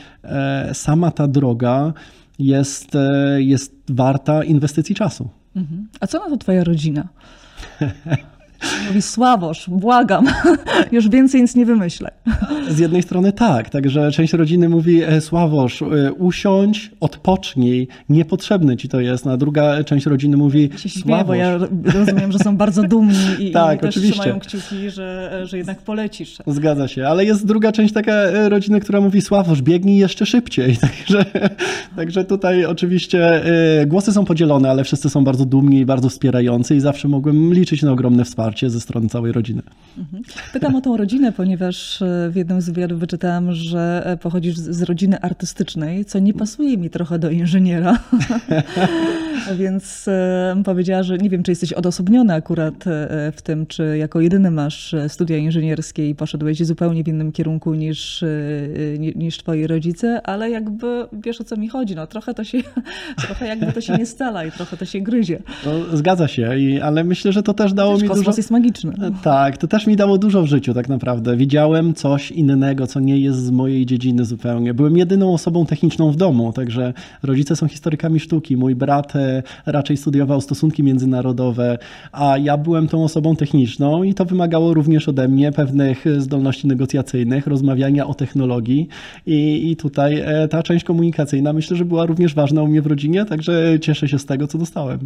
sama 0.73 1.11
ta 1.11 1.29
droga 1.29 1.93
jest, 2.39 2.93
jest 3.37 3.75
warta 3.89 4.45
inwestycji 4.45 4.95
czasu. 4.95 5.29
Mhm. 5.57 5.89
A 6.01 6.07
co 6.07 6.19
na 6.19 6.31
to 6.31 6.37
twoja 6.37 6.65
rodzina? 6.65 7.09
Mówi 8.89 9.03
Sławosz, 9.03 9.65
błagam, 9.69 10.27
już 10.93 11.09
więcej 11.09 11.43
nic 11.43 11.55
nie 11.55 11.67
wymyślę. 11.67 12.11
Z 12.69 12.79
jednej 12.79 13.03
strony 13.03 13.33
tak, 13.33 13.71
także 13.71 14.11
część 14.13 14.33
rodziny 14.33 14.69
mówi 14.69 15.03
e, 15.03 15.21
Sławosz, 15.21 15.83
e, 15.83 16.13
usiądź, 16.13 16.91
odpocznij, 17.01 17.89
niepotrzebny 18.09 18.77
ci 18.77 18.89
to 18.89 19.01
jest, 19.01 19.27
a 19.27 19.37
druga 19.37 19.85
część 19.85 20.07
rodziny 20.07 20.37
mówi 20.37 20.71
się 20.77 20.89
śmieję, 20.89 21.25
bo 21.27 21.35
ja 21.35 21.59
rozumiem, 21.85 22.33
że 22.33 22.39
są 22.39 22.57
bardzo 22.57 22.83
dumni 22.83 23.17
i, 23.39 23.51
tak, 23.61 23.79
i 23.79 23.81
też 23.81 23.91
oczywiście. 23.91 24.21
trzymają 24.21 24.41
kciuki, 24.41 24.91
że, 24.91 25.41
że 25.45 25.59
jednak 25.59 25.79
polecisz. 25.79 26.39
Zgadza 26.47 26.89
się, 26.89 27.07
ale 27.07 27.25
jest 27.25 27.47
druga 27.47 27.73
część 27.73 27.95
taka 27.95 28.13
e, 28.13 28.49
rodziny, 28.49 28.81
która 28.81 29.01
mówi 29.01 29.21
Sławosz, 29.21 29.63
biegnij 29.63 29.99
jeszcze 29.99 30.27
szybciej, 30.27 30.77
także, 30.87 31.25
także 31.97 32.25
tutaj 32.25 32.65
oczywiście 32.65 33.43
głosy 33.87 34.13
są 34.13 34.25
podzielone, 34.25 34.71
ale 34.71 34.85
wszyscy 34.85 35.11
są 35.11 35.25
bardzo 35.25 35.45
dumni 35.45 35.79
i 35.79 35.87
bardzo 35.87 36.09
wspierający 36.09 36.77
i 36.77 36.81
zawsze 36.81 37.09
mogłem 37.09 37.55
liczyć 37.55 37.83
na 37.83 37.93
ogromne 37.93 38.25
wsparcie 38.25 38.54
wsparcie 38.55 38.71
ze 38.71 38.81
strony 38.81 39.09
całej 39.09 39.33
rodziny. 39.33 39.63
Mhm. 39.99 40.23
Pytam 40.53 40.75
o 40.75 40.81
tą 40.81 40.97
rodzinę, 40.97 41.33
ponieważ 41.33 42.03
e, 42.03 42.31
w 42.31 42.37
jednym 42.37 42.61
z 42.61 42.71
wywiadów 42.71 43.01
wyczytałam, 43.01 43.53
że 43.53 44.03
e, 44.05 44.17
pochodzisz 44.17 44.57
z 44.57 44.83
rodziny 44.83 45.21
artystycznej, 45.21 46.05
co 46.05 46.19
nie 46.19 46.35
pasuje 46.35 46.79
mi 46.79 46.91
trochę 46.91 47.19
do 47.19 47.31
inżyniera. 47.31 47.99
Więc 49.59 50.09
e, 50.09 50.63
powiedziała, 50.65 51.03
że 51.03 51.19
nie 51.19 51.31
wiem, 51.31 51.43
czy 51.43 51.51
jesteś 51.51 51.73
odosobniony 51.73 52.35
akurat 52.35 52.85
w 53.33 53.43
tym, 53.43 53.67
czy 53.67 53.99
jako 53.99 54.21
jedyny 54.21 54.51
masz 54.51 54.95
studia 55.09 55.37
inżynierskie 55.37 56.09
i 56.11 56.15
poszedłeś 56.15 56.65
zupełnie 56.65 57.05
w 57.05 57.09
innym 57.09 57.33
kierunku 57.33 57.75
niż, 57.75 58.25
ni- 58.99 59.13
niż 59.17 59.39
twoi 59.39 59.67
rodzice, 59.67 60.23
ale 60.23 60.51
jakby 60.51 61.07
wiesz 61.13 61.41
o 61.41 61.45
co 61.45 61.57
mi 61.57 61.69
chodzi. 61.69 61.95
No, 61.95 62.07
trochę 62.07 62.35
to 62.35 62.45
się, 62.45 62.59
trochę 63.27 63.47
jakby 63.47 63.73
to 63.73 63.81
się 63.81 63.93
nie 63.93 64.07
stala 64.07 64.45
i 64.45 64.53
trochę 64.53 64.77
to 64.77 64.85
się 64.85 65.01
gryzie. 65.01 65.43
No, 65.67 65.97
zgadza 65.97 66.29
się, 66.29 66.59
i, 66.59 66.81
ale 66.81 67.05
myślę, 67.05 67.33
że 67.33 67.43
to 67.43 67.55
też 67.55 67.73
dało 67.73 67.93
Wiesz, 67.93 68.03
mi 68.03 68.09
kosmos 68.35 68.39
jest 68.39 68.51
magiczny. 68.51 68.93
Tak, 69.23 69.59
to 69.59 69.67
też 69.69 69.87
mi 69.87 69.97
dało 69.97 70.19
dużo 70.19 70.43
w 70.43 70.47
życiu 70.47 70.75
tak 70.75 70.89
naprawdę. 70.89 71.37
Widziałem 71.37 71.95
coś 71.95 72.31
innego, 72.31 72.87
co 72.87 73.01
nie 73.01 73.19
jest 73.19 73.39
z 73.39 73.51
mojej 73.51 73.87
dziedziny 73.87 74.25
zupełnie. 74.25 74.75
Byłem 74.75 74.97
jedyną 74.97 75.35
osobą 75.35 75.67
techniczną 75.67 76.11
w 76.11 76.17
domu, 76.17 76.53
także 76.53 76.93
rodzice 77.23 77.57
są 77.57 77.69
historykami 77.69 78.21
sztuki. 78.21 78.57
Mój 78.57 78.75
brat 78.75 79.17
e, 79.17 79.43
raczej 79.67 79.97
studiował 79.97 80.41
stosunki 80.41 80.83
międzynarodowe, 80.83 81.79
a 82.13 82.39
ja 82.39 82.57
byłem 82.57 82.89
tą 82.89 83.05
osobą 83.05 83.37
techniczną 83.37 84.03
i 84.03 84.15
to 84.15 84.25
wymagało 84.25 84.75
również 84.75 85.09
ode 85.09 85.29
mnie 85.29 85.53
pewnych 85.53 86.05
zdolności 86.19 86.67
negocjacyjnych, 86.67 87.47
rozmawiania 87.47 88.07
o 88.07 88.15
technologii 88.15 88.89
i, 89.27 89.71
i 89.71 89.77
tutaj 89.77 90.23
e, 90.25 90.49
ta 90.49 90.63
część 90.63 90.85
komunikacyjna 90.85 91.53
myślę, 91.53 91.77
że 91.77 91.85
była 91.85 92.07
również 92.07 92.35
ważna 92.35 92.63
u 92.63 92.67
mnie 92.67 92.83
w 92.83 92.87
rodzinie, 92.87 93.25
także 93.25 93.81
cieszę 93.81 94.09
się 94.09 94.19
z 94.19 94.27
tego, 94.27 94.47
co 94.47 94.59
dostałem. 94.59 94.99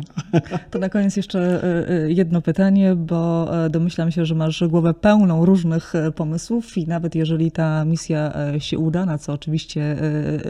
To 0.70 0.78
na 0.78 0.88
koniec 0.88 1.16
jeszcze 1.16 1.64
e, 1.88 2.12
jedno 2.12 2.42
pytanie, 2.42 2.94
bo 2.96 3.17
e, 3.64 3.70
domyślam 3.70 4.10
się, 4.10 4.26
że 4.26 4.34
masz 4.34 4.64
głowę 4.68 4.94
pełną 4.94 5.44
różnych 5.44 5.94
e, 5.94 6.12
pomysłów 6.12 6.78
i 6.78 6.86
nawet 6.86 7.14
jeżeli 7.14 7.50
ta 7.50 7.84
misja 7.84 8.32
e, 8.54 8.60
się 8.60 8.78
uda, 8.78 9.06
na 9.06 9.18
co 9.18 9.32
oczywiście 9.32 9.96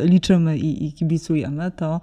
liczymy 0.05 0.59
i, 0.59 0.87
i 0.87 0.93
kibicujemy, 0.93 1.71
to 1.71 2.01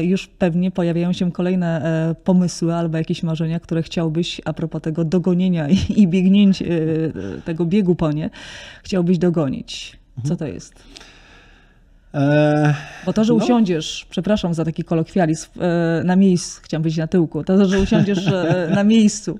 już 0.00 0.26
pewnie 0.26 0.70
pojawiają 0.70 1.12
się 1.12 1.32
kolejne 1.32 2.14
pomysły 2.24 2.74
albo 2.74 2.98
jakieś 2.98 3.22
marzenia, 3.22 3.60
które 3.60 3.82
chciałbyś 3.82 4.40
a 4.44 4.52
propos 4.52 4.82
tego 4.82 5.04
dogonienia 5.04 5.68
i, 5.68 5.78
i 5.96 6.08
biegnięć, 6.08 6.62
tego 7.44 7.64
biegu 7.64 7.94
po 7.94 8.12
nie, 8.12 8.30
chciałbyś 8.82 9.18
dogonić. 9.18 9.98
Co 10.24 10.36
to 10.36 10.46
jest? 10.46 10.74
E, 12.16 12.74
Bo 13.06 13.12
to, 13.12 13.24
że 13.24 13.32
No. 13.32 13.44
usiądziesz, 13.44 14.06
przepraszam 14.10 14.54
za 14.54 14.64
taki 14.64 14.84
kolokwializm, 14.84 15.48
e, 15.60 16.02
na 16.04 16.16
miejscu, 16.16 16.60
chciałam 16.64 16.82
być 16.82 16.96
na 16.96 17.06
tyłku, 17.06 17.44
to, 17.44 17.66
że 17.66 17.80
usiądziesz 17.80 18.26
e, 18.28 18.68
na 18.74 18.84
miejscu, 18.84 19.38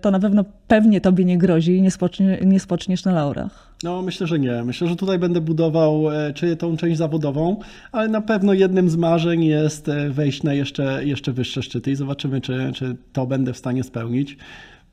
to 0.00 0.10
na 0.10 0.20
pewno 0.20 0.44
pewnie 0.68 1.00
tobie 1.00 1.24
nie 1.24 1.38
grozi 1.38 1.76
i 1.76 1.82
nie, 1.82 1.90
spocznie, 1.90 2.38
nie 2.44 2.60
spoczniesz 2.60 3.04
na 3.04 3.12
laurach. 3.12 3.68
No, 3.82 4.02
myślę, 4.02 4.26
że 4.26 4.38
nie. 4.38 4.64
Myślę, 4.64 4.88
że 4.88 4.96
tutaj 4.96 5.18
będę 5.18 5.40
budował 5.40 6.04
czy 6.34 6.56
tą 6.56 6.76
część 6.76 6.98
zawodową, 6.98 7.56
ale 7.92 8.08
na 8.08 8.20
pewno 8.20 8.52
jednym 8.52 8.90
z 8.90 8.96
marzeń 8.96 9.44
jest 9.44 9.90
wejść 10.10 10.42
na 10.42 10.54
jeszcze, 10.54 11.04
jeszcze 11.04 11.32
wyższe 11.32 11.62
szczyty 11.62 11.90
i 11.90 11.96
zobaczymy, 11.96 12.40
czy, 12.40 12.70
czy 12.74 12.96
to 13.12 13.26
będę 13.26 13.52
w 13.52 13.56
stanie 13.56 13.84
spełnić. 13.84 14.36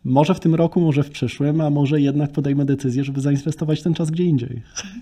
Może 0.04 0.34
w 0.34 0.40
tym 0.40 0.56
roku, 0.56 0.82
może 0.82 1.04
w 1.04 1.10
przyszłym, 1.10 1.62
a 1.62 1.70
może 1.70 2.02
jednak 2.02 2.32
podejmę 2.32 2.66
decyzję, 2.66 3.04
żeby 3.04 3.22
zainwestować 3.22 3.82
ten 3.82 3.94
czas 3.94 4.12
gdzie 4.12 4.24
indziej. 4.24 4.62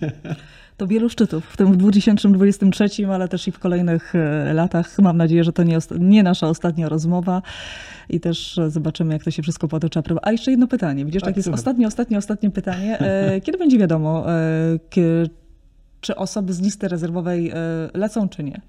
To 0.76 0.86
wielu 0.86 1.08
szczytów, 1.08 1.46
w 1.46 1.56
tym 1.56 1.72
w 1.72 1.76
2023, 1.76 2.88
ale 3.12 3.28
też 3.28 3.48
i 3.48 3.52
w 3.52 3.58
kolejnych 3.58 4.14
e, 4.14 4.52
latach. 4.54 4.98
Mam 4.98 5.16
nadzieję, 5.16 5.44
że 5.44 5.52
to 5.52 5.62
nie, 5.62 5.78
nie 5.98 6.22
nasza 6.22 6.48
ostatnia 6.48 6.88
rozmowa 6.88 7.42
i 8.08 8.20
też 8.20 8.58
e, 8.58 8.70
zobaczymy, 8.70 9.12
jak 9.12 9.24
to 9.24 9.30
się 9.30 9.42
wszystko 9.42 9.68
potoczy. 9.68 10.00
A 10.22 10.32
jeszcze 10.32 10.50
jedno 10.50 10.66
pytanie. 10.66 11.04
Widzisz, 11.04 11.22
Tak, 11.22 11.30
tak 11.30 11.36
jest 11.36 11.48
ostatnie, 11.48 11.86
ostatnie, 11.86 12.18
ostatnie 12.18 12.50
pytanie. 12.50 12.98
E, 12.98 13.40
Kiedy 13.40 13.58
będzie 13.58 13.78
wiadomo, 13.78 14.26
czy 16.00 16.16
osoby 16.16 16.52
z 16.52 16.60
listy 16.60 16.88
rezerwowej 16.88 17.52
lecą, 17.94 18.28
czy 18.28 18.44
nie? 18.44 18.60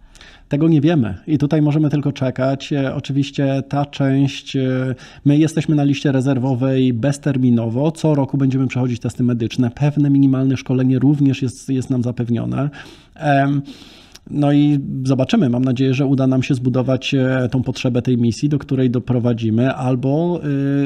Tego 0.50 0.68
nie 0.68 0.82
wiemy 0.82 1.16
i 1.28 1.38
tutaj 1.38 1.62
możemy 1.62 1.90
tylko 1.90 2.12
czekać. 2.12 2.74
E, 2.74 2.96
Oczywiście 2.96 3.64
ta 3.70 3.86
część, 3.86 4.56
e, 4.56 4.96
my 5.26 5.38
jesteśmy 5.38 5.76
na 5.76 5.84
liście 5.84 6.12
rezerwowej 6.12 6.94
bezterminowo. 6.94 7.92
Co 7.92 8.16
roku 8.16 8.38
będziemy 8.38 8.68
przechodzić 8.68 9.00
testy 9.00 9.24
medyczne. 9.24 9.72
Pewne 9.72 10.10
minimalne 10.10 10.58
szkolenie 10.58 11.00
również 11.00 11.42
jest, 11.42 11.70
jest 11.70 11.90
nam 11.90 12.04
zapewnione. 12.04 12.70
Em, 13.16 13.62
No 14.30 14.52
i 14.52 14.80
zobaczymy. 15.04 15.50
Mam 15.50 15.66
nadzieję, 15.66 15.94
że 15.94 16.06
uda 16.06 16.28
nam 16.28 16.44
się 16.44 16.56
zbudować 16.56 17.14
e, 17.14 17.50
tą 17.52 17.64
potrzebę 17.64 18.02
tej 18.02 18.18
misji, 18.18 18.50
do 18.50 18.60
której 18.60 18.90
doprowadzimy, 18.90 19.74
albo 19.74 20.40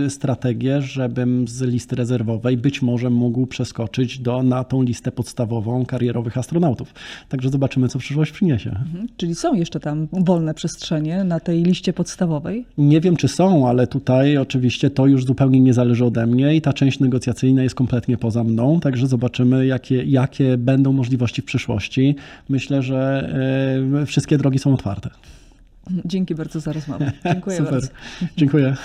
y, 0.05 0.09
strategię, 0.09 0.81
żebym 0.81 1.47
z 1.47 1.61
listy 1.61 1.95
rezerwowej 1.95 2.57
być 2.57 2.81
może 2.81 3.09
mógł 3.09 3.47
przeskoczyć 3.47 4.19
do, 4.19 4.43
na 4.43 4.63
tą 4.63 4.81
listę 4.81 5.11
podstawową 5.11 5.85
karierowych 5.85 6.37
astronautów. 6.37 6.93
Także 7.29 7.49
zobaczymy, 7.49 7.87
co 7.87 7.99
przyszłość 7.99 8.31
przyniesie. 8.31 8.69
Mhm. 8.69 9.07
Czyli 9.17 9.35
są 9.35 9.53
jeszcze 9.53 9.79
tam 9.79 10.07
wolne 10.11 10.53
przestrzenie 10.53 11.23
na 11.23 11.39
tej 11.39 11.63
liście 11.63 11.93
podstawowej? 11.93 12.65
Nie 12.77 13.01
wiem, 13.01 13.15
czy 13.15 13.27
są, 13.27 13.69
ale 13.69 13.87
tutaj 13.87 14.37
oczywiście 14.37 14.89
to 14.89 15.07
już 15.07 15.25
zupełnie 15.25 15.59
nie 15.59 15.73
zależy 15.73 16.05
ode 16.05 16.27
mnie 16.27 16.55
i 16.55 16.61
ta 16.61 16.73
część 16.73 16.99
negocjacyjna 16.99 17.63
jest 17.63 17.75
kompletnie 17.75 18.17
poza 18.17 18.43
mną, 18.43 18.79
także 18.79 19.07
zobaczymy, 19.07 19.65
jakie, 19.65 20.03
jakie 20.03 20.57
będą 20.57 20.93
możliwości 20.93 21.41
w 21.41 21.45
przyszłości. 21.45 22.15
Myślę, 22.49 22.81
że 22.81 23.28
e, 23.28 23.28
wszystkie 24.05 24.38
drogi 24.38 24.59
są 24.59 24.73
otwarte. 24.73 25.09
Dzięki 26.05 26.36
bardzo 26.36 26.59
za 26.59 26.73
rozmowę. 26.73 27.11
Dziękuję 27.25 27.57
Super. 27.57 27.71
bardzo. 27.71 27.88
Dziękuję. 28.38 28.75